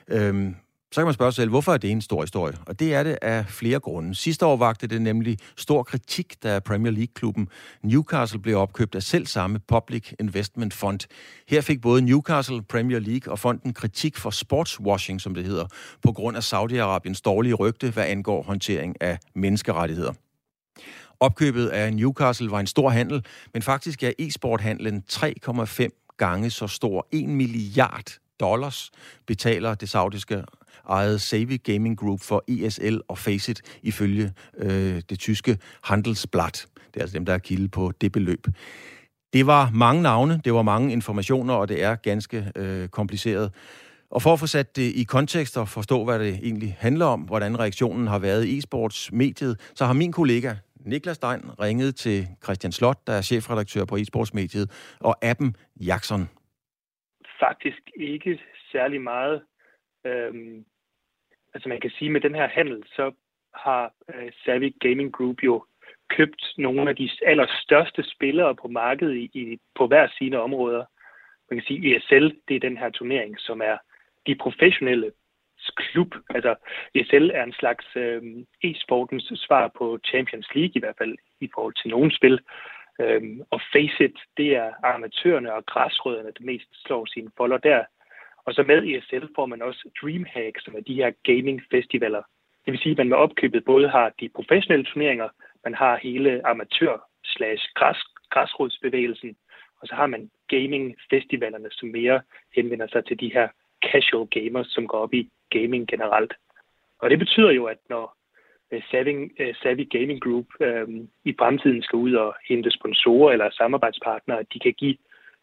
Øhm, 0.08 0.54
så 0.92 1.00
kan 1.00 1.04
man 1.04 1.14
spørge 1.14 1.32
sig 1.32 1.36
selv, 1.36 1.50
hvorfor 1.50 1.72
er 1.72 1.76
det 1.76 1.90
en 1.90 2.00
stor 2.00 2.20
historie? 2.22 2.54
Og 2.66 2.80
det 2.80 2.94
er 2.94 3.02
det 3.02 3.18
af 3.22 3.46
flere 3.46 3.80
grunde. 3.80 4.14
Sidste 4.14 4.46
år 4.46 4.56
vagte 4.56 4.86
det 4.86 5.02
nemlig 5.02 5.38
stor 5.56 5.82
kritik, 5.82 6.42
da 6.42 6.58
Premier 6.58 6.92
League-klubben 6.92 7.48
Newcastle 7.82 8.40
blev 8.40 8.56
opkøbt 8.56 8.94
af 8.94 9.02
selv 9.02 9.26
samme 9.26 9.58
Public 9.58 10.12
Investment 10.20 10.74
Fund. 10.74 11.00
Her 11.48 11.60
fik 11.60 11.80
både 11.80 12.02
Newcastle, 12.02 12.62
Premier 12.62 12.98
League 12.98 13.32
og 13.32 13.38
fonden 13.38 13.72
kritik 13.74 14.16
for 14.16 14.30
sportswashing, 14.30 15.20
som 15.20 15.34
det 15.34 15.44
hedder, 15.44 15.66
på 16.02 16.12
grund 16.12 16.36
af 16.36 16.42
Saudi-Arabiens 16.52 17.20
dårlige 17.24 17.54
rygte, 17.54 17.90
hvad 17.90 18.04
angår 18.04 18.42
håndtering 18.42 19.02
af 19.02 19.18
menneskerettigheder. 19.34 20.12
Opkøbet 21.20 21.68
af 21.68 21.94
Newcastle 21.94 22.50
var 22.50 22.60
en 22.60 22.66
stor 22.66 22.90
handel, 22.90 23.24
men 23.52 23.62
faktisk 23.62 24.02
er 24.02 24.12
e-sporthandlen 24.18 25.04
3,5 25.12 26.14
gange 26.18 26.50
så 26.50 26.66
stor. 26.66 27.08
1 27.12 27.28
milliard 27.28 28.21
dollars 28.42 28.90
betaler 29.26 29.74
det 29.74 29.88
saudiske 29.88 30.44
ejet 30.88 31.20
Savvy 31.20 31.62
Gaming 31.64 31.98
Group 31.98 32.20
for 32.20 32.44
ESL 32.48 32.98
og 33.08 33.18
Faceit 33.18 33.62
ifølge 33.82 34.32
øh, 34.58 35.02
det 35.10 35.18
tyske 35.18 35.58
Handelsblatt. 35.82 36.66
Det 36.74 36.96
er 36.96 37.00
altså 37.00 37.14
dem, 37.14 37.24
der 37.24 37.34
er 37.34 37.38
kilde 37.38 37.68
på 37.68 37.92
det 38.00 38.12
beløb. 38.12 38.46
Det 39.32 39.46
var 39.46 39.70
mange 39.74 40.02
navne, 40.02 40.40
det 40.44 40.54
var 40.54 40.62
mange 40.62 40.92
informationer, 40.92 41.54
og 41.54 41.68
det 41.68 41.82
er 41.82 41.94
ganske 41.94 42.52
øh, 42.56 42.88
kompliceret. 42.88 43.52
Og 44.10 44.22
for 44.22 44.32
at 44.32 44.40
få 44.40 44.46
sat 44.46 44.76
det 44.76 44.92
i 44.94 45.04
kontekst 45.04 45.56
og 45.56 45.68
forstå, 45.68 46.04
hvad 46.04 46.18
det 46.18 46.34
egentlig 46.42 46.76
handler 46.78 47.06
om, 47.06 47.20
hvordan 47.20 47.58
reaktionen 47.58 48.06
har 48.06 48.18
været 48.18 48.44
i 48.44 48.58
e-sportsmediet, 48.58 49.56
så 49.74 49.86
har 49.86 49.92
min 49.92 50.12
kollega 50.12 50.54
Niklas 50.86 51.16
Stein 51.16 51.40
ringet 51.60 51.96
til 51.96 52.28
Christian 52.44 52.72
Slot, 52.72 53.06
der 53.06 53.12
er 53.12 53.22
chefredaktør 53.22 53.84
på 53.84 53.96
e-sportsmediet, 53.96 54.66
og 55.00 55.16
appen 55.22 55.56
Jackson 55.80 56.28
faktisk 57.46 57.90
ikke 57.96 58.40
særlig 58.72 59.00
meget. 59.00 59.42
Øhm, 60.06 60.64
altså 61.54 61.68
man 61.68 61.80
kan 61.80 61.90
sige, 61.90 62.10
med 62.10 62.20
den 62.20 62.34
her 62.34 62.48
handel, 62.48 62.82
så 62.86 63.12
har 63.54 63.92
øh, 64.14 64.32
Savvy 64.44 64.74
Gaming 64.80 65.12
Group 65.12 65.42
jo 65.42 65.64
købt 66.08 66.42
nogle 66.58 66.90
af 66.90 66.96
de 66.96 67.10
allerstørste 67.26 68.02
spillere 68.14 68.54
på 68.54 68.68
markedet 68.68 69.16
i, 69.16 69.30
i, 69.34 69.58
på 69.74 69.86
hver 69.86 70.08
sine 70.18 70.40
områder. 70.40 70.84
Man 71.50 71.58
kan 71.58 71.66
sige, 71.66 71.96
ESL, 71.96 72.28
det 72.48 72.56
er 72.56 72.68
den 72.68 72.76
her 72.76 72.90
turnering, 72.90 73.34
som 73.38 73.60
er 73.60 73.76
de 74.26 74.34
professionelle 74.34 75.12
klub. 75.76 76.14
Altså 76.30 76.54
ESL 76.94 77.30
er 77.34 77.44
en 77.44 77.52
slags 77.52 77.86
øh, 77.96 78.22
e-sportens 78.64 79.32
svar 79.46 79.70
på 79.78 79.98
Champions 80.04 80.48
League 80.54 80.72
i 80.74 80.78
hvert 80.78 80.98
fald 80.98 81.14
i 81.40 81.50
forhold 81.54 81.74
til 81.74 81.90
nogle 81.90 82.14
spil. 82.16 82.40
Øhm, 83.02 83.42
og 83.50 83.60
Faceit, 83.72 84.16
det 84.36 84.56
er 84.56 84.72
amatørerne 84.82 85.54
og 85.54 85.66
græsrødderne, 85.66 86.32
der 86.38 86.44
mest 86.44 86.68
slår 86.86 87.06
sine 87.06 87.30
folder 87.36 87.58
der. 87.58 87.84
Og 88.44 88.54
så 88.54 88.62
med 88.62 88.82
ESL 88.82 89.26
får 89.34 89.46
man 89.46 89.62
også 89.62 89.90
Dreamhack, 90.02 90.60
som 90.60 90.74
er 90.76 90.80
de 90.80 90.94
her 90.94 91.10
gaming-festivaler. 91.22 92.22
Det 92.64 92.72
vil 92.72 92.80
sige, 92.80 92.90
at 92.90 92.98
man 92.98 93.08
med 93.08 93.16
opkøbet 93.16 93.64
både 93.64 93.88
har 93.88 94.12
de 94.20 94.28
professionelle 94.28 94.84
turneringer, 94.84 95.28
man 95.64 95.74
har 95.74 95.96
hele 95.96 96.46
amatør-græsrodsbevægelsen, 96.46 99.36
og 99.80 99.88
så 99.88 99.94
har 99.94 100.06
man 100.06 100.30
gaming-festivalerne, 100.48 101.68
som 101.70 101.88
mere 101.88 102.20
henvender 102.56 102.86
sig 102.86 103.04
til 103.04 103.20
de 103.20 103.32
her 103.32 103.48
casual 103.90 104.26
gamers, 104.26 104.66
som 104.66 104.86
går 104.86 104.98
op 104.98 105.14
i 105.14 105.30
gaming 105.50 105.88
generelt. 105.88 106.34
Og 106.98 107.10
det 107.10 107.18
betyder 107.18 107.50
jo, 107.50 107.64
at 107.64 107.78
når 107.88 108.16
Øh, 108.72 108.82
Savvy, 108.90 109.32
øh, 109.40 109.54
Savvy 109.62 109.88
Gaming 109.90 110.20
Group 110.20 110.46
øh, 110.60 110.88
i 111.24 111.34
fremtiden 111.38 111.82
skal 111.82 111.96
ud 111.96 112.14
og 112.14 112.34
hente 112.48 112.70
sponsorer 112.70 113.32
eller 113.32 113.50
samarbejdspartnere, 113.50 114.38
at 114.38 114.46
de 114.54 114.58
kan 114.58 114.74
give 114.78 114.96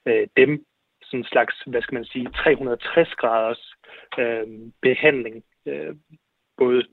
øh, 0.06 0.28
dem 0.38 0.66
sådan 1.04 1.20
en 1.20 1.26
slags, 1.32 1.56
hvad 1.68 1.82
skal 1.82 1.96
man 1.96 2.06
sige, 2.06 2.28
360 2.44 3.16
graders 3.16 3.76
øh, 4.20 4.48
behandling, 4.82 5.44
øh, 5.66 5.96
både 6.58 6.84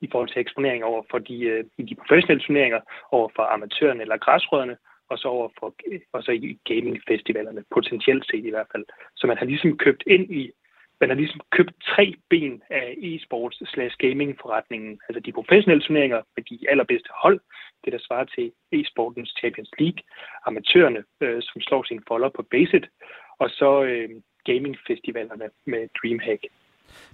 i 0.00 0.08
forhold 0.12 0.28
til 0.28 0.40
eksponering 0.40 0.84
over 0.84 1.02
for 1.10 1.18
de, 1.18 1.40
øh, 1.40 1.64
i 1.78 1.82
de 1.82 1.94
professionelle 1.94 2.44
turneringer, 2.44 2.80
over 3.10 3.28
for 3.36 3.42
amatørerne 3.42 4.02
eller 4.02 4.16
græsrødderne, 4.16 4.76
og 5.10 5.18
så 5.18 5.28
over 5.28 5.48
for, 5.58 5.74
og 6.12 6.22
så 6.22 6.30
i 6.32 6.58
gamingfestivalerne, 6.64 7.64
potentielt 7.70 8.26
set 8.26 8.44
i 8.44 8.50
hvert 8.50 8.66
fald. 8.72 8.84
Så 9.16 9.26
man 9.26 9.38
har 9.38 9.44
ligesom 9.44 9.76
købt 9.78 10.02
ind 10.06 10.34
i, 10.34 10.50
man 11.00 11.08
har 11.10 11.16
ligesom 11.16 11.40
købt 11.50 11.74
tre 11.92 12.14
ben 12.30 12.62
af 12.70 12.94
e-sports 13.08 13.58
slash 13.72 13.96
gaming 13.98 14.38
forretningen. 14.42 15.00
Altså 15.08 15.20
de 15.20 15.32
professionelle 15.32 15.84
turneringer 15.84 16.20
med 16.36 16.44
de 16.50 16.58
allerbedste 16.70 17.10
hold, 17.22 17.40
det 17.84 17.92
der 17.92 17.98
svarer 18.06 18.24
til 18.24 18.52
e-sportens 18.76 19.34
Champions 19.40 19.70
League, 19.78 20.00
amatørerne, 20.46 21.02
øh, 21.20 21.42
som 21.42 21.60
slår 21.60 21.82
sine 21.82 22.02
folder 22.08 22.28
på 22.28 22.42
Basit, 22.50 22.86
og 23.38 23.50
så 23.50 23.82
øh, 23.82 24.08
gamingfestivalerne 24.44 25.48
med 25.66 25.88
Dreamhack 25.98 26.42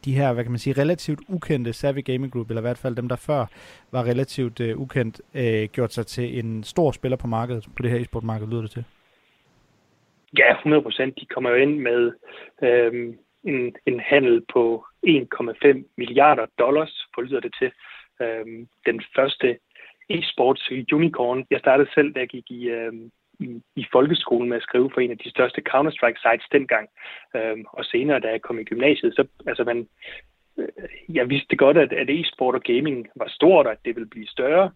de 0.04 0.16
her, 0.16 0.32
hvad 0.32 0.44
kan 0.44 0.52
man 0.52 0.58
sige, 0.58 0.80
relativt 0.82 1.20
ukendte 1.28 1.72
Savvy 1.72 2.04
Gaming 2.04 2.32
Group, 2.32 2.48
eller 2.48 2.60
i 2.60 2.68
hvert 2.68 2.78
fald 2.78 2.96
dem, 2.96 3.08
der 3.08 3.16
før 3.16 3.46
var 3.92 4.04
relativt 4.04 4.60
uh, 4.60 4.80
ukendt, 4.80 5.20
uh, 5.34 5.64
gjort 5.72 5.92
sig 5.92 6.06
til 6.06 6.38
en 6.38 6.64
stor 6.64 6.90
spiller 6.92 7.16
på 7.16 7.26
markedet, 7.26 7.68
på 7.76 7.82
det 7.82 7.90
her 7.90 7.98
e-sportmarked, 7.98 8.46
lyder 8.50 8.62
det 8.62 8.70
til? 8.70 8.84
Ja, 10.38 10.52
100 10.52 10.82
procent. 10.82 11.20
De 11.20 11.26
kommer 11.26 11.50
jo 11.50 11.56
ind 11.56 11.78
med 11.78 12.12
øhm, 12.62 13.18
en, 13.44 13.76
en 13.86 14.00
handel 14.00 14.42
på 14.52 14.86
1,5 15.06 15.84
milliarder 15.96 16.46
dollars, 16.58 17.06
forlyder 17.14 17.40
det 17.40 17.54
til. 17.58 17.72
Øhm, 18.22 18.68
den 18.86 19.02
første 19.16 19.58
e-sports 20.10 20.92
unicorn. 20.92 21.46
Jeg 21.50 21.60
startede 21.60 21.90
selv, 21.94 22.14
da 22.14 22.20
jeg 22.20 22.28
gik 22.28 22.50
i, 22.50 22.68
øhm, 22.68 23.10
i, 23.40 23.62
i 23.76 23.84
folkeskolen 23.92 24.48
med 24.48 24.56
at 24.56 24.62
skrive 24.62 24.90
for 24.94 25.00
en 25.00 25.10
af 25.10 25.18
de 25.18 25.30
største 25.30 25.62
Counter-Strike-sites 25.70 26.48
dengang. 26.52 26.88
Øhm, 27.36 27.64
og 27.72 27.84
senere, 27.84 28.20
da 28.20 28.28
jeg 28.28 28.42
kom 28.42 28.58
i 28.58 28.64
gymnasiet, 28.64 29.14
så 29.14 29.26
altså 29.46 29.64
man, 29.64 29.88
øh, 30.56 30.68
jeg 31.08 31.30
vidste 31.30 31.56
godt, 31.56 31.76
at, 31.78 31.92
at 31.92 32.10
e-sport 32.10 32.54
og 32.54 32.62
gaming 32.62 33.08
var 33.16 33.28
stort, 33.28 33.66
og 33.66 33.72
at 33.72 33.84
det 33.84 33.96
ville 33.96 34.10
blive 34.10 34.26
større. 34.26 34.70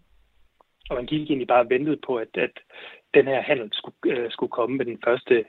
Og 0.89 0.95
man 0.95 1.05
gik 1.05 1.21
egentlig 1.21 1.47
bare 1.47 1.65
og 1.65 1.69
ventede 1.69 1.99
på, 2.07 2.15
at, 2.15 2.37
at 2.37 2.59
den 3.13 3.25
her 3.25 3.41
handel 3.41 3.69
skulle, 3.73 3.97
øh, 4.05 4.31
skulle 4.31 4.51
komme 4.51 4.77
med 4.77 4.85
den 4.85 4.99
første 5.05 5.45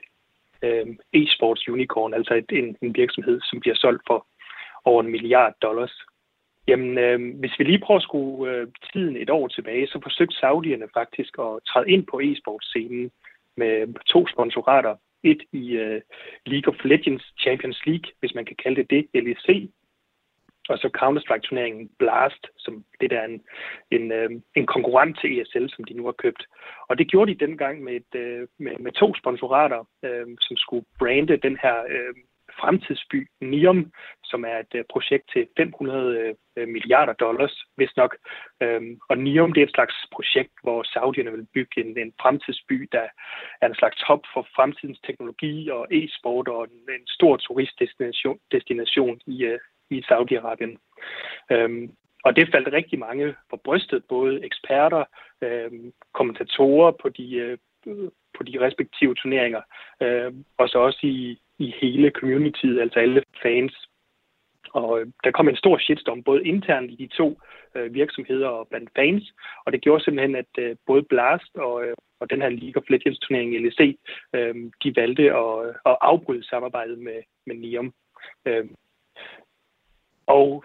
øh, 0.63 0.87
e-sports 1.15 1.71
unicorn, 1.71 2.13
altså 2.13 2.33
et, 2.33 2.51
en, 2.51 2.77
en 2.81 2.95
virksomhed, 2.95 3.41
som 3.43 3.59
bliver 3.59 3.75
solgt 3.75 4.03
for 4.07 4.27
over 4.85 5.03
en 5.03 5.11
milliard 5.11 5.53
dollars. 5.61 5.93
Jamen, 6.67 6.97
øh, 6.97 7.39
hvis 7.39 7.59
vi 7.59 7.63
lige 7.63 7.79
prøver 7.79 7.99
at 7.99 8.03
skrue 8.03 8.49
øh, 8.49 8.67
tiden 8.93 9.17
et 9.17 9.29
år 9.29 9.47
tilbage, 9.47 9.87
så 9.87 9.99
forsøgte 10.03 10.35
Saudierne 10.35 10.87
faktisk 10.93 11.33
at 11.39 11.59
træde 11.67 11.89
ind 11.89 12.05
på 12.11 12.19
e-sportscenen 12.19 13.11
med 13.57 13.93
to 14.05 14.27
sponsorater. 14.27 14.95
Et 15.23 15.41
i 15.51 15.71
øh, 15.71 16.01
League 16.45 16.73
of 16.73 16.85
Legends 16.85 17.33
Champions 17.39 17.85
League, 17.85 18.11
hvis 18.19 18.35
man 18.35 18.45
kan 18.45 18.55
kalde 18.63 18.83
det 18.83 18.89
det, 18.89 19.23
LEC, 19.23 19.69
og 20.69 20.77
så 20.77 20.89
Counter-Strike-turneringen 20.99 21.89
Blast, 21.99 22.43
som 22.57 22.85
det 23.01 23.09
der 23.09 23.19
er 23.19 23.25
en, 23.25 23.41
en, 23.91 24.11
øh, 24.11 24.29
en 24.55 24.65
konkurrent 24.65 25.19
til 25.19 25.41
ESL, 25.41 25.67
som 25.69 25.83
de 25.83 25.93
nu 25.93 26.05
har 26.05 26.11
købt. 26.23 26.43
Og 26.89 26.97
det 26.97 27.07
gjorde 27.07 27.33
de 27.33 27.45
dengang 27.45 27.83
med, 27.83 27.93
et, 27.93 28.19
øh, 28.19 28.47
med, 28.59 28.75
med 28.79 28.91
to 28.91 29.13
sponsorater, 29.15 29.81
øh, 30.03 30.27
som 30.39 30.57
skulle 30.57 30.85
brande 30.99 31.37
den 31.37 31.57
her 31.63 31.75
øh, 31.89 32.13
fremtidsby 32.59 33.29
NIOM, 33.41 33.91
som 34.23 34.45
er 34.45 34.57
et 34.59 34.73
øh, 34.75 34.83
projekt 34.93 35.25
til 35.33 35.47
500 35.57 36.35
øh, 36.57 36.67
milliarder 36.67 37.13
dollars, 37.13 37.55
hvis 37.75 37.93
nok. 37.97 38.17
Øhm, 38.61 38.99
og 39.09 39.17
NIOM 39.17 39.53
det 39.53 39.61
er 39.61 39.67
et 39.67 39.77
slags 39.77 39.95
projekt, 40.11 40.53
hvor 40.63 40.83
Saudierne 40.83 41.31
vil 41.31 41.47
bygge 41.53 41.81
en, 41.85 41.97
en 41.97 42.13
fremtidsby, 42.21 42.89
der 42.91 43.05
er 43.61 43.67
en 43.67 43.75
slags 43.75 44.01
hop 44.01 44.23
for 44.33 44.47
fremtidens 44.55 44.99
teknologi 45.07 45.69
og 45.69 45.87
e-sport 45.91 46.47
og 46.47 46.63
en, 46.63 46.95
en 46.99 47.07
stor 47.07 47.37
turistdestination 47.37 48.39
destination 48.51 49.19
i, 49.27 49.43
øh, 49.43 49.59
i 49.89 50.03
Saudi-Arabien. 50.11 50.77
Øhm, 51.51 51.91
og 52.23 52.35
det 52.35 52.51
faldt 52.51 52.73
rigtig 52.73 52.99
mange 52.99 53.35
for 53.49 53.57
brystet, 53.63 54.03
både 54.09 54.45
eksperter, 54.45 55.03
øhm, 55.41 55.93
kommentatorer 56.13 56.91
på 56.91 57.09
de, 57.09 57.35
øh, 57.35 57.57
på 58.37 58.43
de 58.43 58.59
respektive 58.65 59.15
turneringer, 59.15 59.61
øh, 60.01 60.33
og 60.57 60.69
så 60.69 60.77
også 60.79 60.99
i, 61.03 61.39
i 61.57 61.73
hele 61.81 62.09
communityet, 62.09 62.81
altså 62.81 62.99
alle 62.99 63.23
fans. 63.43 63.87
Og 64.73 64.99
øh, 64.99 65.07
der 65.23 65.31
kom 65.31 65.49
en 65.49 65.55
stor 65.55 65.77
shitstorm, 65.77 66.23
både 66.23 66.45
internt 66.45 66.91
i 66.91 66.95
de 66.95 67.07
to 67.07 67.39
øh, 67.75 67.93
virksomheder 67.93 68.47
og 68.47 68.67
blandt 68.67 68.89
fans, 68.95 69.33
og 69.65 69.73
det 69.73 69.81
gjorde 69.81 70.03
simpelthen, 70.03 70.35
at 70.35 70.51
øh, 70.57 70.75
både 70.85 71.03
Blast 71.03 71.55
og, 71.55 71.85
øh, 71.85 71.93
og 72.19 72.29
den 72.29 72.41
her 72.41 72.49
League 72.49 72.81
of 72.81 72.89
Legends 72.89 73.19
turnering 73.19 73.51
LEC, 73.65 73.97
øh, 74.35 74.55
de 74.83 74.95
valgte 74.95 75.23
at, 75.23 75.67
øh, 75.67 75.73
at 75.85 75.97
afbryde 76.01 76.43
samarbejdet 76.43 76.99
med, 76.99 77.19
med 77.45 77.55
Nium. 77.55 77.93
Øh, 78.45 78.65
og 80.27 80.63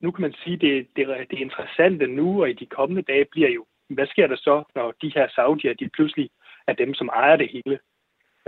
nu 0.00 0.10
kan 0.10 0.22
man 0.22 0.34
sige, 0.44 0.54
at 0.54 0.60
det, 0.60 0.86
det, 0.96 1.30
det 1.30 1.38
interessante 1.38 2.06
nu 2.06 2.42
og 2.42 2.50
i 2.50 2.52
de 2.52 2.66
kommende 2.66 3.02
dage 3.02 3.24
bliver 3.24 3.48
jo, 3.48 3.66
hvad 3.88 4.06
sker 4.06 4.26
der 4.26 4.36
så, 4.36 4.62
når 4.74 4.94
de 5.02 5.12
her 5.14 5.28
saudier, 5.28 5.74
de 5.74 5.88
pludselig 5.88 6.30
er 6.66 6.72
dem, 6.72 6.94
som 6.94 7.08
ejer 7.08 7.36
det 7.36 7.48
hele? 7.52 7.78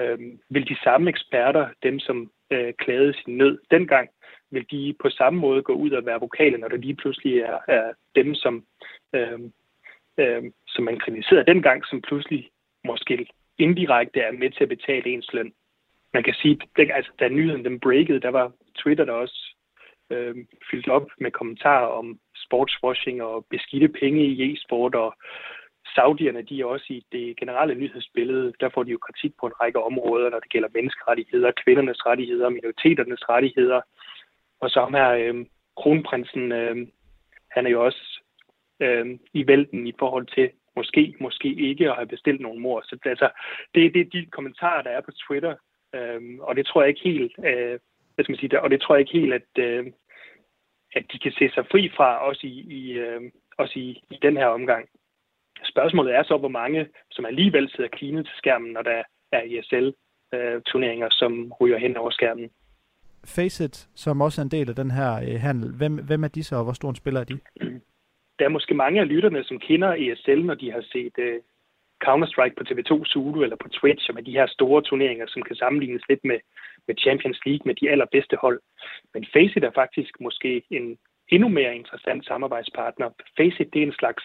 Øhm, 0.01 0.40
vil 0.51 0.68
de 0.68 0.77
samme 0.85 1.11
eksperter, 1.11 1.68
dem 1.83 1.99
som 1.99 2.31
øh, 2.51 2.75
klagede 2.75 3.14
sin 3.14 3.37
nød 3.37 3.59
dengang, 3.70 4.11
vil 4.51 4.66
de 4.70 4.94
på 5.03 5.11
samme 5.11 5.40
måde 5.40 5.62
gå 5.62 5.73
ud 5.73 5.90
og 5.90 6.07
være 6.07 6.20
vokale, 6.20 6.59
når 6.59 6.68
det 6.68 6.81
lige 6.81 6.96
pludselig 6.96 7.38
er, 7.38 7.59
er 7.68 7.92
dem, 8.14 8.35
som, 8.35 8.64
øh, 9.14 9.40
øh, 10.18 10.42
som 10.66 10.85
man 10.85 10.99
kritiserede 10.99 11.53
dengang, 11.53 11.87
som 11.87 12.01
pludselig 12.01 12.51
måske 12.85 13.27
indirekte 13.59 14.20
er 14.20 14.33
med 14.33 14.51
til 14.51 14.62
at 14.62 14.68
betale 14.68 15.11
ens 15.11 15.33
løn. 15.33 15.53
Man 16.12 16.23
kan 16.23 16.35
sige, 16.35 16.61
at 16.79 16.90
altså, 16.94 17.12
da 17.20 17.29
nyheden 17.29 17.64
den 17.64 17.81
breakede, 17.81 18.20
der 18.20 18.29
var 18.29 18.53
Twitter 18.79 19.05
der 19.05 19.12
også 19.12 19.50
øh, 20.11 20.37
fyldt 20.70 20.88
op 20.88 21.07
med 21.20 21.31
kommentarer 21.31 21.87
om 21.87 22.18
sportswashing 22.37 23.23
og 23.23 23.46
beskidte 23.51 23.88
penge 23.88 24.27
i 24.27 24.53
e-sport 24.53 24.94
og 24.94 25.14
Saudierne, 25.94 26.42
de 26.42 26.61
er 26.61 26.64
også 26.64 26.87
i 26.88 27.05
det 27.12 27.37
generelle 27.37 27.75
nyhedsbillede, 27.75 28.53
der 28.61 28.68
får 28.75 28.83
de 28.83 28.90
jo 28.90 28.99
kritik 28.99 29.33
på 29.40 29.46
en 29.46 29.61
række 29.61 29.83
områder, 29.83 30.31
når 30.31 30.40
det 30.40 30.51
gælder 30.51 30.68
menneskerettigheder, 30.75 31.51
kvindernes 31.64 32.07
rettigheder, 32.07 32.49
minoriteternes 32.49 33.29
rettigheder. 33.29 33.81
Og 34.61 34.70
så 34.70 34.87
her 34.90 35.11
øh, 35.11 35.46
kronprinsen, 35.77 36.53
øh, 36.53 36.77
han 37.51 37.66
er 37.66 37.70
jo 37.70 37.85
også 37.85 38.23
øh, 38.81 39.07
i 39.33 39.46
vælten 39.46 39.87
i 39.87 39.92
forhold 39.99 40.27
til 40.27 40.51
måske, 40.77 41.14
måske 41.20 41.49
ikke 41.55 41.90
at 41.90 41.96
have 41.96 42.07
bestilt 42.07 42.40
nogen 42.40 42.61
mor. 42.61 42.81
Så 42.85 42.99
altså, 43.05 43.29
det, 43.75 43.94
det 43.94 44.01
er 44.01 44.11
de 44.12 44.27
kommentarer, 44.27 44.83
der 44.83 44.90
er 44.90 45.01
på 45.01 45.11
Twitter, 45.11 45.55
øh, 45.94 46.20
og 46.40 46.57
det 46.57 46.66
tror 46.66 46.83
jeg 46.83 46.88
ikke 46.88 47.09
helt, 47.11 47.33
øh, 47.44 47.79
hvad 48.21 48.25
skal 48.25 48.33
man 48.33 48.51
sige, 48.51 48.63
og 48.63 48.71
det 48.71 48.81
tror 48.81 48.95
jeg 48.95 49.01
ikke 49.01 49.19
helt, 49.19 49.35
at, 49.41 49.51
øh, 49.59 49.87
at 50.93 51.05
de 51.13 51.19
kan 51.19 51.33
se 51.33 51.51
sig 51.55 51.65
fri 51.71 51.91
fra, 51.97 52.09
også 52.29 52.47
i, 52.47 52.57
i, 52.79 52.93
øh, 52.93 53.21
også 53.59 53.79
i, 53.79 53.89
i 54.11 54.19
den 54.23 54.37
her 54.37 54.47
omgang. 54.47 54.89
Spørgsmålet 55.65 56.15
er 56.15 56.23
så, 56.23 56.37
hvor 56.37 56.49
mange, 56.49 56.89
som 57.11 57.25
alligevel 57.27 57.71
sidder 57.71 57.91
klinet 57.91 58.27
til 58.27 58.35
skærmen, 58.37 58.73
når 58.73 58.83
der 58.83 59.03
er 59.33 59.43
ESL-turneringer, 59.47 61.09
som 61.11 61.53
ryger 61.61 61.79
hen 61.79 61.97
over 61.97 62.11
skærmen. 62.11 62.51
Faceit, 63.25 63.89
som 63.95 64.21
også 64.21 64.41
er 64.41 64.45
en 64.45 64.51
del 64.51 64.69
af 64.69 64.77
den 64.77 64.91
her 64.91 65.13
øh, 65.29 65.41
handel, 65.41 65.77
hvem, 65.77 65.95
hvem 66.07 66.25
er 66.25 66.29
de 66.29 66.45
så, 66.45 66.57
og 66.57 66.65
hvor 66.65 66.73
stor 66.73 66.89
en 66.91 67.03
spiller 67.03 67.21
er 67.21 67.25
de? 67.25 67.39
Der 68.39 68.45
er 68.45 68.57
måske 68.57 68.75
mange 68.75 69.01
af 69.01 69.09
lytterne, 69.09 69.45
som 69.45 69.59
kender 69.59 69.91
ESL, 69.95 70.41
når 70.45 70.55
de 70.55 70.73
har 70.73 70.83
set 70.93 71.15
uh, 71.19 71.37
Counter-Strike 72.07 72.57
på 72.59 72.65
TV2 72.69 73.05
Zulu 73.05 73.43
eller 73.43 73.57
på 73.57 73.69
Twitch, 73.69 74.07
som 74.07 74.17
er 74.17 74.21
de 74.21 74.39
her 74.39 74.47
store 74.47 74.83
turneringer, 74.83 75.27
som 75.29 75.43
kan 75.43 75.57
sammenlignes 75.57 76.03
lidt 76.09 76.25
med, 76.25 76.39
med 76.87 76.95
Champions 77.05 77.40
League, 77.47 77.64
med 77.64 77.75
de 77.75 77.90
allerbedste 77.90 78.37
hold. 78.37 78.61
Men 79.14 79.27
Faceit 79.33 79.64
er 79.64 79.71
faktisk 79.83 80.21
måske 80.21 80.62
en 80.71 80.99
endnu 81.29 81.49
mere 81.49 81.77
interessant 81.77 82.27
samarbejdspartner. 82.27 83.11
Faceit 83.37 83.73
det 83.73 83.83
er 83.83 83.87
en 83.87 84.01
slags 84.03 84.25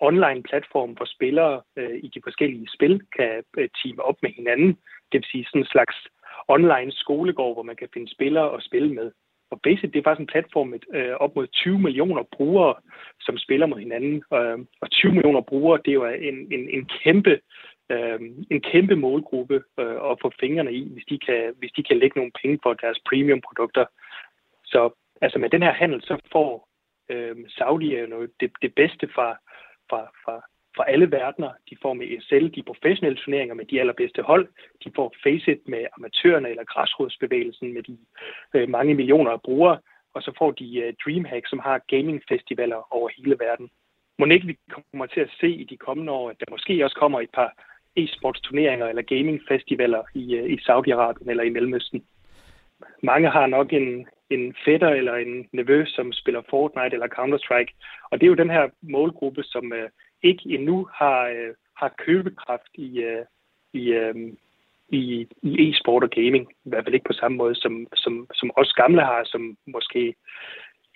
online 0.00 0.42
platform, 0.42 0.90
hvor 0.90 1.04
spillere 1.04 1.62
øh, 1.76 1.96
i 2.02 2.08
de 2.14 2.20
forskellige 2.24 2.68
spil 2.74 3.00
kan 3.16 3.42
øh, 3.58 3.68
teame 3.82 4.02
op 4.02 4.18
med 4.22 4.30
hinanden. 4.30 4.70
Det 5.12 5.18
vil 5.18 5.30
sige 5.32 5.44
sådan 5.44 5.60
en 5.60 5.74
slags 5.74 5.96
online 6.48 6.92
skolegård, 6.92 7.54
hvor 7.54 7.62
man 7.62 7.76
kan 7.76 7.88
finde 7.94 8.14
spillere 8.14 8.50
og 8.50 8.62
spille 8.62 8.94
med. 8.94 9.10
Og 9.50 9.60
Faceit 9.64 9.92
det 9.92 9.98
er 9.98 10.02
faktisk 10.02 10.20
en 10.20 10.34
platform 10.34 10.68
med 10.68 10.80
øh, 10.94 11.14
op 11.24 11.36
mod 11.36 11.46
20 11.46 11.78
millioner 11.78 12.22
brugere, 12.36 12.74
som 13.20 13.38
spiller 13.38 13.66
mod 13.66 13.78
hinanden. 13.78 14.22
Øh, 14.34 14.58
og 14.80 14.90
20 14.90 15.12
millioner 15.12 15.40
brugere, 15.40 15.80
det 15.84 15.90
er 15.90 16.00
jo 16.00 16.06
en, 16.06 16.38
en, 16.52 16.68
en 16.76 16.84
kæmpe 17.02 17.40
øh, 17.92 18.20
en 18.50 18.60
kæmpe 18.60 18.96
målgruppe 18.96 19.62
øh, 19.80 19.96
at 20.10 20.18
få 20.22 20.32
fingrene 20.40 20.72
i, 20.72 20.88
hvis 20.92 21.04
de, 21.08 21.18
kan, 21.18 21.54
hvis 21.58 21.72
de 21.72 21.82
kan 21.82 21.98
lægge 21.98 22.18
nogle 22.18 22.32
penge 22.42 22.58
for 22.62 22.74
deres 22.74 22.98
premium-produkter. 23.08 23.84
Så 24.64 24.90
altså 25.20 25.38
med 25.38 25.50
den 25.50 25.62
her 25.62 25.72
handel, 25.72 26.02
så 26.02 26.16
får 26.32 26.68
øh, 27.08 27.36
Saudi 27.48 27.96
jo 27.96 28.28
det, 28.40 28.52
det 28.62 28.74
bedste 28.74 29.08
fra, 29.14 29.28
fra, 29.90 30.00
fra, 30.24 30.42
fra 30.76 30.90
alle 30.90 31.10
verdener. 31.10 31.50
De 31.70 31.76
får 31.82 31.94
med 31.94 32.06
ESL 32.06 32.46
de 32.56 32.62
professionelle 32.62 33.18
turneringer 33.18 33.54
med 33.54 33.64
de 33.64 33.80
allerbedste 33.80 34.22
hold. 34.22 34.48
De 34.84 34.92
får 34.96 35.14
Faceit 35.22 35.68
med 35.68 35.86
amatørerne 35.96 36.48
eller 36.50 36.64
græsrodsbevægelsen 36.64 37.74
med 37.74 37.82
de 37.82 37.98
øh, 38.54 38.68
mange 38.68 38.94
millioner 38.94 39.30
af 39.30 39.42
brugere. 39.42 39.78
Og 40.14 40.22
så 40.22 40.32
får 40.38 40.50
de 40.50 40.78
øh, 40.78 40.94
Dreamhack, 41.04 41.48
som 41.48 41.58
har 41.58 41.78
gamingfestivaler 41.88 42.94
over 42.94 43.08
hele 43.16 43.36
verden. 43.40 43.70
Må 44.18 44.26
ikke 44.26 44.46
vi 44.46 44.56
kommer 44.92 45.06
til 45.06 45.20
at 45.20 45.30
se 45.40 45.48
i 45.48 45.64
de 45.64 45.76
kommende 45.76 46.12
år, 46.12 46.30
at 46.30 46.36
der 46.40 46.46
måske 46.50 46.84
også 46.84 46.96
kommer 46.96 47.20
et 47.20 47.30
par 47.34 47.52
e-sports 47.96 48.40
turneringer 48.40 48.86
eller 48.86 49.02
gamingfestivaler 49.02 50.02
i, 50.14 50.34
øh, 50.36 50.50
i 50.50 50.56
Saudi-Arabien 50.56 51.30
eller 51.30 51.42
i 51.44 51.50
Mellemøsten. 51.50 52.04
Mange 53.02 53.30
har 53.30 53.46
nok 53.46 53.72
en, 53.72 54.06
en 54.30 54.54
fætter 54.64 54.88
eller 54.88 55.14
en 55.14 55.48
nevø, 55.52 55.84
som 55.86 56.12
spiller 56.12 56.42
Fortnite 56.50 56.92
eller 56.92 57.14
Counter-Strike. 57.18 57.72
Og 58.10 58.20
det 58.20 58.26
er 58.26 58.30
jo 58.30 58.42
den 58.42 58.50
her 58.50 58.68
målgruppe, 58.82 59.42
som 59.42 59.72
øh, 59.72 59.88
ikke 60.22 60.42
endnu 60.46 60.88
har, 60.94 61.26
øh, 61.26 61.54
har 61.76 61.94
købekraft 61.98 62.70
i, 62.74 62.98
øh, 62.98 63.24
i, 63.72 63.92
øh, 63.92 64.14
i, 64.88 65.26
i 65.42 65.70
e-sport 65.70 66.04
og 66.04 66.10
gaming. 66.10 66.50
I 66.64 66.68
hvert 66.68 66.84
fald 66.84 66.94
ikke 66.94 67.10
på 67.10 67.12
samme 67.12 67.36
måde, 67.36 67.54
som, 67.54 67.86
som, 67.94 68.26
som 68.34 68.50
os 68.56 68.72
gamle 68.72 69.02
har, 69.02 69.22
som 69.24 69.56
måske 69.66 70.14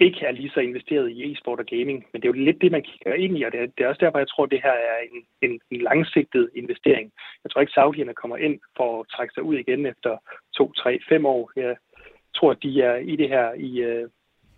ikke 0.00 0.26
er 0.26 0.30
lige 0.30 0.50
så 0.50 0.60
investeret 0.60 1.10
i 1.10 1.32
e-sport 1.32 1.60
og 1.60 1.66
gaming. 1.66 2.06
Men 2.12 2.22
det 2.22 2.28
er 2.28 2.32
jo 2.34 2.44
lidt 2.44 2.60
det, 2.60 2.72
man 2.72 2.82
kigger 2.82 3.14
ind 3.14 3.38
i, 3.38 3.42
og 3.42 3.52
det 3.52 3.60
er, 3.60 3.66
det 3.66 3.84
er 3.84 3.88
også 3.88 4.04
derfor, 4.04 4.18
jeg 4.18 4.28
tror, 4.28 4.44
at 4.44 4.50
det 4.50 4.62
her 4.62 4.72
er 4.72 4.98
en, 5.12 5.50
en, 5.50 5.60
en 5.70 5.80
langsigtet 5.80 6.50
investering. 6.54 7.12
Jeg 7.44 7.50
tror 7.50 7.60
ikke, 7.60 7.72
Saudierne 7.72 8.14
kommer 8.14 8.36
ind 8.36 8.60
for 8.76 9.00
at 9.00 9.06
trække 9.08 9.34
sig 9.34 9.42
ud 9.42 9.56
igen 9.56 9.86
efter 9.86 10.18
to, 10.56 10.72
tre, 10.72 10.98
fem 11.08 11.26
år. 11.26 11.52
Jeg 11.56 11.76
tror, 12.36 12.50
at 12.50 12.62
de 12.62 12.82
er 12.82 12.96
i 12.96 13.16
det 13.16 13.28
her 13.28 13.52
i, 13.52 13.80
øh, 13.80 14.08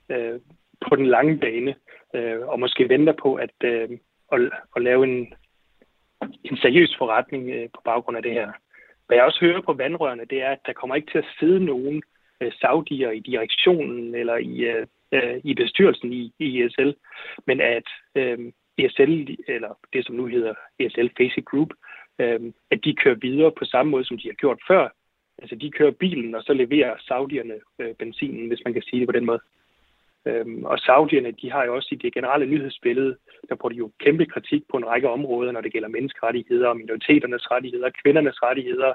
øh, 0.09 0.41
på 0.89 0.97
den 0.97 1.07
lange 1.07 1.39
bane, 1.39 1.75
øh, 2.15 2.41
og 2.49 2.61
måske 2.61 2.89
venter 2.89 3.13
på 3.13 3.35
at, 3.35 3.55
øh, 3.65 3.89
at, 4.33 4.41
at 4.77 4.83
lave 4.83 5.05
en, 5.05 5.35
en 6.45 6.57
seriøs 6.57 6.97
forretning 6.99 7.51
øh, 7.51 7.69
på 7.75 7.81
baggrund 7.85 8.17
af 8.17 8.23
det 8.23 8.33
her. 8.33 8.53
Hvad 9.07 9.17
jeg 9.17 9.25
også 9.25 9.41
hører 9.41 9.61
på 9.61 9.73
vandrørene, 9.73 10.25
det 10.25 10.43
er, 10.43 10.51
at 10.51 10.67
der 10.67 10.73
kommer 10.73 10.97
ikke 10.97 11.11
til 11.11 11.19
at 11.19 11.33
sidde 11.39 11.65
nogen 11.65 12.03
øh, 12.41 12.53
saudier 12.61 13.11
i 13.11 13.21
direktionen 13.21 14.15
eller 14.15 14.37
i, 14.37 14.61
øh, 14.61 14.87
øh 15.13 15.41
i 15.45 15.55
bestyrelsen 15.55 16.13
i, 16.13 16.33
i 16.39 16.63
ESL, 16.63 16.91
men 17.47 17.61
at 17.61 17.89
øh, 18.15 18.39
ESL, 18.79 19.37
eller 19.49 19.79
det 19.93 20.07
som 20.07 20.15
nu 20.15 20.27
hedder 20.27 20.55
ESL 20.79 21.09
Basic 21.17 21.45
Group, 21.45 21.71
øh, 22.19 22.41
at 22.71 22.85
de 22.85 22.95
kører 22.95 23.15
videre 23.15 23.53
på 23.59 23.65
samme 23.65 23.91
måde, 23.91 24.05
som 24.05 24.19
de 24.19 24.29
har 24.29 24.35
gjort 24.35 24.61
før. 24.69 24.89
Altså 25.43 25.57
de 25.57 25.71
kører 25.71 25.91
bilen, 25.91 26.35
og 26.35 26.43
så 26.43 26.53
leverer 26.53 26.97
saudierne 26.99 27.55
øh, 27.79 27.95
benzinen, 27.95 28.49
hvis 28.49 28.63
man 28.65 28.75
kan 28.75 28.83
sige 28.83 29.01
det 29.01 29.09
på 29.09 29.13
den 29.13 29.27
måde. 29.27 29.41
Øhm, 30.29 30.65
og 30.65 30.79
Saudierne, 30.79 31.33
de 31.43 31.51
har 31.51 31.65
jo 31.65 31.75
også 31.75 31.89
i 31.93 31.97
det 31.97 32.15
generelle 32.15 32.47
nyhedsbillede, 32.47 33.17
der 33.49 33.57
får 33.61 33.69
de 33.69 33.77
jo 33.77 33.91
kæmpe 34.05 34.27
kritik 34.27 34.63
på 34.71 34.77
en 34.77 34.87
række 34.87 35.09
områder, 35.09 35.53
når 35.53 35.61
det 35.61 35.73
gælder 35.73 35.89
menneskerettigheder, 35.89 36.75
minoriteternes 36.75 37.51
rettigheder, 37.51 37.91
kvindernes 38.03 38.43
rettigheder, 38.43 38.93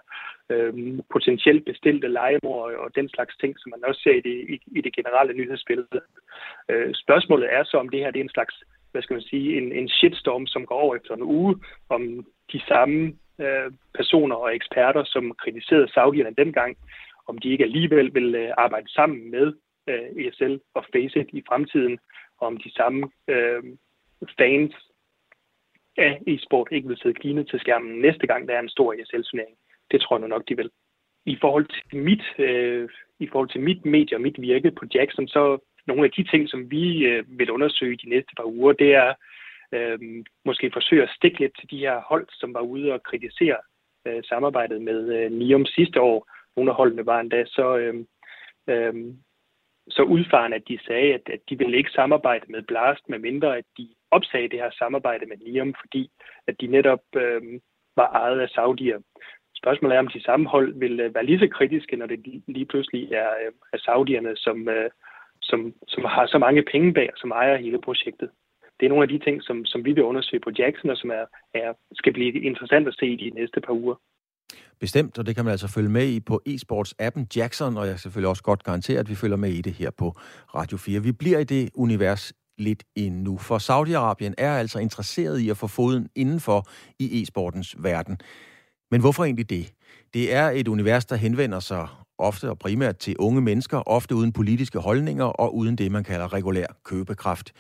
øhm, 0.50 1.02
potentielt 1.12 1.66
bestilte 1.66 2.08
legemord 2.08 2.74
og 2.74 2.96
den 2.96 3.10
slags 3.10 3.38
ting, 3.38 3.56
som 3.60 3.70
man 3.70 3.86
også 3.90 4.02
ser 4.02 4.16
i 4.16 4.22
det, 4.30 4.36
i, 4.54 4.56
i 4.78 4.82
det 4.82 4.96
generelle 4.96 5.34
nyhedsbillede. 5.34 6.02
Øh, 6.70 6.94
spørgsmålet 6.94 7.54
er 7.54 7.64
så, 7.64 7.78
om 7.78 7.90
det 7.90 8.00
her 8.00 8.12
det 8.12 8.20
er 8.20 8.24
en 8.24 8.38
slags, 8.38 8.56
hvad 8.92 9.02
skal 9.02 9.14
man 9.14 9.30
sige, 9.32 9.58
en, 9.58 9.72
en 9.72 9.90
shitstorm, 9.90 10.48
som 10.48 10.66
går 10.66 10.76
over 10.76 10.96
efter 10.96 11.14
en 11.16 11.24
uge, 11.24 11.56
om 11.90 12.26
de 12.52 12.62
samme 12.68 13.14
øh, 13.42 13.72
personer 13.96 14.36
og 14.36 14.56
eksperter, 14.56 15.04
som 15.04 15.36
kritiserede 15.44 15.92
Saudierne 15.94 16.36
dengang, 16.38 16.78
om 17.28 17.38
de 17.38 17.50
ikke 17.50 17.64
alligevel 17.64 18.14
vil 18.14 18.36
øh, 18.36 18.50
arbejde 18.58 18.94
sammen 18.94 19.32
med 19.32 19.54
øh, 19.88 20.26
ESL 20.26 20.56
og 20.74 20.86
Faceit 20.94 21.30
i 21.34 21.44
fremtiden, 21.48 22.00
om 22.40 22.58
de 22.58 22.72
samme 22.74 23.10
øh, 23.28 23.64
fans 24.38 24.76
af 25.98 26.22
e-sport 26.28 26.68
ikke 26.72 26.88
vil 26.88 26.98
sidde 26.98 27.20
klinet 27.22 27.50
til 27.50 27.60
skærmen 27.60 28.02
næste 28.02 28.28
gang, 28.28 28.48
der 28.48 28.56
er 28.56 28.60
en 28.60 28.70
stor 28.70 28.94
ESL-turnering. 28.94 29.56
Det 29.92 30.02
tror 30.02 30.16
jeg 30.16 30.22
nu 30.22 30.28
nok, 30.28 30.50
de 30.50 30.58
vil. 30.58 30.70
I 31.26 31.38
forhold 31.42 31.66
til 31.66 32.00
mit, 32.00 32.24
øh, 32.38 32.90
i 33.20 33.28
forhold 33.28 33.50
til 33.50 33.62
mit 33.62 33.86
medie 33.86 34.18
og 34.18 34.22
mit 34.22 34.42
virke 34.42 34.72
på 34.72 34.86
Jackson, 34.94 35.28
så 35.28 35.58
nogle 35.88 36.04
af 36.04 36.12
de 36.12 36.24
ting, 36.24 36.50
som 36.50 36.72
vi 36.72 37.06
øh, 37.06 37.40
vil 37.40 37.52
undersøge 37.52 37.98
de 37.98 38.10
næste 38.10 38.32
par 38.38 38.46
uger, 38.46 38.74
det 38.74 38.96
er 38.96 39.14
øh, 39.72 40.00
måske 40.46 40.72
forsøge 40.74 41.04
at 41.04 41.16
stikke 41.16 41.40
lidt 41.40 41.56
til 41.60 41.72
de 41.72 41.78
her 41.78 42.02
hold, 42.02 42.28
som 42.30 42.54
var 42.54 42.62
ude 42.62 42.94
og 42.94 43.04
kritisere 43.04 43.58
øh, 44.08 44.24
samarbejdet 44.24 44.82
med 44.82 45.00
øh, 45.18 45.32
NIOM 45.32 45.66
sidste 45.66 46.02
år. 46.02 46.28
Nogle 46.56 46.72
af 46.72 46.76
holdene 46.76 47.06
var 47.06 47.20
endda 47.20 47.46
så, 47.46 47.78
øh, 47.78 47.96
øh, 48.68 48.94
så 49.90 50.04
udfarende, 50.04 50.58
at 50.58 50.68
de 50.68 50.80
sagde, 50.88 51.14
at, 51.14 51.22
at 51.34 51.40
de 51.50 51.58
ville 51.58 51.78
ikke 51.78 51.92
samarbejde 51.92 52.46
med 52.50 52.62
Blast, 52.62 53.10
med 53.10 53.20
mindre 53.20 53.58
at 53.58 53.66
de 53.78 53.90
opsagde 54.12 54.50
det 54.50 54.60
her 54.60 54.72
samarbejde 54.72 55.26
med 55.26 55.38
Niam, 55.38 55.74
fordi 55.82 56.12
at 56.48 56.62
de 56.62 56.68
netop 56.68 57.04
øh, 57.16 57.42
var 57.96 58.10
ejet 58.10 58.40
af 58.40 58.50
Saudier. 58.50 59.00
Spørgsmålet 59.56 59.96
er, 59.96 60.00
om 60.00 60.08
de 60.08 60.24
samme 60.24 60.50
hold 60.50 60.74
vil 60.74 61.00
øh, 61.00 61.16
være 61.16 61.26
lige 61.26 61.40
så 61.40 61.48
kritiske, 61.48 61.96
når 61.96 62.06
det 62.06 62.20
lige 62.48 62.66
pludselig 62.66 63.12
er, 63.12 63.30
øh, 63.30 63.52
er 63.74 63.78
Saudierne, 63.78 64.36
som, 64.36 64.70
øh, 64.70 64.90
som, 65.42 65.74
som 65.88 66.06
har 66.06 66.26
så 66.28 66.38
mange 66.38 66.64
penge 66.64 66.94
bag, 66.94 67.10
som 67.18 67.32
ejer 67.32 67.58
hele 67.58 67.82
projektet. 67.82 68.30
Det 68.80 68.86
er 68.86 68.90
nogle 68.90 69.04
af 69.04 69.10
de 69.10 69.20
ting, 69.20 69.44
som, 69.44 69.66
som 69.66 69.86
vi 69.86 69.92
vil 69.92 70.04
undersøge 70.04 70.40
på 70.40 70.52
Jackson, 70.58 70.90
og 70.90 70.98
som 70.98 71.10
er, 71.10 71.26
er, 71.54 71.74
skal 71.94 72.14
blive 72.14 72.34
interessant 72.34 72.88
at 72.88 72.96
se 73.00 73.08
i 73.08 73.16
de 73.16 73.30
næste 73.30 73.62
par 73.62 73.74
uger. 73.74 73.96
Bestemt, 74.80 75.18
og 75.18 75.26
det 75.26 75.36
kan 75.36 75.46
man 75.46 75.52
altså 75.52 75.68
følge 75.68 75.90
med 75.90 76.08
i 76.08 76.20
på 76.20 76.42
e-sports-appen 76.50 77.26
Jackson, 77.36 77.78
og 77.78 77.86
jeg 77.86 77.94
kan 77.94 78.00
selvfølgelig 78.00 78.30
også 78.30 78.44
godt 78.44 78.64
garantere, 78.64 79.00
at 79.00 79.10
vi 79.10 79.16
følger 79.16 79.38
med 79.38 79.50
i 79.50 79.62
det 79.62 79.74
her 79.74 79.90
på 79.98 80.16
Radio 80.56 80.78
4. 80.78 81.04
Vi 81.04 81.12
bliver 81.12 81.40
i 81.40 81.44
det 81.44 81.70
univers 81.74 82.34
lidt 82.58 82.84
endnu, 82.96 83.38
for 83.38 83.58
Saudi-Arabien 83.58 84.34
er 84.38 84.58
altså 84.58 84.80
interesseret 84.80 85.40
i 85.40 85.50
at 85.50 85.58
få 85.58 85.68
foden 85.68 86.10
indenfor 86.16 86.68
i 87.00 87.22
e-sportens 87.22 87.76
verden. 87.84 88.18
Men 88.92 89.02
hvorfor 89.02 89.24
egentlig 89.24 89.50
det? 89.50 89.74
Det 90.14 90.34
er 90.34 90.50
et 90.50 90.68
univers, 90.68 91.06
der 91.06 91.16
henvender 91.16 91.60
sig 91.60 91.88
ofte 92.18 92.50
og 92.50 92.60
primært 92.60 92.98
til 92.98 93.16
unge 93.20 93.42
mennesker, 93.42 93.78
ofte 93.88 94.16
uden 94.16 94.32
politiske 94.32 94.80
holdninger 94.80 95.26
og 95.26 95.56
uden 95.56 95.76
det, 95.76 95.92
man 95.92 96.04
kalder 96.04 96.34
regulær 96.34 96.68
købekraft. 96.84 97.52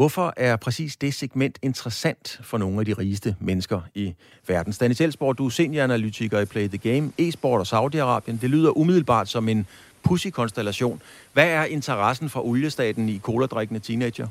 Hvorfor 0.00 0.34
er 0.36 0.56
præcis 0.56 0.96
det 0.96 1.14
segment 1.14 1.58
interessant 1.62 2.40
for 2.42 2.58
nogle 2.58 2.80
af 2.80 2.86
de 2.86 2.92
rigeste 2.92 3.36
mennesker 3.40 3.80
i 3.94 4.14
verden? 4.46 4.72
Stanis 4.72 5.00
Elsborg, 5.00 5.38
du 5.38 5.46
er 5.46 5.50
senioranalytiker 5.50 6.40
i 6.40 6.44
Play 6.44 6.68
the 6.68 6.78
Game, 6.78 7.12
e-sport 7.18 7.60
og 7.60 7.66
Saudi-Arabien. 7.66 8.40
Det 8.40 8.50
lyder 8.50 8.78
umiddelbart 8.78 9.28
som 9.28 9.48
en 9.48 9.66
pussy 10.02 10.26
konstellation. 10.28 11.02
Hvad 11.32 11.46
er 11.46 11.64
interessen 11.64 12.30
for 12.30 12.46
oliestaten 12.46 13.08
i 13.08 13.18
coladrikkende 13.22 13.80
teenager? 13.80 14.28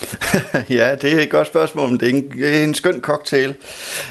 ja, 0.78 0.94
det 0.94 1.12
er 1.12 1.20
et 1.20 1.30
godt 1.30 1.46
spørgsmål, 1.46 1.88
men 1.90 2.00
det 2.00 2.08
er 2.10 2.14
en, 2.14 2.30
det 2.30 2.60
er 2.60 2.64
en 2.64 2.74
skøn 2.74 3.00
cocktail. 3.00 3.54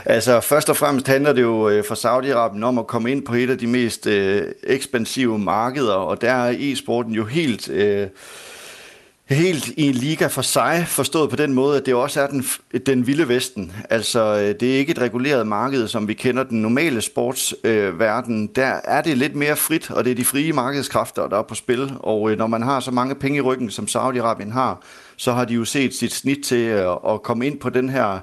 Altså, 0.05 0.41
først 0.41 0.69
og 0.69 0.77
fremmest 0.77 1.07
handler 1.07 1.33
det 1.33 1.41
jo 1.41 1.69
øh, 1.69 1.83
for 1.85 1.95
Saudi-Arabien 1.95 2.63
om 2.63 2.77
at 2.77 2.87
komme 2.87 3.11
ind 3.11 3.25
på 3.25 3.33
et 3.33 3.49
af 3.49 3.57
de 3.57 3.67
mest 3.67 4.07
øh, 4.07 4.47
ekspansive 4.63 5.39
markeder, 5.39 5.93
og 5.93 6.21
der 6.21 6.31
er 6.31 6.55
e-sporten 6.59 7.13
jo 7.13 7.25
helt... 7.25 7.69
Øh, 7.69 8.07
helt 9.31 9.67
i 9.67 9.87
en 9.87 9.93
liga 9.93 10.27
for 10.27 10.41
sig, 10.41 10.85
forstået 10.87 11.29
på 11.29 11.35
den 11.35 11.53
måde, 11.53 11.77
at 11.77 11.85
det 11.85 11.93
også 11.93 12.21
er 12.21 12.27
den, 12.27 12.45
den 12.85 13.07
vilde 13.07 13.27
vesten. 13.27 13.71
Altså, 13.89 14.19
øh, 14.19 14.59
det 14.59 14.73
er 14.73 14.77
ikke 14.77 14.91
et 14.91 14.99
reguleret 14.99 15.47
marked, 15.47 15.87
som 15.87 16.07
vi 16.07 16.13
kender 16.13 16.43
den 16.43 16.61
normale 16.61 17.01
sportsverden. 17.01 18.43
Øh, 18.43 18.49
der 18.55 18.79
er 18.83 19.01
det 19.01 19.17
lidt 19.17 19.35
mere 19.35 19.55
frit, 19.55 19.91
og 19.91 20.05
det 20.05 20.11
er 20.11 20.15
de 20.15 20.25
frie 20.25 20.53
markedskræfter, 20.53 21.27
der 21.27 21.37
er 21.37 21.43
på 21.43 21.55
spil. 21.55 21.93
Og 21.99 22.31
øh, 22.31 22.37
når 22.37 22.47
man 22.47 22.61
har 22.61 22.79
så 22.79 22.91
mange 22.91 23.15
penge 23.15 23.37
i 23.37 23.41
ryggen, 23.41 23.69
som 23.69 23.85
Saudi-Arabien 23.85 24.51
har, 24.51 24.81
så 25.17 25.31
har 25.31 25.45
de 25.45 25.53
jo 25.53 25.65
set 25.65 25.93
sit 25.93 26.13
snit 26.13 26.39
til 26.45 26.65
at, 26.65 26.97
at 27.07 27.23
komme 27.23 27.47
ind 27.47 27.59
på 27.59 27.69
den 27.69 27.89
her 27.89 28.19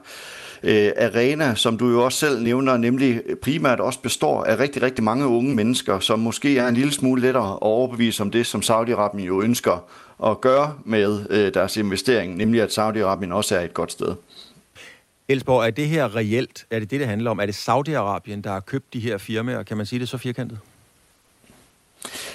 øh, 0.63 0.91
arena, 1.01 1.55
som 1.55 1.79
du 1.79 1.91
jo 1.91 2.05
også 2.05 2.19
selv 2.19 2.43
nævner, 2.43 2.77
nemlig 2.77 3.23
primært 3.43 3.81
også 3.81 4.01
består 4.01 4.45
af 4.45 4.59
rigtig, 4.59 4.83
rigtig 4.83 5.05
mange 5.05 5.27
unge 5.27 5.55
mennesker, 5.55 5.99
som 6.01 6.19
måske 6.19 6.59
er 6.59 6.69
en 6.69 6.75
lille 6.75 6.93
smule 6.93 7.23
lettere 7.23 7.53
at 7.53 7.59
overbevise 7.63 8.23
om 8.23 8.31
det, 8.31 8.47
som 8.47 8.61
Saudi-Arabien 8.61 9.23
jo 9.23 9.43
ønsker 9.43 9.89
at 10.27 10.41
gøre 10.41 10.75
med 10.85 11.27
øh, 11.31 11.55
deres 11.55 11.77
investering, 11.77 12.37
nemlig 12.37 12.62
at 12.62 12.79
Saudi-Arabien 12.79 13.33
også 13.33 13.57
er 13.57 13.61
et 13.61 13.75
godt 13.75 13.93
sted. 13.93 14.14
Elsborg, 15.29 15.66
er 15.66 15.71
det 15.71 15.89
her 15.89 16.16
reelt? 16.16 16.66
Er 16.71 16.79
det 16.79 16.91
det, 16.91 17.01
det 17.01 17.09
handler 17.09 17.31
om? 17.31 17.39
Er 17.39 17.47
det 17.47 17.69
Saudi-Arabien, 17.69 18.41
der 18.41 18.51
har 18.51 18.61
købt 18.61 18.93
de 18.93 19.01
her 19.01 19.19
firmaer? 19.19 19.62
Kan 19.62 19.77
man 19.77 19.87
sige 19.87 19.99
det 19.99 20.09
så 20.09 20.19
firkantet? 20.19 20.59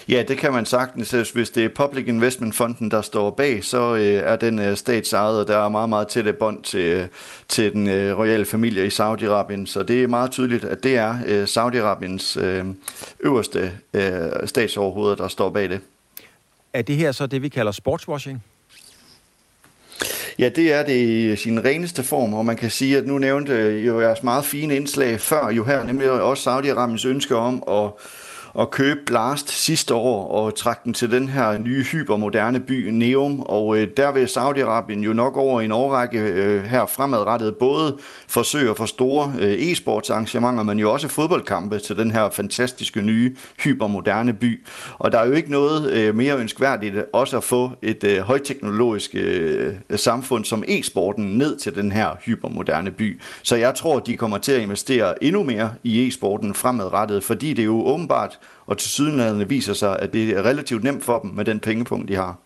Ja, 0.09 0.23
det 0.27 0.37
kan 0.37 0.53
man 0.53 0.65
sagtens. 0.65 1.31
Hvis 1.31 1.49
det 1.49 1.65
er 1.65 1.69
Public 1.69 2.07
Investment 2.07 2.55
Fonden, 2.55 2.91
der 2.91 3.01
står 3.01 3.29
bag, 3.29 3.63
så 3.63 3.95
øh, 3.95 4.01
er 4.03 4.35
den 4.35 4.59
øh, 4.59 4.77
statsejet, 4.77 5.39
og 5.39 5.47
der 5.47 5.57
er 5.57 5.69
meget, 5.69 5.89
meget 5.89 6.07
tætte 6.07 6.33
bånd 6.33 6.63
til, 6.63 7.07
til 7.47 7.73
den 7.73 7.89
øh, 7.89 8.17
royale 8.17 8.45
familie 8.45 8.85
i 8.85 8.89
Saudi-Arabien. 8.89 9.65
Så 9.65 9.83
det 9.87 10.03
er 10.03 10.07
meget 10.07 10.31
tydeligt, 10.31 10.63
at 10.63 10.83
det 10.83 10.97
er 10.97 11.17
øh, 11.25 11.43
Saudi-Arabiens 11.43 12.39
øh, 12.39 12.65
øverste 13.19 13.71
øh, 13.93 14.47
statsoverhoveder, 14.47 15.15
der 15.15 15.27
står 15.27 15.49
bag 15.49 15.69
det. 15.69 15.79
Er 16.73 16.81
det 16.81 16.95
her 16.95 17.11
så 17.11 17.27
det, 17.27 17.41
vi 17.41 17.49
kalder 17.49 17.71
sportswashing? 17.71 18.43
Ja, 20.39 20.49
det 20.49 20.73
er 20.73 20.83
det 20.83 20.95
i 20.95 21.35
sin 21.35 21.65
reneste 21.65 22.03
form, 22.03 22.33
og 22.33 22.45
man 22.45 22.55
kan 22.55 22.69
sige, 22.71 22.97
at 22.97 23.07
nu 23.07 23.17
nævnte 23.17 23.53
øh, 23.53 23.87
jo 23.87 24.01
jeres 24.01 24.23
meget 24.23 24.45
fine 24.45 24.75
indslag 24.75 25.19
før 25.19 25.49
jo 25.49 25.63
her, 25.63 25.83
nemlig 25.83 26.11
også 26.11 26.49
Saudi-Arabiens 26.49 27.07
ønske 27.07 27.35
om 27.35 27.63
at 27.67 27.91
at 28.59 28.71
købe 28.71 28.99
Blast 29.05 29.49
sidste 29.49 29.95
år 29.95 30.27
og 30.27 30.55
trække 30.55 30.81
den 30.85 30.93
til 30.93 31.11
den 31.11 31.29
her 31.29 31.57
nye 31.57 31.83
hypermoderne 31.83 32.59
by 32.59 32.89
Neum. 32.89 33.39
Og 33.39 33.77
øh, 33.77 33.87
der 33.97 34.11
vil 34.11 34.25
Saudi-Arabien 34.25 34.99
jo 35.05 35.13
nok 35.13 35.37
over 35.37 35.61
en 35.61 35.71
årrække 35.71 36.19
øh, 36.19 36.63
her 36.63 36.85
fremadrettet 36.85 37.55
både 37.55 37.97
forsøge 38.27 38.69
at 38.69 38.77
få 38.77 38.85
store 38.85 39.33
øh, 39.39 39.53
e-sportsarrangementer, 39.53 40.63
men 40.63 40.79
jo 40.79 40.93
også 40.93 41.07
fodboldkampe 41.07 41.79
til 41.79 41.97
den 41.97 42.11
her 42.11 42.29
fantastiske 42.29 43.01
nye 43.01 43.35
hypermoderne 43.63 44.33
by. 44.33 44.65
Og 44.99 45.11
der 45.11 45.19
er 45.19 45.25
jo 45.25 45.31
ikke 45.31 45.51
noget 45.51 45.91
øh, 45.91 46.15
mere 46.15 46.37
ønskværdigt 46.37 46.95
også 47.13 47.37
at 47.37 47.43
få 47.43 47.71
et 47.81 48.03
øh, 48.03 48.19
højteknologisk 48.19 49.11
øh, 49.15 49.73
samfund 49.95 50.45
som 50.45 50.63
e-sporten 50.67 51.37
ned 51.37 51.57
til 51.57 51.75
den 51.75 51.91
her 51.91 52.09
hypermoderne 52.25 52.91
by. 52.91 53.21
Så 53.43 53.55
jeg 53.55 53.75
tror, 53.75 53.99
de 53.99 54.17
kommer 54.17 54.37
til 54.37 54.51
at 54.51 54.61
investere 54.61 55.23
endnu 55.23 55.43
mere 55.43 55.73
i 55.83 56.07
e-sporten 56.07 56.53
fremadrettet, 56.53 57.23
fordi 57.23 57.53
det 57.53 57.65
jo 57.65 57.85
åbenbart 57.85 58.39
og 58.65 58.77
til 58.77 58.89
sydenlandene 58.89 59.49
viser 59.49 59.73
sig, 59.73 59.99
at 59.99 60.13
det 60.13 60.29
er 60.29 60.43
relativt 60.43 60.83
nemt 60.83 61.03
for 61.03 61.19
dem 61.19 61.31
med 61.31 61.45
den 61.45 61.59
pengepunkt, 61.59 62.07
de 62.07 62.15
har. 62.15 62.37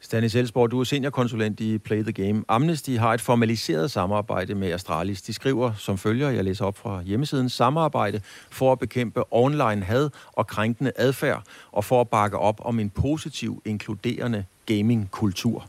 Stanis 0.00 0.34
Elsborg, 0.34 0.70
du 0.70 0.80
er 0.80 0.84
seniorkonsulent 0.84 1.60
i 1.60 1.78
Play 1.78 2.02
the 2.02 2.12
Game. 2.12 2.44
Amnesty 2.48 2.90
har 2.90 3.14
et 3.14 3.20
formaliseret 3.20 3.90
samarbejde 3.90 4.54
med 4.54 4.72
Astralis. 4.72 5.22
De 5.22 5.32
skriver 5.32 5.72
som 5.78 5.98
følger, 5.98 6.30
jeg 6.30 6.44
læser 6.44 6.64
op 6.64 6.78
fra 6.78 7.02
hjemmesiden, 7.02 7.48
samarbejde 7.48 8.20
for 8.50 8.72
at 8.72 8.78
bekæmpe 8.78 9.22
online 9.30 9.84
had 9.84 10.10
og 10.32 10.46
krænkende 10.46 10.92
adfærd, 10.96 11.42
og 11.72 11.84
for 11.84 12.00
at 12.00 12.08
bakke 12.08 12.38
op 12.38 12.60
om 12.64 12.78
en 12.80 12.90
positiv, 12.90 13.62
inkluderende 13.64 14.44
gamingkultur. 14.66 15.66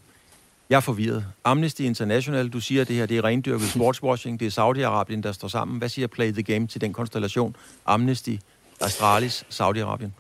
Jeg 0.69 0.75
er 0.75 0.79
forvirret. 0.79 1.25
Amnesty 1.43 1.81
International, 1.81 2.49
du 2.49 2.59
siger, 2.59 2.81
at 2.81 2.88
det 2.88 2.95
her 2.95 3.05
det 3.05 3.17
er 3.17 3.23
rendyrket 3.23 3.67
sportswashing, 3.67 4.39
det 4.39 4.57
er 4.57 4.61
Saudi-Arabien, 4.61 5.21
der 5.21 5.31
står 5.31 5.47
sammen. 5.47 5.77
Hvad 5.77 5.89
siger 5.89 6.07
Play 6.07 6.31
the 6.31 6.43
Game 6.43 6.67
til 6.67 6.81
den 6.81 6.93
konstellation? 6.93 7.55
Amnesty, 7.86 8.36
Astralis, 8.82 9.45
Saudi-Arabien? 9.49 10.11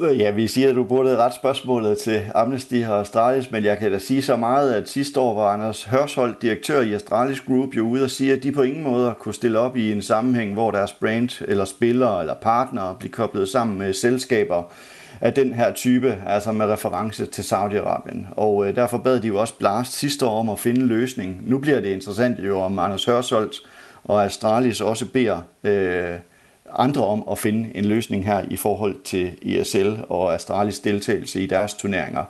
Ja, 0.00 0.30
vi 0.30 0.48
siger, 0.48 0.68
at 0.68 0.74
du 0.74 0.84
burde 0.84 1.16
ret 1.16 1.34
spørgsmålet 1.34 1.98
til 1.98 2.22
Amnesty 2.34 2.82
og 2.88 3.00
Astralis, 3.00 3.50
men 3.50 3.64
jeg 3.64 3.78
kan 3.78 3.92
da 3.92 3.98
sige 3.98 4.22
så 4.22 4.36
meget, 4.36 4.74
at 4.74 4.88
sidste 4.88 5.20
år 5.20 5.34
var 5.34 5.52
Anders 5.52 5.84
Hørsholt, 5.84 6.42
direktør 6.42 6.80
i 6.80 6.94
Astralis 6.94 7.40
Group, 7.40 7.76
jo 7.76 7.82
ude 7.82 8.04
og 8.04 8.10
sige, 8.10 8.32
at 8.32 8.42
de 8.42 8.52
på 8.52 8.62
ingen 8.62 8.82
måde 8.82 9.14
kunne 9.18 9.34
stille 9.34 9.58
op 9.58 9.76
i 9.76 9.92
en 9.92 10.02
sammenhæng, 10.02 10.52
hvor 10.52 10.70
deres 10.70 10.92
brand 10.92 11.42
eller 11.48 11.64
spillere 11.64 12.20
eller 12.20 12.34
partnere 12.34 12.94
bliver 12.98 13.12
koblet 13.12 13.48
sammen 13.48 13.78
med 13.78 13.92
selskaber 13.92 14.62
af 15.20 15.34
den 15.34 15.52
her 15.52 15.72
type, 15.72 16.22
altså 16.26 16.52
med 16.52 16.66
reference 16.66 17.26
til 17.26 17.42
Saudi-Arabien. 17.42 18.34
Og 18.36 18.68
øh, 18.68 18.76
derfor 18.76 18.98
bad 18.98 19.20
de 19.20 19.28
jo 19.28 19.40
også 19.40 19.54
Blast 19.54 19.92
sidste 19.92 20.26
år 20.26 20.40
om 20.40 20.48
at 20.48 20.58
finde 20.58 20.80
en 20.80 20.86
løsning. 20.86 21.42
Nu 21.42 21.58
bliver 21.58 21.80
det 21.80 21.88
interessant 21.88 22.38
jo, 22.38 22.60
om 22.60 22.78
Anders 22.78 23.04
Hørsholt 23.04 23.56
og 24.04 24.24
Astralis 24.24 24.80
også 24.80 25.06
beder 25.06 25.40
øh, 25.64 26.18
andre 26.76 27.04
om 27.04 27.24
at 27.30 27.38
finde 27.38 27.76
en 27.76 27.84
løsning 27.84 28.24
her 28.24 28.44
i 28.50 28.56
forhold 28.56 28.96
til 29.04 29.32
ESL 29.42 29.92
og 30.08 30.34
Astralis 30.34 30.80
deltagelse 30.80 31.42
i 31.42 31.46
deres 31.46 31.74
turneringer. 31.74 32.24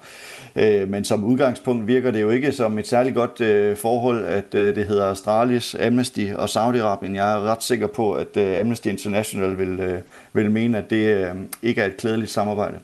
Øh, 0.57 0.88
men 0.88 1.05
som 1.05 1.24
udgangspunkt 1.24 1.86
virker 1.86 2.11
det 2.11 2.20
jo 2.20 2.30
ikke 2.30 2.53
som 2.53 2.78
et 2.78 2.86
særligt 2.86 3.14
godt 3.14 3.40
øh, 3.40 3.76
forhold, 3.76 4.24
at 4.24 4.55
øh, 4.55 4.76
det 4.76 4.86
hedder 4.86 5.11
Astralis, 5.11 5.74
Amnesty 5.74 6.26
og 6.34 6.45
Saudi-Arabien. 6.45 7.14
Jeg 7.14 7.32
er 7.32 7.40
ret 7.40 7.62
sikker 7.62 7.86
på, 7.86 8.12
at 8.12 8.36
Amnesty 8.36 8.86
International 8.86 9.59
vil, 9.59 10.03
vil 10.32 10.51
mene, 10.51 10.78
at 10.78 10.90
det 10.90 11.32
ikke 11.62 11.80
er 11.80 11.86
et 11.86 11.97
klædeligt 11.97 12.30
samarbejde. 12.30 12.78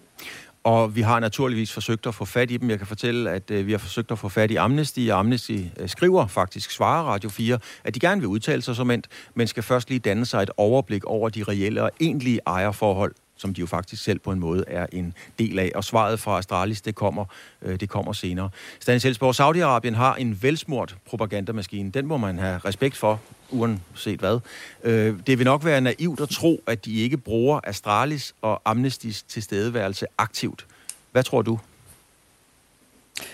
Og 0.65 0.97
vi 0.97 1.01
har 1.01 1.21
naturligvis 1.21 1.73
forsøgt 1.73 2.07
at 2.07 2.15
få 2.15 2.25
fat 2.25 2.51
i 2.51 2.57
dem. 2.57 2.71
Jeg 2.71 2.79
kan 2.79 2.87
fortælle, 2.87 3.31
at 3.31 3.51
øh, 3.51 3.67
vi 3.67 3.73
har 3.73 3.79
forsøgt 3.79 4.11
at 4.11 4.19
få 4.19 4.29
fat 4.29 4.51
i 4.51 4.57
Amnesty, 4.57 5.09
og 5.11 5.19
Amnesty 5.19 5.59
øh, 5.81 5.89
skriver 5.89 6.27
faktisk, 6.27 6.71
svarer 6.71 7.05
Radio 7.05 7.31
4, 7.31 7.59
at 7.85 7.95
de 7.95 8.01
gerne 8.01 8.21
vil 8.21 8.29
udtale 8.29 8.63
sig 8.63 8.77
som 8.77 8.91
endt, 8.91 9.09
men 9.35 9.47
skal 9.47 9.63
først 9.63 9.89
lige 9.89 9.99
danne 9.99 10.27
sig 10.27 10.43
et 10.43 10.51
overblik 10.57 11.05
over 11.05 11.29
de 11.29 11.43
reelle 11.43 11.83
og 11.83 11.91
egentlige 12.01 12.41
ejerforhold 12.47 13.15
som 13.37 13.55
de 13.55 13.61
jo 13.61 13.67
faktisk 13.67 14.03
selv 14.05 14.19
på 14.19 14.33
en 14.33 14.41
måde 14.41 14.65
er 14.67 14.87
en 14.93 15.15
del 15.39 15.59
af. 15.59 15.73
Og 15.75 15.85
svaret 15.85 16.21
fra 16.21 16.39
Astralis, 16.39 16.81
det 16.81 16.95
kommer, 16.95 17.25
øh, 17.63 17.81
det 17.81 17.89
kommer 17.89 18.13
senere. 18.13 18.51
Stanis 18.81 19.03
Helsborg, 19.03 19.35
Saudi-Arabien 19.35 19.97
har 19.97 20.15
en 20.15 20.43
velsmurt 20.43 20.97
propagandamaskine. 21.07 21.91
Den 21.91 22.07
må 22.07 22.17
man 22.17 22.39
have 22.39 22.59
respekt 22.59 22.97
for, 22.97 23.21
uanset 23.53 24.21
hvad. 24.21 24.39
Øh, 24.85 25.15
det 25.27 25.39
vil 25.39 25.45
nok 25.45 25.65
være 25.65 25.81
naivt 25.81 26.21
at 26.21 26.29
tro, 26.29 26.63
at 26.67 26.85
de 26.85 27.03
ikke 27.03 27.17
bruger 27.17 27.61
Astralis 27.65 28.35
og 28.43 28.63
Amnestis 28.65 29.23
tilstedeværelse 29.23 30.07
aktivt. 30.19 30.67
Hvad 31.13 31.23
tror 31.23 31.43
du? 31.43 31.59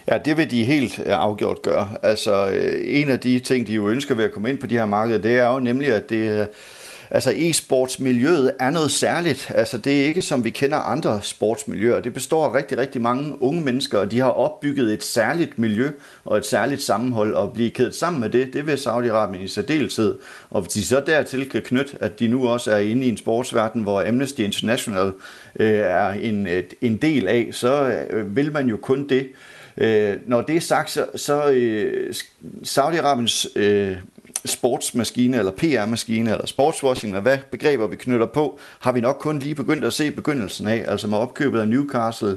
Ja, 0.08 0.18
det 0.18 0.36
vil 0.36 0.50
de 0.50 0.64
helt 0.64 0.98
øh, 0.98 1.04
afgjort 1.06 1.62
gøre. 1.62 1.88
Altså, 2.02 2.50
øh, 2.50 2.80
en 2.84 3.10
af 3.10 3.20
de 3.20 3.38
ting, 3.38 3.66
de 3.66 3.74
jo 3.74 3.88
ønsker 3.88 4.14
ved 4.14 4.24
at 4.24 4.32
komme 4.32 4.50
ind 4.50 4.58
på 4.58 4.66
de 4.66 4.74
her 4.74 4.86
markeder, 4.86 5.18
det 5.18 5.38
er 5.38 5.48
jo 5.48 5.58
nemlig, 5.58 5.88
at 5.88 6.10
det 6.10 6.40
øh, 6.40 6.46
altså 7.10 7.30
e-sportsmiljøet 7.30 8.50
er 8.60 8.70
noget 8.70 8.90
særligt. 8.90 9.52
Altså 9.54 9.78
det 9.78 10.00
er 10.00 10.04
ikke 10.04 10.22
som 10.22 10.44
vi 10.44 10.50
kender 10.50 10.76
andre 10.76 11.20
sportsmiljøer. 11.22 12.00
Det 12.00 12.14
består 12.14 12.44
af 12.46 12.54
rigtig, 12.54 12.78
rigtig 12.78 13.02
mange 13.02 13.42
unge 13.42 13.62
mennesker, 13.64 13.98
og 13.98 14.10
de 14.10 14.20
har 14.20 14.30
opbygget 14.30 14.92
et 14.92 15.04
særligt 15.04 15.58
miljø 15.58 15.90
og 16.24 16.38
et 16.38 16.46
særligt 16.46 16.82
sammenhold, 16.82 17.34
og 17.34 17.52
blive 17.52 17.70
kædet 17.70 17.94
sammen 17.94 18.20
med 18.20 18.30
det, 18.30 18.52
det 18.52 18.66
vil 18.66 18.74
Saudi-Arabien 18.74 19.42
i 19.42 19.48
særdeleshed. 19.48 20.18
Og 20.50 20.62
hvis 20.62 20.72
de 20.72 20.84
så 20.84 21.02
dertil 21.06 21.48
kan 21.48 21.62
knytte, 21.62 21.96
at 22.00 22.20
de 22.20 22.28
nu 22.28 22.48
også 22.48 22.70
er 22.70 22.78
inde 22.78 23.06
i 23.06 23.08
en 23.08 23.16
sportsverden, 23.16 23.82
hvor 23.82 24.08
Amnesty 24.08 24.40
International 24.40 25.12
øh, 25.60 25.70
er 25.70 26.08
en, 26.08 26.46
et, 26.46 26.74
en 26.80 26.96
del 26.96 27.28
af, 27.28 27.48
så 27.52 28.04
øh, 28.10 28.36
vil 28.36 28.52
man 28.52 28.68
jo 28.68 28.76
kun 28.76 29.08
det. 29.08 29.28
Øh, 29.76 30.16
når 30.26 30.42
det 30.42 30.56
er 30.56 30.60
sagt, 30.60 30.90
så, 30.90 31.06
så 31.14 31.50
øh, 31.50 32.14
Saudi-Arabiens 32.62 33.58
øh, 33.58 33.96
sportsmaskine, 34.44 35.38
eller 35.38 35.52
PR-maskine, 35.52 36.30
eller 36.30 36.46
sportswashing, 36.46 37.12
eller 37.12 37.22
hvad 37.22 37.38
begreber 37.50 37.86
vi 37.86 37.96
knytter 37.96 38.26
på, 38.26 38.58
har 38.78 38.92
vi 38.92 39.00
nok 39.00 39.16
kun 39.20 39.38
lige 39.38 39.54
begyndt 39.54 39.84
at 39.84 39.92
se 39.92 40.10
begyndelsen 40.10 40.66
af. 40.66 40.84
Altså 40.88 41.06
med 41.06 41.18
opkøbet 41.18 41.60
af 41.60 41.68
Newcastle, 41.68 42.36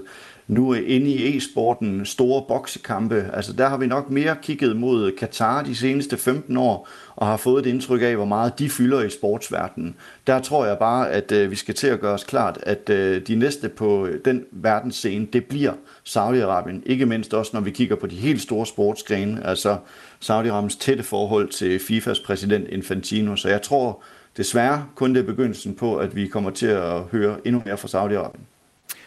nu 0.49 0.73
inde 0.73 1.07
i 1.07 1.37
e-sporten, 1.37 2.05
store 2.05 2.43
boksekampe. 2.47 3.29
Altså 3.33 3.53
der 3.53 3.69
har 3.69 3.77
vi 3.77 3.87
nok 3.87 4.09
mere 4.09 4.35
kigget 4.41 4.77
mod 4.77 5.11
Katar 5.11 5.63
de 5.63 5.75
seneste 5.75 6.17
15 6.17 6.57
år, 6.57 6.87
og 7.15 7.27
har 7.27 7.37
fået 7.37 7.65
et 7.65 7.69
indtryk 7.69 8.01
af, 8.01 8.15
hvor 8.15 8.25
meget 8.25 8.59
de 8.59 8.69
fylder 8.69 9.01
i 9.01 9.09
sportsverdenen. 9.09 9.95
Der 10.27 10.39
tror 10.39 10.65
jeg 10.65 10.77
bare, 10.77 11.11
at 11.11 11.31
øh, 11.31 11.51
vi 11.51 11.55
skal 11.55 11.75
til 11.75 11.87
at 11.87 11.99
gøre 11.99 12.13
os 12.13 12.23
klart, 12.23 12.57
at 12.63 12.89
øh, 12.89 13.21
de 13.27 13.35
næste 13.35 13.69
på 13.69 14.05
øh, 14.05 14.19
den 14.25 14.45
verdensscene, 14.51 15.27
det 15.33 15.45
bliver 15.45 15.73
Saudi-Arabien. 16.05 16.81
Ikke 16.85 17.05
mindst 17.05 17.33
også, 17.33 17.51
når 17.53 17.61
vi 17.61 17.71
kigger 17.71 17.95
på 17.95 18.07
de 18.07 18.15
helt 18.15 18.41
store 18.41 18.65
sportsgrene, 18.65 19.47
altså 19.47 19.77
Saudi-Arabiens 20.19 20.77
tætte 20.79 21.03
forhold 21.03 21.49
til 21.49 21.79
FIFAs 21.79 22.19
præsident 22.19 22.67
Infantino. 22.67 23.35
Så 23.35 23.49
jeg 23.49 23.61
tror 23.61 24.03
desværre 24.37 24.85
kun 24.95 25.15
det 25.15 25.21
er 25.21 25.25
begyndelsen 25.25 25.75
på, 25.75 25.97
at 25.97 26.15
vi 26.15 26.27
kommer 26.27 26.49
til 26.49 26.67
at 26.67 27.01
høre 27.03 27.47
endnu 27.47 27.61
mere 27.65 27.77
fra 27.77 27.87
Saudi-Arabien. 27.87 28.58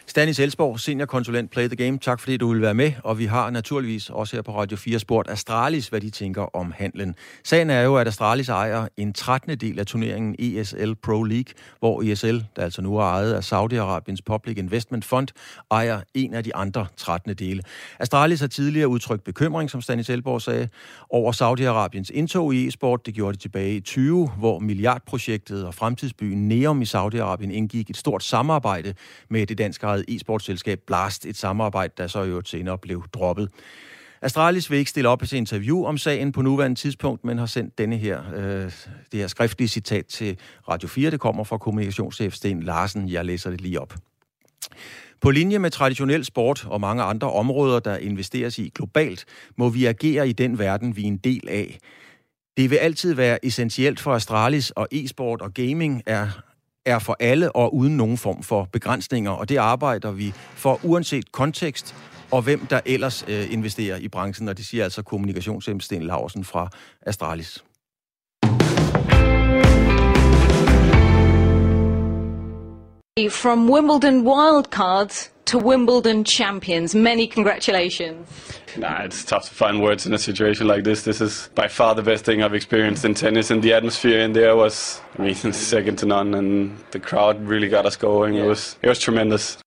Stanis 0.06 0.38
Elsborg, 0.38 0.80
seniorkonsulent 0.80 1.50
Play 1.50 1.68
the 1.68 1.76
Game. 1.76 1.98
Tak 1.98 2.20
fordi 2.20 2.36
du 2.36 2.52
vil 2.52 2.62
være 2.62 2.74
med, 2.74 2.92
og 3.04 3.18
vi 3.18 3.24
har 3.24 3.50
naturligvis 3.50 4.10
også 4.10 4.36
her 4.36 4.42
på 4.42 4.58
Radio 4.58 4.76
4 4.76 4.98
spurgt 4.98 5.30
Astralis, 5.30 5.88
hvad 5.88 6.00
de 6.00 6.10
tænker 6.10 6.56
om 6.56 6.72
handlen. 6.76 7.14
Sagen 7.44 7.70
er 7.70 7.80
jo, 7.80 7.96
at 7.96 8.08
Astralis 8.08 8.48
ejer 8.48 8.88
en 8.96 9.12
13. 9.12 9.58
del 9.58 9.78
af 9.78 9.86
turneringen 9.86 10.36
ESL 10.38 10.92
Pro 11.02 11.22
League, 11.22 11.54
hvor 11.78 12.02
ESL, 12.02 12.38
der 12.56 12.62
altså 12.62 12.82
nu 12.82 12.96
er 12.96 13.02
ejet 13.02 13.32
af 13.34 13.52
Saudi-Arabiens 13.52 14.20
Public 14.26 14.58
Investment 14.58 15.04
Fund, 15.04 15.28
ejer 15.70 16.00
en 16.14 16.34
af 16.34 16.44
de 16.44 16.54
andre 16.56 16.86
13. 16.96 17.34
dele. 17.34 17.62
Astralis 17.98 18.40
har 18.40 18.46
tidligere 18.46 18.88
udtrykt 18.88 19.24
bekymring, 19.24 19.70
som 19.70 19.80
Stanis 19.80 20.10
Elsborg 20.10 20.42
sagde, 20.42 20.68
over 21.10 21.32
Saudi-Arabiens 21.32 22.10
indtog 22.14 22.54
i 22.54 22.66
e-sport. 22.66 23.06
Det 23.06 23.14
gjorde 23.14 23.36
de 23.36 23.42
tilbage 23.42 23.76
i 23.76 23.80
20, 23.80 24.28
hvor 24.38 24.58
milliardprojektet 24.58 25.66
og 25.66 25.74
fremtidsbyen 25.74 26.48
Neom 26.48 26.82
i 26.82 26.84
Saudi-Arabien 26.84 27.50
indgik 27.50 27.90
et 27.90 27.96
stort 27.96 28.22
samarbejde 28.22 28.94
med 29.30 29.46
det 29.46 29.58
danske 29.58 29.86
e-sportselskab 29.94 30.80
Blast, 30.86 31.26
et 31.26 31.36
samarbejde, 31.36 31.92
der 31.96 32.06
så 32.06 32.22
jo 32.22 32.42
senere 32.44 32.78
blev 32.78 33.04
droppet. 33.14 33.48
Astralis 34.22 34.70
vil 34.70 34.78
ikke 34.78 34.90
stille 34.90 35.08
op 35.08 35.22
til 35.28 35.38
interview 35.38 35.84
om 35.84 35.98
sagen 35.98 36.32
på 36.32 36.42
nuværende 36.42 36.80
tidspunkt, 36.80 37.24
men 37.24 37.38
har 37.38 37.46
sendt 37.46 37.78
denne 37.78 37.96
her, 37.96 38.22
øh, 38.34 38.72
det 39.12 39.20
her 39.20 39.26
skriftlige 39.26 39.68
citat 39.68 40.06
til 40.06 40.38
Radio 40.68 40.88
4. 40.88 41.10
Det 41.10 41.20
kommer 41.20 41.44
fra 41.44 41.58
kommunikationschef 41.58 42.34
Sten 42.34 42.62
Larsen. 42.62 43.08
Jeg 43.08 43.24
læser 43.24 43.50
det 43.50 43.60
lige 43.60 43.80
op. 43.80 43.94
På 45.20 45.30
linje 45.30 45.58
med 45.58 45.70
traditionel 45.70 46.24
sport 46.24 46.66
og 46.66 46.80
mange 46.80 47.02
andre 47.02 47.32
områder, 47.32 47.80
der 47.80 47.96
investeres 47.96 48.58
i 48.58 48.70
globalt, 48.74 49.24
må 49.56 49.68
vi 49.68 49.84
agere 49.84 50.28
i 50.28 50.32
den 50.32 50.58
verden, 50.58 50.96
vi 50.96 51.02
er 51.02 51.06
en 51.06 51.16
del 51.16 51.48
af. 51.48 51.78
Det 52.56 52.70
vil 52.70 52.76
altid 52.76 53.14
være 53.14 53.44
essentielt 53.46 54.00
for 54.00 54.14
Astralis, 54.14 54.70
og 54.70 54.88
e-sport 54.92 55.42
og 55.42 55.54
gaming 55.54 56.02
er 56.06 56.28
er 56.86 56.98
for 56.98 57.16
alle 57.20 57.56
og 57.56 57.74
uden 57.74 57.96
nogen 57.96 58.18
form 58.18 58.42
for 58.42 58.68
begrænsninger, 58.72 59.30
og 59.30 59.48
det 59.48 59.56
arbejder 59.56 60.10
vi 60.10 60.32
for 60.54 60.80
uanset 60.82 61.32
kontekst 61.32 61.94
og 62.30 62.42
hvem 62.42 62.66
der 62.66 62.80
ellers 62.86 63.24
øh, 63.28 63.52
investerer 63.52 63.96
i 63.96 64.08
branchen, 64.08 64.48
og 64.48 64.56
det 64.56 64.66
siger 64.66 64.84
altså 64.84 65.02
kommunikationschef 65.02 65.82
Sten 65.82 66.02
Larsen 66.02 66.44
fra 66.44 66.68
Astralis. 67.06 67.64
From 73.28 73.68
Wimbledon 73.68 74.22
wildcards 74.22 75.28
to 75.44 75.58
Wimbledon 75.58 76.24
champions, 76.24 76.94
many 76.94 77.26
congratulations. 77.26 78.26
Nah, 78.78 79.02
it's 79.02 79.22
tough 79.22 79.50
to 79.50 79.54
find 79.54 79.82
words 79.82 80.06
in 80.06 80.14
a 80.14 80.18
situation 80.18 80.66
like 80.66 80.84
this. 80.84 81.02
This 81.02 81.20
is 81.20 81.50
by 81.54 81.68
far 81.68 81.94
the 81.94 82.02
best 82.02 82.24
thing 82.24 82.42
I've 82.42 82.54
experienced 82.54 83.04
in 83.04 83.12
tennis, 83.12 83.50
and 83.50 83.62
the 83.62 83.74
atmosphere 83.74 84.20
in 84.20 84.32
there 84.32 84.56
was, 84.56 85.02
I 85.18 85.24
mean, 85.24 85.34
second 85.52 85.96
to 85.96 86.06
none, 86.06 86.32
and 86.32 86.82
the 86.92 87.00
crowd 87.00 87.38
really 87.42 87.68
got 87.68 87.84
us 87.84 87.96
going. 87.96 88.32
Yeah. 88.32 88.44
It 88.44 88.46
was, 88.46 88.78
it 88.80 88.88
was 88.88 88.98
tremendous. 88.98 89.58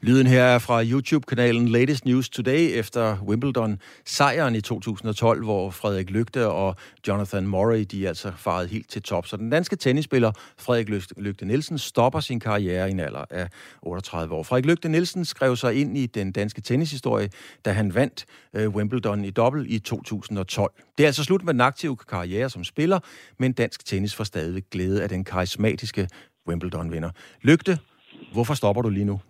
Lyden 0.00 0.26
her 0.26 0.42
er 0.42 0.58
fra 0.58 0.84
YouTube-kanalen 0.84 1.68
Latest 1.68 2.04
News 2.04 2.28
Today 2.28 2.78
efter 2.78 3.16
Wimbledon-sejren 3.16 4.54
i 4.54 4.60
2012, 4.60 5.44
hvor 5.44 5.70
Frederik 5.70 6.10
Lygte 6.10 6.48
og 6.48 6.76
Jonathan 7.08 7.46
Murray, 7.46 7.80
de 7.90 8.04
er 8.04 8.08
altså 8.08 8.32
faret 8.36 8.68
helt 8.68 8.90
til 8.90 9.02
top. 9.02 9.26
Så 9.26 9.36
den 9.36 9.50
danske 9.50 9.76
tennisspiller 9.76 10.32
Frederik 10.58 10.88
Lygte 11.16 11.44
Nielsen 11.44 11.78
stopper 11.78 12.20
sin 12.20 12.40
karriere 12.40 12.88
i 12.88 12.90
en 12.90 13.00
alder 13.00 13.24
af 13.30 13.48
38 13.82 14.34
år. 14.34 14.42
Frederik 14.42 14.66
Lygte 14.66 14.88
Nielsen 14.88 15.24
skrev 15.24 15.56
sig 15.56 15.74
ind 15.74 15.98
i 15.98 16.06
den 16.06 16.32
danske 16.32 16.60
tennishistorie, 16.60 17.30
da 17.64 17.72
han 17.72 17.94
vandt 17.94 18.24
øh, 18.54 18.68
Wimbledon 18.68 19.24
i 19.24 19.30
dobbelt 19.30 19.70
i 19.70 19.78
2012. 19.78 20.72
Det 20.98 21.04
er 21.04 21.08
altså 21.08 21.24
slut 21.24 21.44
med 21.44 21.52
den 21.52 21.60
aktive 21.60 21.96
karriere 21.96 22.50
som 22.50 22.64
spiller, 22.64 22.98
men 23.38 23.52
dansk 23.52 23.84
tennis 23.84 24.14
får 24.14 24.24
stadig 24.24 24.62
glæde 24.70 25.02
af 25.02 25.08
den 25.08 25.24
karismatiske 25.24 26.08
Wimbledon-vinder. 26.48 27.10
Lygte, 27.42 27.78
hvorfor 28.32 28.54
stopper 28.54 28.82
du 28.82 28.88
lige 28.88 29.04
nu? 29.04 29.20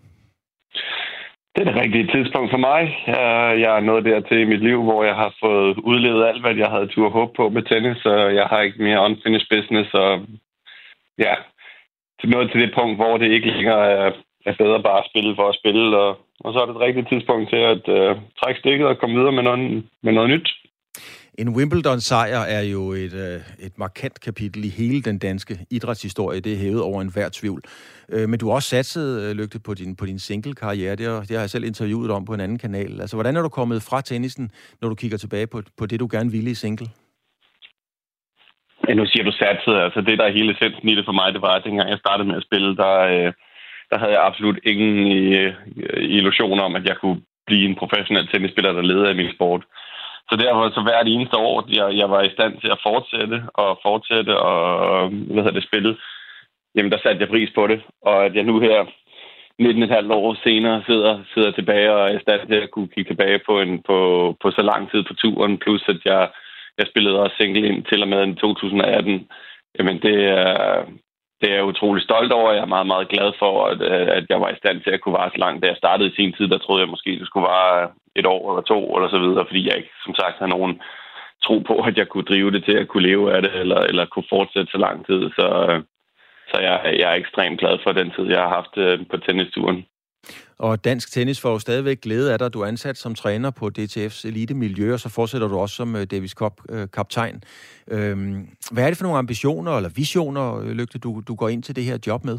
Det 1.54 1.60
er 1.60 1.72
det 1.72 1.82
rigtige 1.82 2.10
tidspunkt 2.14 2.50
for 2.50 2.60
mig. 2.68 2.82
Øh, 3.08 3.60
jeg 3.64 3.76
er 3.76 3.80
nået 3.80 4.04
dertil 4.04 4.38
i 4.40 4.50
mit 4.52 4.62
liv, 4.68 4.82
hvor 4.82 5.04
jeg 5.04 5.14
har 5.14 5.34
fået 5.42 5.78
udlevet 5.90 6.26
alt, 6.26 6.40
hvad 6.40 6.54
jeg 6.54 6.70
havde 6.70 6.86
tur 6.86 7.08
håb 7.08 7.36
på 7.36 7.48
med 7.48 7.62
tennis, 7.62 7.98
så 8.02 8.12
jeg 8.38 8.46
har 8.46 8.60
ikke 8.60 8.82
mere 8.82 9.04
unfinished 9.04 9.48
business. 9.50 9.94
Og 9.94 10.26
ja, 11.18 11.34
til 12.20 12.28
noget 12.30 12.50
til 12.50 12.60
det 12.60 12.72
punkt, 12.74 12.96
hvor 12.96 13.16
det 13.18 13.30
ikke 13.30 13.50
længere 13.50 13.90
er, 13.90 14.12
er 14.46 14.54
bedre 14.58 14.82
bare 14.82 14.98
at 14.98 15.10
spille 15.10 15.36
for 15.36 15.48
at 15.48 15.58
spille. 15.60 15.98
Og, 15.98 16.10
og 16.40 16.52
så 16.52 16.58
er 16.60 16.66
det 16.66 16.74
et 16.74 16.86
rigtigt 16.86 17.08
tidspunkt 17.08 17.50
til 17.50 17.62
at 17.74 17.84
uh, 17.98 18.16
trække 18.40 18.60
stikket 18.60 18.86
og 18.86 18.98
komme 18.98 19.16
videre 19.18 19.32
med 19.32 19.42
noget, 19.42 19.84
med 20.02 20.12
noget 20.12 20.30
nyt. 20.30 20.48
En 21.38 21.48
Wimbledon-sejr 21.56 22.38
er 22.38 22.62
jo 22.62 22.92
et, 22.92 23.14
øh, 23.14 23.66
et 23.66 23.78
markant 23.78 24.20
kapitel 24.20 24.64
i 24.64 24.68
hele 24.68 25.02
den 25.02 25.18
danske 25.18 25.58
idrætshistorie. 25.70 26.40
Det 26.40 26.52
er 26.52 26.56
hævet 26.56 26.82
over 26.82 27.00
enhver 27.00 27.28
tvivl. 27.32 27.62
Øh, 28.08 28.28
men 28.28 28.38
du 28.38 28.48
har 28.48 28.54
også 28.54 28.68
satset, 28.68 29.22
øh, 29.22 29.36
Lygte, 29.36 29.60
på 29.66 29.74
din, 29.74 29.96
på 29.96 30.06
din 30.06 30.18
single-karriere. 30.18 30.96
Det, 30.96 31.06
har, 31.06 31.20
det 31.20 31.30
har 31.30 31.40
jeg 31.40 31.50
selv 31.50 31.64
interviewet 31.64 32.10
om 32.10 32.24
på 32.24 32.34
en 32.34 32.40
anden 32.40 32.58
kanal. 32.58 33.00
Altså, 33.00 33.16
hvordan 33.16 33.36
er 33.36 33.42
du 33.42 33.48
kommet 33.48 33.82
fra 33.82 34.00
tennisen, 34.00 34.50
når 34.80 34.88
du 34.88 34.94
kigger 34.94 35.18
tilbage 35.18 35.46
på, 35.46 35.62
på 35.78 35.86
det, 35.86 36.00
du 36.00 36.08
gerne 36.10 36.30
ville 36.30 36.50
i 36.50 36.54
single? 36.54 36.86
Ja, 38.88 38.94
nu 38.94 39.06
siger 39.06 39.24
du 39.24 39.32
satset. 39.32 39.74
Altså, 39.74 40.00
det, 40.00 40.18
der 40.18 40.24
er 40.24 40.32
hele 40.38 40.52
essensen 40.52 40.88
i 40.88 40.94
det 40.96 41.04
for 41.04 41.12
mig, 41.12 41.32
det 41.32 41.42
var, 41.42 41.54
at 41.54 41.64
dengang 41.64 41.90
jeg 41.90 41.98
startede 41.98 42.28
med 42.28 42.36
at 42.36 42.46
spille, 42.48 42.76
der, 42.76 42.94
øh, 42.98 43.32
der 43.90 43.98
havde 43.98 44.12
jeg 44.12 44.26
absolut 44.26 44.58
ingen 44.64 44.96
øh, 45.32 45.54
illusioner 46.18 46.62
om, 46.62 46.76
at 46.76 46.84
jeg 46.84 46.96
kunne 47.00 47.20
blive 47.46 47.68
en 47.68 47.80
professionel 47.82 48.28
tennisspiller, 48.28 48.72
der 48.72 48.82
leder 48.82 49.10
i 49.10 49.16
min 49.20 49.34
sport. 49.34 49.62
Så 50.30 50.36
derfor, 50.36 50.70
så 50.70 50.80
hvert 50.82 51.08
eneste 51.08 51.36
år, 51.36 51.64
jeg, 51.68 51.96
jeg 51.96 52.10
var 52.10 52.22
i 52.22 52.34
stand 52.36 52.60
til 52.60 52.68
at 52.68 52.82
fortsætte 52.82 53.42
og 53.54 53.78
fortsætte 53.82 54.38
og 54.38 55.08
hvad 55.08 55.42
hedder 55.42 55.58
det, 55.58 55.68
spille, 55.68 55.96
jamen 56.74 56.92
der 56.92 56.98
satte 56.98 57.20
jeg 57.20 57.28
pris 57.28 57.50
på 57.54 57.66
det. 57.66 57.80
Og 58.02 58.24
at 58.24 58.34
jeg 58.34 58.44
nu 58.44 58.60
her 58.60 58.78
19,5 59.60 60.12
år 60.12 60.36
senere 60.44 60.82
sidder, 60.86 61.22
sidder 61.34 61.50
tilbage 61.50 61.92
og 61.92 62.10
er 62.10 62.18
i 62.18 62.22
stand 62.22 62.48
til 62.48 62.54
at 62.54 62.70
kunne 62.70 62.88
kigge 62.88 63.10
tilbage 63.10 63.40
på, 63.46 63.60
en, 63.60 63.82
på, 63.82 63.98
på 64.42 64.50
så 64.50 64.62
lang 64.62 64.90
tid 64.90 65.02
på 65.02 65.14
turen, 65.14 65.58
plus 65.58 65.84
at 65.88 66.00
jeg, 66.04 66.30
jeg 66.78 66.86
spillede 66.86 67.20
også 67.20 67.36
single 67.36 67.68
ind 67.68 67.84
til 67.84 68.02
og 68.02 68.08
med 68.08 68.36
2018. 68.36 69.28
Jamen 69.78 70.02
det 70.02 70.24
er, 70.24 70.84
det 71.40 71.50
er 71.50 71.54
jeg 71.54 71.64
utrolig 71.64 72.02
stolt 72.02 72.32
over. 72.32 72.52
Jeg 72.52 72.62
er 72.62 72.74
meget, 72.76 72.86
meget 72.86 73.08
glad 73.08 73.32
for, 73.38 73.66
at, 73.66 73.80
øh, 73.92 74.08
at 74.18 74.24
jeg 74.28 74.40
var 74.40 74.50
i 74.50 74.60
stand 74.62 74.80
til 74.80 74.90
at 74.90 75.00
kunne 75.00 75.18
vare 75.18 75.30
så 75.30 75.38
langt. 75.38 75.62
Da 75.62 75.66
jeg 75.68 75.76
startede 75.76 76.08
i 76.10 76.14
sin 76.14 76.32
tid, 76.32 76.48
der 76.48 76.58
troede 76.58 76.82
jeg 76.82 76.88
måske, 76.88 77.18
det 77.18 77.26
skulle 77.26 77.48
vare 77.54 77.88
et 78.16 78.26
år 78.26 78.42
eller 78.50 78.62
to, 78.62 78.96
eller 78.96 79.08
så 79.10 79.18
videre, 79.18 79.46
fordi 79.46 79.68
jeg 79.68 79.76
ikke, 79.76 79.92
som 80.04 80.14
sagt, 80.14 80.38
havde 80.38 80.56
nogen 80.56 80.80
tro 81.44 81.58
på, 81.58 81.74
at 81.88 81.96
jeg 81.98 82.08
kunne 82.08 82.30
drive 82.30 82.50
det 82.50 82.64
til 82.64 82.76
at 82.78 82.88
kunne 82.88 83.08
leve 83.08 83.34
af 83.34 83.42
det, 83.42 83.52
eller, 83.54 83.80
eller 83.80 84.04
kunne 84.06 84.32
fortsætte 84.34 84.72
så 84.72 84.78
lang 84.78 85.06
tid. 85.06 85.30
Så, 85.38 85.46
øh, 85.68 85.82
så 86.50 86.56
jeg, 86.60 86.76
jeg 87.00 87.10
er 87.10 87.20
ekstremt 87.22 87.60
glad 87.60 87.78
for 87.82 87.92
den 87.92 88.10
tid, 88.16 88.26
jeg 88.30 88.40
har 88.40 88.48
haft 88.48 88.76
øh, 88.76 88.98
på 89.10 89.16
tennisturen. 89.16 89.86
Og 90.58 90.84
dansk 90.84 91.12
tennis 91.12 91.40
får 91.40 91.50
jo 91.50 91.58
stadigvæk 91.58 92.00
glæde 92.00 92.32
af 92.32 92.38
dig. 92.38 92.54
Du 92.54 92.60
er 92.60 92.66
ansat 92.66 92.96
som 92.96 93.14
træner 93.14 93.50
på 93.50 93.70
DTF's 93.78 94.28
elite 94.28 94.54
miljø, 94.54 94.92
og 94.92 95.00
så 95.00 95.08
fortsætter 95.08 95.48
du 95.48 95.58
også 95.58 95.74
som 95.74 95.96
øh, 95.96 96.06
Davis 96.10 96.30
Cup-kaptajn. 96.30 97.42
Øh, 97.90 98.10
øhm, 98.10 98.48
hvad 98.72 98.84
er 98.84 98.88
det 98.88 98.98
for 98.98 99.04
nogle 99.04 99.18
ambitioner 99.18 99.76
eller 99.76 99.90
visioner, 99.96 100.60
øh, 100.60 100.70
Lygte, 100.70 100.98
du, 100.98 101.22
du 101.28 101.34
går 101.34 101.48
ind 101.48 101.62
til 101.62 101.76
det 101.76 101.84
her 101.84 101.98
job 102.06 102.24
med? 102.24 102.38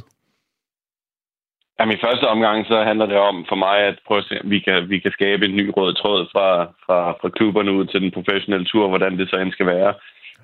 Jamen, 1.80 1.98
i 1.98 2.04
første 2.06 2.28
omgang 2.28 2.66
så 2.66 2.84
handler 2.84 3.06
det 3.06 3.18
om 3.18 3.46
for 3.50 3.56
mig 3.56 3.78
at 3.90 4.00
prøve 4.08 4.18
at 4.18 4.26
se, 4.30 4.36
at 4.36 4.50
vi 4.50 4.60
kan, 4.60 4.90
vi 4.90 5.00
kan 5.00 5.12
skabe 5.12 5.46
en 5.46 5.56
ny 5.56 5.72
rød 5.78 5.94
tråd 5.94 6.28
fra, 6.34 6.48
fra, 6.86 7.12
fra 7.22 7.30
klubberne 7.30 7.72
ud 7.72 7.86
til 7.86 8.02
den 8.02 8.12
professionelle 8.12 8.66
tur, 8.66 8.88
hvordan 8.88 9.18
det 9.18 9.30
så 9.30 9.38
end 9.38 9.52
skal 9.52 9.66
være. 9.66 9.94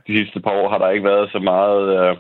De 0.08 0.18
sidste 0.18 0.40
par 0.40 0.52
år 0.52 0.70
har 0.70 0.78
der 0.78 0.90
ikke 0.90 1.10
været 1.14 1.32
så 1.32 1.40
meget 1.40 2.18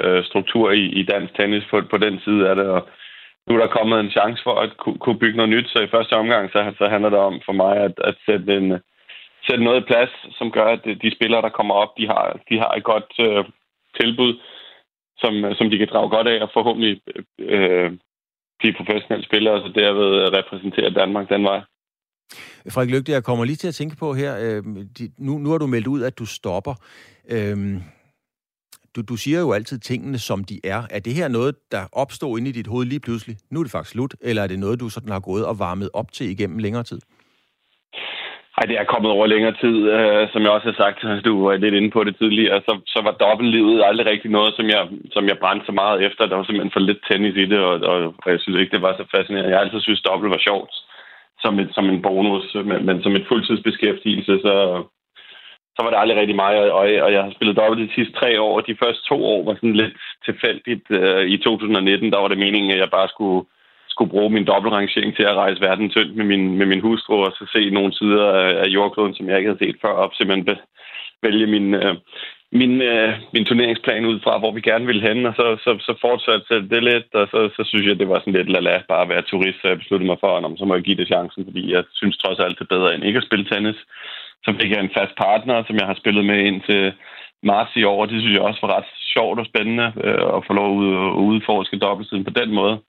øh, 0.00 0.24
struktur 0.24 0.70
i, 0.70 0.84
i 1.00 1.02
dansk 1.02 1.34
tennis 1.34 1.64
på, 1.70 1.80
på 1.90 1.98
den 1.98 2.20
side 2.24 2.48
af 2.48 2.56
det, 2.56 2.66
og 2.66 2.88
nu 3.46 3.54
er 3.54 3.60
der 3.60 3.76
kommet 3.78 4.00
en 4.00 4.10
chance 4.10 4.42
for 4.42 4.54
at 4.64 4.70
kunne, 5.02 5.18
bygge 5.18 5.36
noget 5.36 5.54
nyt, 5.54 5.68
så 5.68 5.78
i 5.82 5.92
første 5.94 6.12
omgang 6.12 6.50
så, 6.50 6.74
så 6.78 6.84
handler 6.92 7.10
det 7.10 7.18
om 7.18 7.40
for 7.46 7.52
mig 7.52 7.76
at, 7.76 7.94
at 8.04 8.16
sætte, 8.26 8.56
en, 8.56 8.68
sætte 9.46 9.64
noget 9.64 9.80
i 9.80 9.88
plads, 9.90 10.12
som 10.38 10.50
gør, 10.50 10.68
at 10.76 10.84
de 11.02 11.16
spillere, 11.16 11.42
der 11.42 11.56
kommer 11.58 11.74
op, 11.74 11.92
de 11.98 12.06
har, 12.06 12.40
de 12.48 12.58
har 12.58 12.72
et 12.74 12.84
godt 12.84 13.10
øh, 13.26 13.44
tilbud, 14.00 14.32
som, 15.22 15.32
som 15.58 15.70
de 15.70 15.78
kan 15.78 15.88
drage 15.92 16.10
godt 16.16 16.28
af, 16.28 16.42
og 16.42 16.50
forhåbentlig 16.52 17.00
øh, 17.38 17.90
blive 18.58 18.74
professionelle 18.80 19.24
spillere, 19.24 19.54
og 19.54 19.60
så 19.60 19.72
derved 19.80 20.36
repræsentere 20.38 20.90
Danmark 20.90 21.28
den 21.28 21.44
vej. 21.44 21.60
Frederik 22.70 22.94
Lygte, 22.94 23.12
jeg 23.12 23.24
kommer 23.24 23.44
lige 23.44 23.56
til 23.56 23.68
at 23.68 23.74
tænke 23.74 23.96
på 23.96 24.14
her, 24.14 24.32
øh, 24.44 24.62
de, 24.98 25.04
nu, 25.18 25.38
nu 25.38 25.50
har 25.50 25.58
du 25.58 25.66
meldt 25.66 25.86
ud, 25.86 26.02
at 26.02 26.18
du 26.18 26.26
stopper. 26.26 26.74
Øh, 27.30 27.56
du, 28.96 29.00
du 29.02 29.16
siger 29.16 29.40
jo 29.40 29.52
altid 29.52 29.78
tingene, 29.78 30.18
som 30.18 30.44
de 30.44 30.56
er. 30.64 30.82
Er 30.90 31.00
det 31.06 31.14
her 31.14 31.28
noget, 31.28 31.54
der 31.72 31.82
opstår 31.92 32.36
inde 32.38 32.48
i 32.48 32.52
dit 32.52 32.66
hoved 32.66 32.86
lige 32.86 33.00
pludselig? 33.00 33.36
Nu 33.50 33.60
er 33.60 33.64
det 33.64 33.72
faktisk 33.72 33.92
slut. 33.92 34.14
Eller 34.20 34.42
er 34.42 34.46
det 34.46 34.58
noget, 34.58 34.80
du 34.80 34.88
sådan 34.88 35.12
har 35.12 35.20
gået 35.20 35.44
og 35.46 35.58
varmet 35.58 35.88
op 35.94 36.12
til 36.12 36.26
igennem 36.30 36.58
længere 36.58 36.82
tid? 36.82 37.00
Nej, 38.56 38.64
det 38.70 38.76
er 38.78 38.92
kommet 38.92 39.10
over 39.10 39.26
længere 39.26 39.56
tid. 39.64 39.76
Øh, 39.96 40.28
som 40.32 40.42
jeg 40.42 40.50
også 40.50 40.68
har 40.70 40.78
sagt, 40.82 40.98
du 41.28 41.32
var 41.46 41.56
lidt 41.56 41.74
inde 41.74 41.90
på 41.90 42.04
det 42.04 42.14
tidligere, 42.16 42.60
så, 42.66 42.72
så 42.86 42.98
var 43.06 43.20
dobbeltlivet 43.24 43.84
aldrig 43.88 44.06
rigtig 44.06 44.30
noget, 44.30 44.52
som 44.58 44.66
jeg, 44.74 44.82
som 45.14 45.24
jeg 45.30 45.36
brændte 45.42 45.66
så 45.66 45.72
meget 45.72 45.98
efter. 46.06 46.26
Der 46.26 46.36
var 46.36 46.44
simpelthen 46.44 46.76
for 46.76 46.84
lidt 46.88 47.02
tennis 47.08 47.36
i 47.36 47.46
det, 47.52 47.60
og, 47.68 47.74
og, 47.90 47.96
og 48.24 48.28
jeg 48.32 48.40
synes 48.40 48.58
ikke, 48.60 48.74
det 48.76 48.82
var 48.82 48.92
så 48.96 49.04
fascinerende. 49.14 49.50
Jeg 49.50 49.58
har 49.58 49.64
altid 49.64 49.80
synes, 49.80 50.08
dobbelt 50.08 50.30
var 50.30 50.42
sjovt 50.48 50.74
som, 51.42 51.58
et, 51.62 51.70
som 51.76 51.86
en 51.92 52.02
bonus, 52.02 52.46
men, 52.54 52.86
men 52.86 53.02
som 53.02 53.12
et 53.16 53.28
fuldtidsbeskæftigelse, 53.28 54.34
så, 54.46 54.54
så 55.74 55.78
var 55.82 55.90
det 55.90 55.98
aldrig 56.00 56.18
rigtig 56.18 56.36
mig, 56.36 56.72
og, 56.72 56.84
og 57.06 57.12
jeg 57.12 57.22
har 57.22 57.32
spillet 57.34 57.56
dobbelt 57.56 57.88
de 57.88 57.94
sidste 57.94 58.14
tre 58.20 58.40
år, 58.40 58.52
og 58.56 58.66
de 58.66 58.80
første 58.82 59.02
to 59.10 59.16
år 59.32 59.44
var 59.44 59.54
sådan 59.54 59.80
lidt 59.82 59.96
tilfældigt. 60.24 60.86
Øh, 60.90 61.24
I 61.34 61.36
2019, 61.38 62.12
der 62.12 62.18
var 62.18 62.28
det 62.28 62.38
meningen, 62.38 62.70
at 62.70 62.78
jeg 62.78 62.90
bare 62.90 63.08
skulle 63.08 63.44
skulle 63.92 64.14
bruge 64.14 64.30
min 64.30 64.48
dobbeltrangering 64.52 65.16
til 65.16 65.22
at 65.22 65.38
rejse 65.42 65.60
verden 65.60 65.90
tyndt 65.90 66.16
med 66.16 66.26
min, 66.32 66.44
med 66.58 66.66
min 66.66 66.80
hustru, 66.80 67.14
og 67.26 67.32
så 67.32 67.44
se 67.52 67.70
nogle 67.70 67.92
sider 67.98 68.26
af 68.64 68.68
jordkloden, 68.76 69.14
som 69.14 69.28
jeg 69.28 69.38
ikke 69.38 69.50
havde 69.50 69.64
set 69.64 69.76
før, 69.82 69.94
og 70.02 70.12
simpelthen 70.14 70.44
be, 70.44 70.56
vælge 71.22 71.46
min, 71.46 71.74
øh, 71.74 71.94
min, 72.60 72.82
øh, 72.82 73.12
min 73.34 73.44
turneringsplan 73.44 74.04
ud 74.10 74.20
fra, 74.24 74.38
hvor 74.38 74.52
vi 74.52 74.60
gerne 74.60 74.86
ville 74.86 75.06
hen, 75.08 75.26
og 75.26 75.34
så, 75.38 75.46
så, 75.64 75.70
så 75.86 75.92
fortsatte 76.00 76.68
det 76.72 76.82
lidt, 76.90 77.08
og 77.20 77.26
så, 77.32 77.40
så 77.56 77.62
synes 77.70 77.86
jeg, 77.86 77.98
det 77.98 78.08
var 78.08 78.18
sådan 78.18 78.32
lidt 78.32 78.52
lala, 78.52 78.82
bare 78.88 79.02
at 79.02 79.08
være 79.08 79.28
turist, 79.30 79.58
så 79.60 79.68
jeg 79.68 79.78
besluttede 79.78 80.10
mig 80.10 80.18
for, 80.20 80.30
at 80.36 80.58
så 80.58 80.64
må 80.64 80.74
jeg 80.74 80.82
give 80.82 81.00
det 81.00 81.12
chancen, 81.12 81.44
fordi 81.44 81.72
jeg 81.72 81.84
synes 81.92 82.16
trods 82.18 82.38
alt, 82.38 82.58
det 82.58 82.64
er 82.64 82.74
bedre 82.76 82.94
end 82.94 83.04
ikke 83.04 83.20
at 83.22 83.28
spille 83.28 83.44
tennis. 83.44 83.78
Så 84.44 84.54
fik 84.60 84.70
jeg 84.70 84.80
en 84.80 84.96
fast 84.98 85.14
partner, 85.16 85.64
som 85.64 85.76
jeg 85.76 85.86
har 85.86 85.94
spillet 85.94 86.24
med 86.24 86.38
ind 86.44 86.60
til 86.68 86.92
marts 87.42 87.76
i 87.76 87.84
år, 87.84 88.06
det 88.06 88.20
synes 88.20 88.34
jeg 88.34 88.48
også 88.48 88.60
var 88.62 88.76
ret 88.76 88.90
sjovt 89.14 89.38
og 89.38 89.46
spændende 89.46 89.92
øh, 90.04 90.36
at 90.36 90.44
få 90.46 90.52
lov 90.52 90.70
at 91.06 91.12
udforske 91.28 91.78
dobbeltsiden 91.78 92.24
på 92.24 92.30
den 92.30 92.54
måde. 92.54 92.80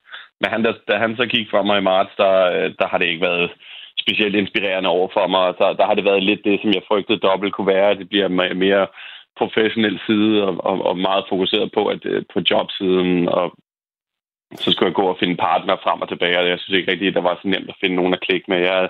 Men 0.42 0.50
han, 0.54 0.64
da, 0.64 0.72
da 0.90 0.98
han 0.98 1.16
så 1.16 1.26
kiggede 1.26 1.52
fra 1.52 1.64
mig 1.64 1.78
i 1.80 1.88
marts, 1.92 2.14
der, 2.18 2.36
øh, 2.56 2.74
der 2.80 2.88
har 2.88 2.98
det 2.98 3.08
ikke 3.08 3.26
været 3.30 3.52
specielt 4.00 4.36
inspirerende 4.36 4.90
over 4.90 5.10
for 5.14 5.28
mig. 5.28 5.54
Der, 5.60 5.74
der 5.74 5.86
har 5.86 5.96
det 5.96 6.06
været 6.06 6.24
lidt 6.24 6.46
det, 6.46 6.62
som 6.62 6.72
jeg 6.74 6.88
frygtede 6.88 7.26
dobbelt 7.28 7.54
kunne 7.54 7.74
være. 7.76 7.96
Det 7.96 8.10
bliver 8.10 8.28
mere 8.54 8.88
professionel 9.38 10.00
side 10.08 10.44
og, 10.48 10.54
og, 10.70 10.86
og 10.86 10.98
meget 10.98 11.26
fokuseret 11.30 11.72
på 11.74 11.88
at 11.88 12.06
øh, 12.06 12.24
på 12.34 12.40
jobsiden 12.52 13.30
og 13.30 13.54
så 14.56 14.72
skulle 14.72 14.88
jeg 14.90 14.96
gå 15.02 15.06
og 15.14 15.18
finde 15.20 15.38
partner 15.38 15.76
frem 15.84 16.02
og 16.02 16.10
tilbage, 16.10 16.40
og 16.40 16.50
jeg 16.50 16.60
synes 16.60 16.78
ikke 16.78 16.92
rigtigt, 16.92 17.10
at 17.10 17.16
det 17.16 17.24
var 17.24 17.40
så 17.42 17.48
nemt 17.48 17.70
at 17.70 17.80
finde 17.82 17.96
nogen 17.96 18.14
at 18.14 18.22
klikke 18.28 18.46
med. 18.48 18.60
Jeg, 18.60 18.90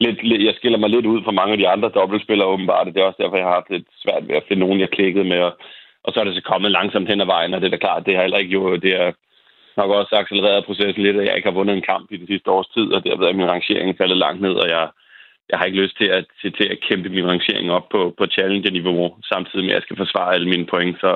lidt, 0.00 0.44
jeg 0.44 0.54
skiller 0.54 0.78
mig 0.78 0.90
lidt 0.90 1.06
ud 1.06 1.22
fra 1.24 1.30
mange 1.30 1.52
af 1.52 1.58
de 1.58 1.68
andre 1.68 1.88
dobbeltspillere 1.88 2.48
åbenbart, 2.48 2.86
og 2.86 2.94
det 2.94 3.00
er 3.00 3.06
også 3.06 3.22
derfor, 3.22 3.36
jeg 3.36 3.46
har 3.46 3.58
haft 3.60 3.70
lidt 3.70 3.88
svært 4.02 4.28
ved 4.28 4.36
at 4.36 4.46
finde 4.48 4.60
nogen, 4.60 4.80
jeg 4.80 4.90
klikkede 4.90 5.24
med, 5.24 5.40
og, 5.48 5.52
og 6.04 6.12
så 6.12 6.20
er 6.20 6.24
det 6.24 6.34
så 6.34 6.42
kommet 6.42 6.70
langsomt 6.70 7.08
hen 7.08 7.20
ad 7.20 7.26
vejen, 7.26 7.54
og 7.54 7.60
det 7.60 7.66
er 7.66 7.70
da 7.70 7.76
klart, 7.76 8.06
det 8.06 8.14
har 8.14 8.22
heller 8.22 8.38
ikke 8.38 8.52
jo, 8.52 8.76
det 8.76 8.92
er, 9.02 9.12
nok 9.80 9.90
også 9.90 10.12
accelereret 10.16 10.66
processen 10.68 11.02
lidt, 11.02 11.16
at 11.16 11.26
jeg 11.26 11.36
ikke 11.36 11.48
har 11.50 11.58
vundet 11.58 11.74
en 11.76 11.88
kamp 11.92 12.06
i 12.12 12.16
den 12.20 12.26
sidste 12.26 12.50
års 12.50 12.68
tid, 12.76 12.86
og 12.94 13.04
derved 13.04 13.26
er 13.26 13.40
min 13.40 13.52
rangering 13.54 13.98
faldet 13.98 14.18
langt 14.24 14.40
ned, 14.42 14.54
og 14.62 14.68
jeg, 14.74 14.84
jeg 15.50 15.58
har 15.58 15.66
ikke 15.66 15.82
lyst 15.82 15.96
til 16.00 16.08
at, 16.18 16.24
til, 16.40 16.50
til 16.58 16.66
at 16.72 16.80
kæmpe 16.88 17.08
min 17.08 17.30
rangering 17.32 17.66
op 17.78 17.86
på, 17.94 18.00
på 18.18 18.24
challenger-niveau, 18.34 19.06
samtidig 19.32 19.64
med, 19.64 19.74
at 19.74 19.78
jeg 19.78 19.86
skal 19.86 20.00
forsvare 20.02 20.34
alle 20.34 20.48
mine 20.48 20.66
point. 20.66 20.96
Så, 21.00 21.12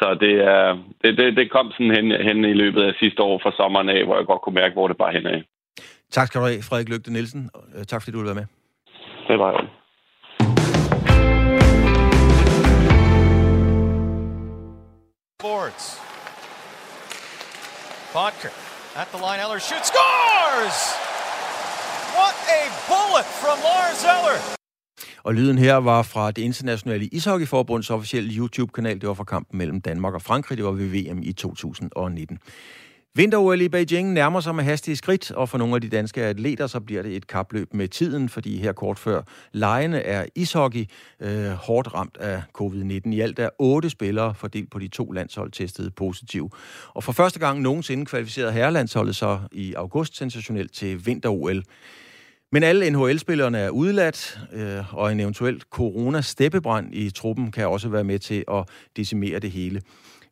så 0.00 0.06
det, 0.24 0.34
er, 0.54 0.78
det, 1.02 1.18
det, 1.18 1.36
det 1.36 1.50
kom 1.50 1.72
sådan 1.72 1.96
hen, 1.98 2.06
hen 2.28 2.38
i 2.44 2.60
løbet 2.62 2.82
af 2.82 2.98
sidste 3.00 3.22
år 3.22 3.38
fra 3.42 3.52
sommeren 3.58 3.88
af, 3.88 4.04
hvor 4.04 4.16
jeg 4.16 4.26
godt 4.26 4.42
kunne 4.42 4.60
mærke, 4.60 4.74
hvor 4.74 4.88
det 4.88 4.96
bare 4.96 5.12
hen 5.12 5.26
af. 5.26 5.42
Tak 6.10 6.26
skal 6.26 6.40
du 6.40 6.46
have, 6.46 6.62
Frederik 6.62 6.88
Lygte 6.88 7.12
Nielsen. 7.12 7.50
Tak 7.88 8.02
fordi 8.02 8.12
du 8.12 8.18
ville 8.18 8.34
være 8.34 8.34
med. 8.34 8.46
Det 9.28 9.38
var 9.38 9.50
jo. 9.50 9.58
Boards. 15.42 15.86
Bodker 18.12 18.52
at 19.00 19.06
the 19.14 19.20
line. 19.26 19.40
Eller 19.44 19.58
shoots, 19.68 19.88
scores! 19.92 20.78
What 22.18 22.36
a 22.58 22.62
bullet 22.90 23.26
from 23.42 23.58
Lars 23.68 24.02
Eller! 24.14 24.58
Og 25.22 25.34
lyden 25.34 25.58
her 25.58 25.76
var 25.76 26.02
fra 26.02 26.30
det 26.30 26.42
internationale 26.42 27.06
ishockeyforbunds 27.06 27.90
officielle 27.90 28.30
YouTube-kanal. 28.38 29.00
Det 29.00 29.08
var 29.08 29.14
fra 29.14 29.24
kampen 29.24 29.58
mellem 29.58 29.80
Danmark 29.80 30.14
og 30.14 30.22
Frankrig. 30.22 30.58
Det 30.58 30.64
var 30.64 30.70
ved 30.70 30.88
VM 30.88 31.22
i 31.22 31.32
2019. 31.32 32.38
Vinter-OL 33.18 33.60
i 33.60 33.68
Beijing 33.68 34.12
nærmer 34.12 34.40
sig 34.40 34.54
med 34.54 34.64
hastige 34.64 34.96
skridt, 34.96 35.30
og 35.30 35.48
for 35.48 35.58
nogle 35.58 35.74
af 35.74 35.80
de 35.80 35.88
danske 35.88 36.22
atleter, 36.22 36.66
så 36.66 36.80
bliver 36.80 37.02
det 37.02 37.16
et 37.16 37.26
kapløb 37.26 37.74
med 37.74 37.88
tiden, 37.88 38.28
fordi 38.28 38.56
her 38.56 38.72
kort 38.72 38.98
før 38.98 39.22
lejene 39.52 40.00
er 40.00 40.26
ishockey 40.34 40.86
øh, 41.20 41.50
hårdt 41.50 41.94
ramt 41.94 42.16
af 42.16 42.42
covid-19. 42.60 43.10
I 43.12 43.20
alt 43.20 43.38
er 43.38 43.48
otte 43.58 43.90
spillere 43.90 44.34
fordelt 44.34 44.70
på 44.70 44.78
de 44.78 44.88
to 44.88 45.10
landshold 45.10 45.52
testet 45.52 45.94
positiv. 45.94 46.52
Og 46.94 47.04
for 47.04 47.12
første 47.12 47.38
gang 47.38 47.60
nogensinde 47.60 48.06
kvalificerede 48.06 48.52
herrelandsholdet 48.52 49.16
så 49.16 49.38
i 49.52 49.74
august 49.74 50.16
sensationelt 50.16 50.72
til 50.72 51.06
Vinter-OL. 51.06 51.62
Men 52.52 52.62
alle 52.62 52.90
NHL-spillerne 52.90 53.58
er 53.58 53.70
udladt, 53.70 54.40
øh, 54.52 54.94
og 54.94 55.12
en 55.12 55.20
eventuel 55.20 55.62
corona-steppebrand 55.70 56.94
i 56.94 57.10
truppen 57.10 57.52
kan 57.52 57.68
også 57.68 57.88
være 57.88 58.04
med 58.04 58.18
til 58.18 58.44
at 58.52 58.64
decimere 58.96 59.38
det 59.38 59.50
hele. 59.50 59.82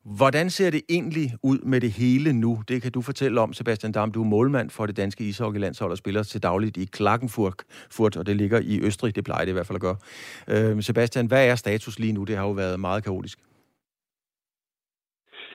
Hvordan 0.07 0.51
ser 0.51 0.71
det 0.71 0.83
egentlig 0.97 1.29
ud 1.51 1.59
med 1.71 1.81
det 1.81 1.93
hele 2.03 2.33
nu? 2.33 2.53
Det 2.69 2.83
kan 2.83 2.93
du 2.93 3.03
fortælle 3.03 3.41
om, 3.41 3.53
Sebastian 3.53 3.93
Dam. 3.93 4.13
Du 4.13 4.21
er 4.23 4.29
målmand 4.35 4.71
for 4.71 4.87
det 4.87 4.97
danske 4.97 5.25
ishockeylandshold 5.25 5.91
og 5.91 5.99
spiller 5.99 6.23
til 6.23 6.43
dagligt 6.43 6.77
i 6.77 6.85
Klagenfurt, 6.97 8.17
og 8.19 8.27
det 8.27 8.37
ligger 8.37 8.61
i 8.73 8.75
Østrig. 8.87 9.17
Det 9.17 9.25
plejer 9.25 9.45
det 9.45 9.53
i 9.53 9.57
hvert 9.57 9.67
fald 9.67 9.81
at 9.81 9.87
gøre. 9.89 9.99
Øh, 10.53 10.83
Sebastian, 10.89 11.27
hvad 11.27 11.43
er 11.51 11.55
status 11.55 11.99
lige 11.99 12.13
nu? 12.13 12.25
Det 12.25 12.37
har 12.37 12.47
jo 12.51 12.55
været 12.63 12.81
meget 12.81 13.05
kaotisk. 13.05 13.39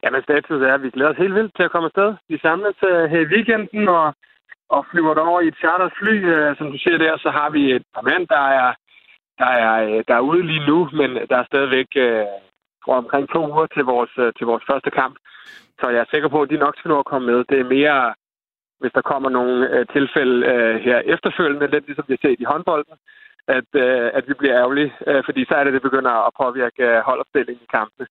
Jamen, 0.03 0.21
status 0.23 0.61
er, 0.67 0.73
at 0.73 0.83
vi 0.83 0.89
glæder 0.89 1.11
os 1.11 1.23
helt 1.23 1.35
vildt 1.35 1.55
til 1.55 1.63
at 1.63 1.71
komme 1.71 1.85
afsted. 1.85 2.09
Vi 2.29 2.37
samles 2.37 2.77
uh, 2.89 3.03
her 3.11 3.21
i 3.25 3.31
weekenden 3.33 3.87
og, 3.87 4.07
og 4.69 4.85
flyver 4.91 5.13
derover 5.13 5.41
i 5.41 5.47
et 5.47 5.57
charterfly. 5.63 6.15
Uh, 6.23 6.31
øh, 6.31 6.57
som 6.57 6.67
du 6.71 6.77
ser 6.77 6.97
der, 6.97 7.17
så 7.17 7.29
har 7.37 7.49
vi 7.49 7.61
et 7.77 7.85
par 7.95 8.05
mænd, 8.09 8.27
der 8.27 8.45
er, 8.61 8.69
der 9.41 9.51
er, 9.65 9.73
øh, 9.87 10.03
der 10.07 10.15
er 10.15 10.27
ude 10.29 10.43
lige 10.51 10.67
nu, 10.71 10.89
men 10.99 11.09
der 11.29 11.37
er 11.37 11.45
stadigvæk 11.51 11.89
uh, 12.05 12.50
tror, 12.83 12.95
omkring 13.03 13.25
to 13.29 13.39
uger 13.51 13.67
til 13.75 13.83
vores, 13.93 14.13
øh, 14.23 14.33
til 14.37 14.45
vores 14.51 14.63
første 14.69 14.91
kamp. 14.99 15.15
Så 15.79 15.85
jeg 15.89 16.01
er 16.01 16.11
sikker 16.13 16.29
på, 16.29 16.41
at 16.41 16.49
de 16.49 16.63
nok 16.65 16.75
skal 16.77 16.89
nå 16.89 16.99
at 16.99 17.09
komme 17.11 17.25
med. 17.31 17.39
Det 17.51 17.59
er 17.59 17.73
mere, 17.77 18.13
hvis 18.79 18.95
der 18.97 19.09
kommer 19.11 19.29
nogle 19.29 19.69
øh, 19.73 19.85
tilfælde 19.95 20.37
øh, 20.51 20.75
her 20.85 20.97
efterfølgende, 21.13 21.71
lidt 21.71 21.85
ligesom 21.85 22.05
vi 22.07 22.13
har 22.13 22.27
set 22.27 22.39
i 22.41 22.51
håndbolden, 22.51 22.95
at, 23.47 23.69
at 24.17 24.23
vi 24.27 24.33
bliver 24.33 24.59
ærgerlige, 24.61 24.93
fordi 25.25 25.45
så 25.45 25.53
er 25.55 25.63
det, 25.63 25.73
det 25.73 25.81
begynder 25.81 26.11
at 26.27 26.33
påvirke 26.41 26.83
uh, 26.89 26.97
holdopstillingen 27.07 27.63
i 27.63 27.73
kampene. 27.77 28.07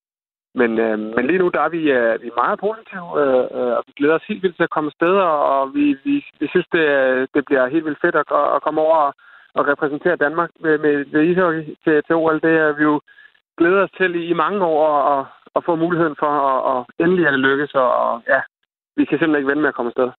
Men, 0.54 0.78
øh, 0.78 0.98
men 0.98 1.26
lige 1.26 1.38
nu 1.38 1.48
der 1.48 1.60
er 1.60 1.68
vi, 1.68 1.82
øh, 1.98 2.22
vi 2.22 2.26
er 2.28 2.42
meget 2.44 2.58
positive, 2.66 3.08
øh, 3.22 3.44
øh, 3.58 3.72
og 3.78 3.82
vi 3.86 3.92
glæder 3.96 4.14
os 4.14 4.28
helt 4.28 4.42
vildt 4.42 4.56
til 4.56 4.68
at 4.68 4.74
komme 4.74 4.88
afsted, 4.92 5.14
og 5.52 5.74
vi, 5.74 5.84
vi, 6.04 6.14
vi 6.40 6.46
synes, 6.48 6.68
det, 6.72 6.84
det 7.34 7.42
bliver 7.44 7.72
helt 7.74 7.84
vildt 7.84 8.00
fedt 8.04 8.16
at, 8.22 8.26
at 8.56 8.62
komme 8.62 8.80
over 8.80 8.96
og, 9.06 9.14
og 9.54 9.62
repræsentere 9.72 10.22
Danmark 10.24 10.50
med, 10.60 10.78
med, 10.78 10.94
med 11.12 11.22
ishockey 11.22 11.64
til, 11.84 12.02
til 12.06 12.14
OL. 12.14 12.40
Det 12.46 12.54
er 12.64 12.72
vi 12.78 12.82
jo 12.82 13.00
glæder 13.61 13.82
os 13.86 13.94
til 14.00 14.11
i, 14.20 14.22
i 14.32 14.34
mange 14.44 14.61
år 14.72 14.82
at, 15.14 15.20
at 15.56 15.62
få 15.66 15.72
muligheden 15.84 16.16
for, 16.22 16.32
at, 16.50 16.58
og 16.70 16.78
endelig 17.02 17.26
at 17.26 17.32
det 17.32 17.42
lykkes, 17.48 17.72
og, 17.82 17.90
og 18.04 18.12
ja, 18.32 18.40
vi 18.96 19.02
kan 19.04 19.16
simpelthen 19.16 19.40
ikke 19.40 19.50
vente 19.50 19.62
med 19.64 19.72
at 19.72 19.78
komme 19.78 19.92
afsted. 19.92 20.11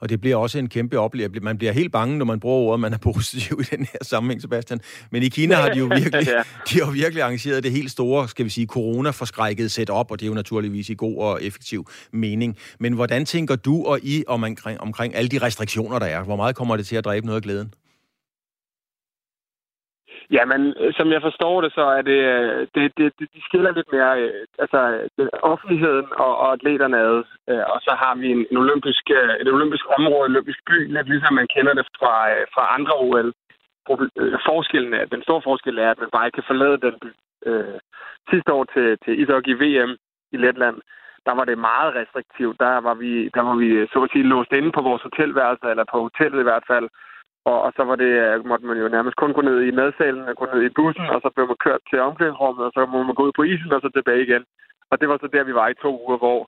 Og 0.00 0.08
det 0.08 0.20
bliver 0.20 0.36
også 0.36 0.58
en 0.58 0.68
kæmpe 0.68 0.98
oplevelse. 0.98 1.40
Man 1.40 1.58
bliver 1.58 1.72
helt 1.72 1.92
bange, 1.92 2.18
når 2.18 2.24
man 2.24 2.40
bruger 2.40 2.58
ordet, 2.66 2.80
man 2.80 2.92
er 2.92 2.98
positiv 2.98 3.56
i 3.64 3.66
den 3.76 3.86
her 3.92 3.98
sammenhæng, 4.02 4.40
Sebastian. 4.42 4.80
Men 5.10 5.22
i 5.22 5.28
Kina 5.28 5.54
har 5.54 5.68
de 5.68 5.78
jo 5.78 5.86
virkelig, 6.02 6.26
ja. 6.26 6.42
de 6.68 6.74
har 6.84 6.92
virkelig 6.92 7.22
arrangeret 7.22 7.62
det 7.62 7.72
helt 7.72 7.90
store, 7.90 8.28
skal 8.28 8.44
vi 8.44 8.50
sige, 8.50 8.66
corona-forskrækket 8.66 9.70
set 9.70 9.90
op, 9.90 10.10
og 10.10 10.20
det 10.20 10.26
er 10.26 10.28
jo 10.28 10.34
naturligvis 10.34 10.88
i 10.90 10.94
god 10.94 11.16
og 11.18 11.42
effektiv 11.42 11.86
mening. 12.12 12.56
Men 12.80 12.92
hvordan 12.92 13.24
tænker 13.24 13.56
du 13.56 13.84
og 13.84 13.98
I 14.02 14.24
om, 14.28 14.44
omkring, 14.44 14.80
omkring 14.80 15.14
alle 15.14 15.28
de 15.28 15.38
restriktioner, 15.38 15.98
der 15.98 16.06
er? 16.06 16.24
Hvor 16.24 16.36
meget 16.36 16.56
kommer 16.56 16.76
det 16.76 16.86
til 16.86 16.96
at 16.96 17.04
dræbe 17.04 17.26
noget 17.26 17.36
af 17.36 17.42
glæden? 17.42 17.72
Jamen, 20.30 20.74
øh, 20.80 20.94
som 20.98 21.12
jeg 21.12 21.22
forstår 21.22 21.60
det, 21.60 21.72
så 21.72 21.84
er 21.98 22.02
det, 22.02 22.20
øh, 22.34 22.66
det, 22.74 22.92
det, 22.98 23.12
det 23.18 23.28
de 23.34 23.40
skiller 23.48 23.72
lidt 23.72 23.92
mere, 23.92 24.20
øh, 24.22 24.46
altså 24.58 24.78
offentligheden 25.42 26.06
og, 26.24 26.32
og 26.38 26.52
atleterne 26.52 26.98
ad, 26.98 27.18
og 27.72 27.78
så 27.86 27.92
har 28.02 28.14
vi 28.20 28.26
en, 28.30 28.46
en 28.50 28.56
olympisk, 28.56 29.10
et 29.40 29.48
olympisk 29.52 29.84
område, 29.98 30.26
en 30.26 30.32
olympisk 30.32 30.60
by, 30.66 30.78
lidt 30.94 31.08
ligesom 31.08 31.34
man 31.34 31.48
kender 31.54 31.74
det 31.74 31.86
fra, 31.98 32.14
fra 32.54 32.74
andre 32.76 32.94
OL. 33.06 33.32
Forskellen 34.48 34.94
er, 34.94 35.04
den 35.04 35.22
store 35.22 35.42
forskel 35.44 35.78
er, 35.78 35.90
at 35.90 35.98
man 35.98 36.08
bare 36.12 36.26
ikke 36.26 36.36
kan 36.36 36.50
forlade 36.50 36.78
den 36.86 36.94
by. 37.02 37.10
Øh, 37.48 37.78
sidste 38.30 38.52
år 38.52 38.64
til, 38.74 38.98
til 39.04 39.20
ishockey 39.20 39.54
VM 39.62 39.92
i 40.32 40.36
Letland, 40.36 40.78
der 41.26 41.34
var 41.38 41.44
det 41.44 41.58
meget 41.58 41.94
restriktivt. 41.94 42.56
Der 42.60 42.74
var 42.88 42.94
vi, 42.94 43.12
der 43.34 43.42
var 43.48 43.56
vi 43.62 43.68
så 43.92 43.98
at 44.02 44.10
sige 44.12 44.30
låst 44.32 44.52
inde 44.52 44.72
på 44.72 44.82
vores 44.88 45.02
hotelværelse, 45.02 45.66
eller 45.72 45.84
på 45.92 45.98
hotellet 46.06 46.40
i 46.40 46.48
hvert 46.48 46.66
fald, 46.70 46.88
og, 47.50 47.58
og 47.66 47.70
så 47.76 47.82
var 47.90 47.96
det, 47.96 48.12
øh, 48.24 48.46
måtte 48.50 48.66
man 48.66 48.78
jo 48.82 48.88
nærmest 48.88 49.16
kun 49.16 49.32
gå 49.32 49.40
ned 49.40 49.58
i 49.62 49.70
madsalen, 49.80 50.28
øh, 50.28 50.34
gå 50.40 50.44
ned 50.54 50.62
i 50.62 50.74
bussen, 50.78 51.06
og 51.14 51.20
så 51.20 51.28
blev 51.34 51.46
man 51.46 51.64
kørt 51.66 51.82
til 51.90 51.98
omklædningsrummet, 52.08 52.64
og 52.66 52.72
så 52.74 52.86
må 52.86 53.02
man 53.02 53.14
gå 53.14 53.22
ud 53.28 53.34
på 53.36 53.42
isen, 53.42 53.72
og 53.72 53.80
så 53.80 53.88
tilbage 53.88 54.22
igen. 54.26 54.44
Og 54.90 55.00
det 55.00 55.08
var 55.08 55.18
så 55.18 55.28
der, 55.32 55.44
vi 55.44 55.54
var 55.54 55.68
i 55.68 55.80
to 55.84 55.90
uger, 56.04 56.18
hvor, 56.18 56.38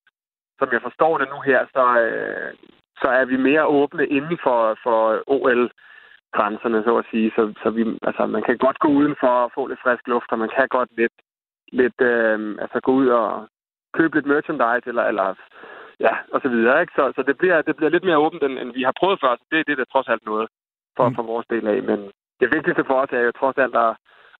som 0.59 0.68
jeg 0.72 0.82
forstår 0.82 1.18
det 1.18 1.28
nu 1.34 1.40
her, 1.51 1.61
så, 1.76 1.84
øh, 2.05 2.53
så 3.03 3.09
er 3.20 3.24
vi 3.24 3.36
mere 3.36 3.66
åbne 3.66 4.07
inden 4.07 4.38
for, 4.44 4.61
for 4.84 4.99
OL-grænserne, 5.26 6.82
så 6.84 6.96
at 6.96 7.07
sige. 7.11 7.32
Så, 7.36 7.42
så 7.62 7.70
vi, 7.70 7.82
altså, 8.09 8.26
man 8.26 8.42
kan 8.42 8.59
godt 8.59 8.78
gå 8.78 8.88
udenfor 8.88 9.34
og 9.44 9.51
få 9.55 9.66
lidt 9.66 9.82
frisk 9.82 10.05
luft, 10.09 10.32
og 10.32 10.38
man 10.38 10.51
kan 10.57 10.68
godt 10.68 10.90
lidt, 11.01 11.16
lidt 11.72 12.01
øh, 12.01 12.38
altså, 12.62 12.78
gå 12.80 12.92
ud 12.92 13.09
og 13.09 13.49
købe 13.99 14.14
lidt 14.16 14.26
merchandise, 14.26 14.88
eller, 14.90 15.05
eller 15.11 15.26
ja, 16.01 16.14
og 16.32 16.40
så 16.40 16.49
videre. 16.49 16.80
Ikke? 16.80 16.92
Så, 16.96 17.12
så 17.16 17.22
det, 17.22 17.38
bliver, 17.38 17.62
det 17.62 17.76
bliver 17.76 17.90
lidt 17.90 18.05
mere 18.05 18.22
åbent, 18.24 18.42
end, 18.42 18.59
end 18.59 18.72
vi 18.72 18.82
har 18.82 18.94
prøvet 19.01 19.20
før. 19.20 19.36
Så 19.36 19.44
det, 19.51 19.66
det 19.66 19.72
er 19.72 19.76
det 19.76 19.88
trods 19.92 20.09
alt 20.09 20.26
noget 20.26 20.49
for, 20.99 21.07
mm. 21.09 21.14
for 21.16 21.24
vores 21.32 21.46
del 21.53 21.64
af. 21.74 21.78
Men 21.90 21.99
det 22.40 22.49
vigtigste 22.57 22.84
for 22.88 22.96
os 23.03 23.12
er 23.18 23.22
jo 23.28 23.32
trods 23.40 23.59
alt 23.64 23.76
at, 23.86 23.92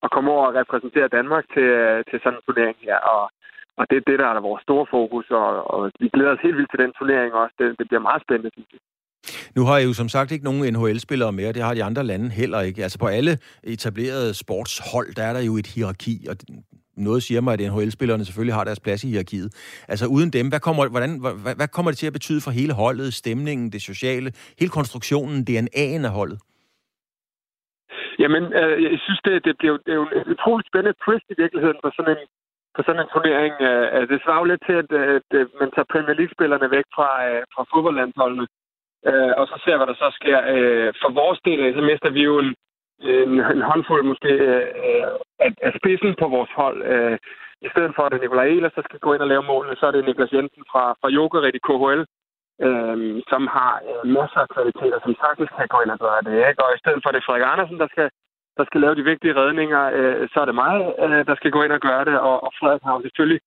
at 0.03 0.11
komme 0.13 0.29
over 0.35 0.45
og 0.47 0.55
repræsentere 0.61 1.15
Danmark 1.17 1.45
til, 1.55 1.69
til 2.09 2.17
sådan 2.19 2.37
en 2.37 2.45
turnering 2.47 2.77
her. 2.87 2.97
Og, 3.13 3.23
og 3.79 3.83
det 3.89 3.95
er 3.97 4.07
det, 4.09 4.17
der 4.21 4.27
er 4.27 4.47
vores 4.49 4.63
store 4.67 4.85
fokus, 4.95 5.25
og, 5.41 5.47
og 5.73 5.79
vi 6.01 6.07
glæder 6.15 6.33
os 6.35 6.45
helt 6.45 6.57
vildt 6.57 6.71
til 6.71 6.83
den 6.83 6.93
turnering 6.99 7.31
også. 7.41 7.55
Det, 7.59 7.67
det 7.79 7.85
bliver 7.89 8.07
meget 8.09 8.21
spændende, 8.25 8.51
synes 8.55 8.71
jeg. 8.73 8.81
Nu 9.55 9.61
har 9.65 9.77
I 9.77 9.83
jo 9.83 9.93
som 9.93 10.09
sagt 10.09 10.31
ikke 10.31 10.45
nogen 10.49 10.73
NHL-spillere 10.73 11.31
mere, 11.31 11.53
det 11.53 11.63
har 11.63 11.73
de 11.73 11.83
andre 11.83 12.03
lande 12.03 12.29
heller 12.29 12.61
ikke. 12.61 12.83
Altså 12.83 12.99
på 12.99 13.07
alle 13.07 13.33
etablerede 13.63 14.33
sportshold, 14.33 15.09
der 15.15 15.23
er 15.23 15.33
der 15.33 15.43
jo 15.49 15.53
et 15.57 15.67
hierarki, 15.67 16.15
og 16.29 16.35
noget 16.99 17.23
siger 17.23 17.41
mig, 17.41 17.53
at 17.53 17.59
NHL-spillerne 17.59 18.25
selvfølgelig 18.25 18.55
har 18.55 18.63
deres 18.63 18.79
plads 18.79 19.03
i 19.03 19.07
hierarkiet. 19.07 19.49
Altså 19.87 20.05
uden 20.15 20.29
dem, 20.37 20.49
hvad 20.49 20.59
kommer, 20.59 20.89
hvordan, 20.95 21.11
hvad, 21.21 21.55
hvad 21.59 21.67
kommer 21.75 21.91
det 21.91 21.97
til 21.97 22.07
at 22.07 22.17
betyde 22.19 22.41
for 22.45 22.51
hele 22.51 22.73
holdet, 22.73 23.13
stemningen, 23.13 23.71
det 23.71 23.81
sociale, 23.81 24.29
hele 24.59 24.71
konstruktionen, 24.77 25.37
DNA'en 25.49 26.03
af 26.09 26.13
holdet? 26.19 26.39
Jamen, 28.21 28.43
øh, 28.59 28.75
jeg 28.83 28.99
synes, 29.05 29.21
det, 29.25 29.45
det, 29.45 29.53
bliver, 29.59 29.77
det 29.85 29.91
er 29.91 29.99
jo 30.01 30.07
en 30.19 30.27
utrolig 30.33 30.65
spændende 30.69 30.99
twist 31.03 31.27
i 31.33 31.39
virkeligheden 31.43 31.79
for 31.83 31.91
sådan 31.97 32.13
en, 32.15 32.23
for 32.75 32.81
sådan 32.83 33.01
en 33.03 33.13
turnering. 33.13 33.53
Øh, 33.69 33.85
altså, 33.95 34.07
det 34.13 34.23
svarer 34.23 34.41
jo 34.41 34.51
lidt 34.51 34.63
til, 34.67 34.75
at, 34.83 34.89
øh, 34.99 35.07
at, 35.17 35.27
at 35.41 35.47
man 35.61 35.69
tager 35.71 35.91
Premier 35.93 36.15
League-spillerne 36.19 36.67
væk 36.77 36.87
fra, 36.95 37.09
øh, 37.27 37.41
fra 37.53 37.63
fodboldlandsholdene, 37.71 38.45
øh, 39.09 39.31
og 39.39 39.45
så 39.51 39.55
ser, 39.63 39.77
hvad 39.77 39.87
der 39.91 39.97
så 40.03 40.09
sker. 40.19 40.39
Øh, 40.53 40.89
for 41.01 41.09
vores 41.21 41.39
del, 41.47 41.59
øh, 41.65 41.75
så 41.77 41.81
mister 41.89 42.09
vi 42.17 42.21
jo 42.29 42.33
en, 42.43 42.51
Øh, 43.03 43.23
en, 43.27 43.33
en 43.55 43.61
håndfuld 43.61 44.03
måske 44.03 44.31
øh, 44.49 44.65
af, 45.45 45.51
af 45.67 45.71
spidsen 45.79 46.15
på 46.21 46.27
vores 46.35 46.51
hold. 46.61 46.79
Øh, 46.93 47.17
I 47.61 47.67
stedet 47.73 47.91
for, 47.95 48.03
at 48.03 48.11
det 48.11 48.17
er 48.17 48.21
Nikolaj 48.21 48.47
Ehlers, 48.47 48.77
der 48.77 48.83
skal 48.85 48.99
gå 48.99 49.13
ind 49.13 49.21
og 49.25 49.31
lave 49.33 49.43
målene, 49.51 49.75
så 49.75 49.85
er 49.87 49.91
det 49.91 50.05
Niklas 50.05 50.33
Jensen 50.33 50.63
fra, 50.71 50.83
fra 51.01 51.09
Jokerit 51.17 51.55
i 51.55 51.65
KHL, 51.67 52.01
øh, 52.65 52.97
som 53.31 53.41
har 53.55 53.73
øh, 53.89 54.01
masser 54.17 54.39
af 54.45 54.49
kvaliteter, 54.55 54.99
som 55.05 55.13
sagtens 55.23 55.49
kan 55.57 55.67
gå 55.73 55.77
ind 55.83 55.91
og 55.95 55.99
gøre 56.05 56.21
det. 56.27 56.35
Ikke? 56.49 56.63
Og 56.65 56.69
i 56.75 56.81
stedet 56.81 56.99
for, 57.01 57.09
at 57.09 57.15
det 57.15 57.21
er 57.21 57.27
Frederik 57.27 57.51
Andersen, 57.53 57.77
der 57.83 57.87
skal, 57.93 58.09
der 58.57 58.63
skal 58.65 58.81
lave 58.81 58.95
de 58.95 59.09
vigtige 59.11 59.37
redninger, 59.41 59.83
øh, 59.97 60.29
så 60.31 60.37
er 60.41 60.47
det 60.47 60.55
mig, 60.63 60.73
øh, 61.03 61.21
der 61.29 61.35
skal 61.35 61.51
gå 61.55 61.59
ind 61.63 61.73
og 61.77 61.83
gøre 61.89 62.05
det. 62.09 62.17
Og, 62.29 62.35
og 62.45 62.51
Frederik 62.59 62.83
har 62.85 62.93
jo 62.95 63.01
selvfølgelig 63.01 63.41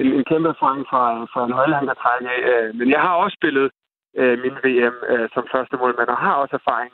en, 0.00 0.08
en 0.18 0.24
kæmpe 0.30 0.48
erfaring 0.48 0.84
fra, 0.90 1.02
fra 1.32 1.40
en 1.44 1.74
han 1.78 1.86
der 1.90 1.94
trække 1.94 2.28
af. 2.36 2.40
Øh, 2.52 2.74
men 2.78 2.90
jeg 2.94 3.00
har 3.00 3.14
også 3.14 3.34
spillet 3.40 3.66
øh, 4.20 4.38
min 4.44 4.56
VM 4.64 4.96
øh, 5.12 5.28
som 5.34 5.44
første 5.54 5.76
målmand, 5.76 6.08
og 6.08 6.16
har 6.16 6.34
også 6.34 6.56
erfaring. 6.56 6.92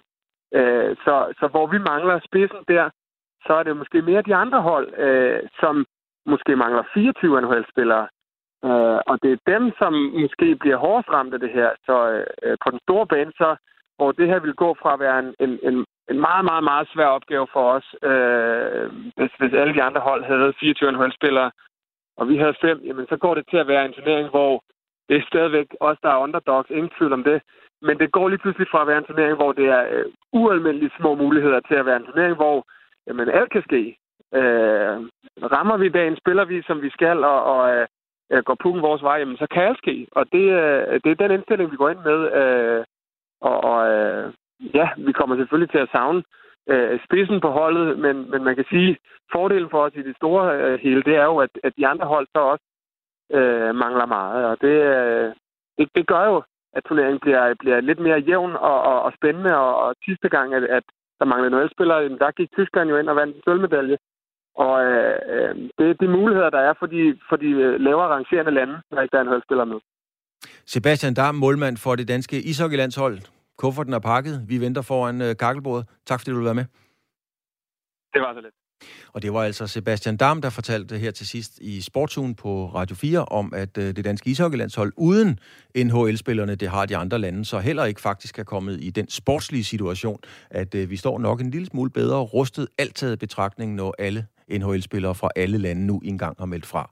Øh, 0.59 0.97
så, 1.05 1.15
så 1.41 1.47
hvor 1.49 1.67
vi 1.67 1.79
mangler 1.79 2.21
spidsen 2.29 2.63
der, 2.69 2.91
så 3.47 3.53
er 3.55 3.63
det 3.63 3.77
måske 3.77 4.03
mere 4.03 4.23
de 4.23 4.35
andre 4.35 4.61
hold, 4.63 4.89
øh, 4.99 5.41
som 5.61 5.87
måske 6.27 6.57
mangler 6.57 6.83
24 6.95 7.41
NHL-spillere. 7.41 8.09
Øh, 8.65 9.01
og 9.11 9.15
det 9.23 9.31
er 9.33 9.53
dem, 9.53 9.73
som 9.79 9.93
måske 9.95 10.57
bliver 10.57 10.77
hårdest 10.77 11.09
ramt 11.09 11.35
af 11.35 11.41
det 11.41 11.51
her. 11.51 11.71
Så 11.87 12.25
øh, 12.43 12.57
på 12.65 12.71
den 12.71 12.81
store 12.87 13.07
bane, 13.07 13.33
så 13.33 13.57
hvor 13.97 14.13
det 14.13 14.27
her 14.29 14.41
vil 14.41 14.55
gå 14.55 14.77
fra 14.83 14.93
at 14.95 15.01
være 15.01 15.19
en, 15.19 15.35
en, 15.41 15.59
en, 15.63 15.85
en 16.11 16.21
meget, 16.21 16.45
meget, 16.45 16.65
meget 16.65 16.89
svær 16.95 17.07
opgave 17.07 17.47
for 17.53 17.65
os, 17.77 17.89
øh, 18.11 18.87
hvis, 19.17 19.33
hvis 19.39 19.55
alle 19.61 19.75
de 19.75 19.83
andre 19.83 20.01
hold 20.01 20.25
havde 20.25 20.55
24 20.61 20.93
NHL-spillere, 20.93 21.51
og 22.17 22.29
vi 22.29 22.37
havde 22.37 22.61
fem, 22.61 22.79
jamen 22.85 23.07
så 23.09 23.17
går 23.17 23.35
det 23.35 23.45
til 23.51 23.57
at 23.57 23.69
være 23.69 23.85
en 23.85 23.93
turnering, 23.93 24.29
hvor 24.31 24.63
det 25.09 25.17
er 25.17 25.27
stadigvæk 25.27 25.67
os, 25.81 25.99
der 26.03 26.11
er 26.11 26.25
underdogs, 26.27 26.71
ingen 26.71 26.91
tvivl 26.99 27.13
om 27.13 27.25
det. 27.25 27.43
Men 27.87 27.99
det 27.99 28.13
går 28.13 28.29
lige 28.29 28.43
pludselig 28.43 28.69
fra 28.71 28.81
at 28.83 28.87
være 28.87 28.99
en 28.99 29.05
turnering, 29.05 29.37
hvor 29.37 29.53
det 29.53 29.67
er 29.67 29.83
øh, 29.91 30.05
ualmindeligt 30.33 30.97
små 30.99 31.15
muligheder, 31.15 31.61
til 31.61 31.75
at 31.75 31.87
være 31.87 31.97
en 31.97 32.07
turnering, 32.07 32.37
hvor 32.37 32.67
jamen, 33.07 33.29
alt 33.29 33.51
kan 33.53 33.63
ske. 33.69 33.83
Øh, 34.39 34.95
rammer 35.55 35.77
vi 35.77 35.89
dagen, 35.89 36.17
spiller 36.17 36.45
vi, 36.45 36.63
som 36.63 36.83
vi 36.83 36.91
skal, 36.91 37.25
og, 37.25 37.45
og 37.45 37.87
øh, 38.31 38.43
går 38.45 38.57
pukken 38.63 38.83
vores 38.83 39.03
vej, 39.03 39.17
jamen, 39.17 39.37
så 39.37 39.47
kan 39.51 39.63
alt 39.63 39.79
ske. 39.79 40.07
Og 40.13 40.25
det, 40.33 40.47
øh, 40.61 41.01
det 41.05 41.11
er 41.11 41.15
den 41.15 41.31
indstilling, 41.31 41.71
vi 41.73 41.77
går 41.77 41.91
ind 41.91 42.03
med. 42.11 42.21
Øh, 42.41 42.85
og 43.41 43.65
og 43.65 43.79
øh, 43.93 44.33
ja, 44.75 44.89
vi 44.97 45.13
kommer 45.13 45.37
selvfølgelig 45.37 45.71
til 45.71 45.79
at 45.79 45.93
savne 45.93 46.23
øh, 46.69 47.01
spidsen 47.05 47.41
på 47.41 47.51
holdet, 47.51 47.99
men, 47.99 48.31
men 48.31 48.45
man 48.45 48.57
kan 48.57 48.65
sige, 48.71 48.97
fordelen 49.33 49.71
for 49.71 49.81
os 49.85 49.95
i 49.95 50.03
det 50.03 50.17
store 50.17 50.57
øh, 50.57 50.81
hele, 50.81 51.03
det 51.03 51.17
er 51.17 51.25
jo, 51.25 51.37
at, 51.39 51.51
at 51.63 51.73
de 51.77 51.87
andre 51.87 52.07
hold 52.07 52.27
så 52.27 52.41
også 52.41 52.65
øh, 53.33 53.75
mangler 53.75 54.07
meget. 54.07 54.47
Og 54.47 54.57
det, 54.61 54.77
øh, 54.97 55.33
det, 55.79 55.89
det 55.95 56.07
gør 56.07 56.25
jo, 56.27 56.43
at 56.77 56.83
turneringen 56.89 57.21
bliver, 57.25 57.55
bliver 57.63 57.81
lidt 57.81 58.01
mere 58.07 58.19
jævn 58.29 58.53
og, 58.71 58.79
og, 58.91 59.03
og 59.07 59.13
spændende. 59.19 59.53
Og, 59.57 59.73
og 59.85 59.95
sidste 60.05 60.29
gang, 60.29 60.55
at, 60.55 60.65
at 60.79 60.85
der 61.19 61.25
manglede 61.25 61.51
NHL-spillere, 61.51 62.09
der 62.23 62.31
gik 62.39 62.51
Tyskland 62.53 62.91
jo 62.91 62.97
ind 62.99 63.09
og 63.09 63.17
vandt 63.17 63.37
en 63.37 63.43
sølvmedalje. 63.45 63.97
Og 64.65 64.75
øh, 64.85 65.19
øh, 65.35 65.55
det 65.79 65.87
er 65.91 65.95
de 66.03 66.09
muligheder, 66.09 66.51
der 66.51 66.63
er 66.69 66.75
for 66.79 66.87
de, 66.87 67.19
for 67.29 67.37
de 67.37 67.51
øh, 67.65 67.81
lavere 67.81 68.09
rangerende 68.09 68.53
lande, 68.59 68.77
når 68.91 69.01
ikke 69.03 69.13
der 69.13 69.21
er 69.21 69.27
NHL-spillere 69.29 69.67
med. 69.67 69.81
Sebastian 70.67 71.15
Dam, 71.15 71.35
målmand 71.35 71.77
for 71.77 71.95
det 71.97 72.09
danske 72.09 72.37
ishockeylandshold. 72.51 73.19
Kufferten 73.59 73.95
er 73.95 73.99
pakket. 73.99 74.35
Vi 74.49 74.61
venter 74.61 74.83
foran 74.83 75.23
øh, 75.23 75.37
kakkelbordet. 75.37 75.85
Tak 76.07 76.21
fordi 76.21 76.31
du 76.31 76.37
vil 76.37 76.45
være 76.45 76.61
med. 76.61 76.67
Det 78.15 78.21
var 78.23 78.35
så 78.35 78.41
lidt. 78.41 78.55
Og 79.13 79.23
det 79.23 79.33
var 79.33 79.43
altså 79.43 79.67
Sebastian 79.67 80.17
Dam, 80.17 80.43
der 80.43 80.51
fortalte 80.51 80.99
her 80.99 81.11
til 81.11 81.27
sidst 81.27 81.59
i 81.61 81.81
Sportsugen 81.81 82.35
på 82.35 82.67
Radio 82.75 82.97
4 82.97 83.25
om, 83.25 83.53
at 83.57 83.79
øh, 83.79 83.97
det 83.97 84.05
danske 84.05 84.31
ishockeylandshold 84.31 84.93
uden 84.97 85.39
NHL-spillerne, 85.77 86.55
det 86.55 86.69
har 86.69 86.87
de 86.87 86.97
andre 86.97 87.19
lande, 87.19 87.45
så 87.45 87.59
heller 87.59 87.85
ikke 87.85 88.01
faktisk 88.01 88.39
er 88.39 88.45
kommet 88.45 88.79
i 88.83 88.91
den 88.91 89.09
sportslige 89.09 89.65
situation, 89.65 90.19
at 90.51 90.75
øh, 90.75 90.91
vi 90.91 90.97
står 90.97 91.19
nok 91.19 91.41
en 91.41 91.51
lille 91.51 91.67
smule 91.67 91.91
bedre 91.91 92.19
rustet, 92.19 92.69
alt 92.79 92.95
taget 92.95 93.19
betragtning, 93.19 93.75
når 93.75 93.95
alle 93.99 94.27
NHL-spillere 94.51 95.15
fra 95.15 95.29
alle 95.37 95.59
lande 95.59 95.87
nu 95.87 96.01
engang 96.05 96.37
har 96.39 96.47
meldt 96.47 96.67
fra. 96.67 96.91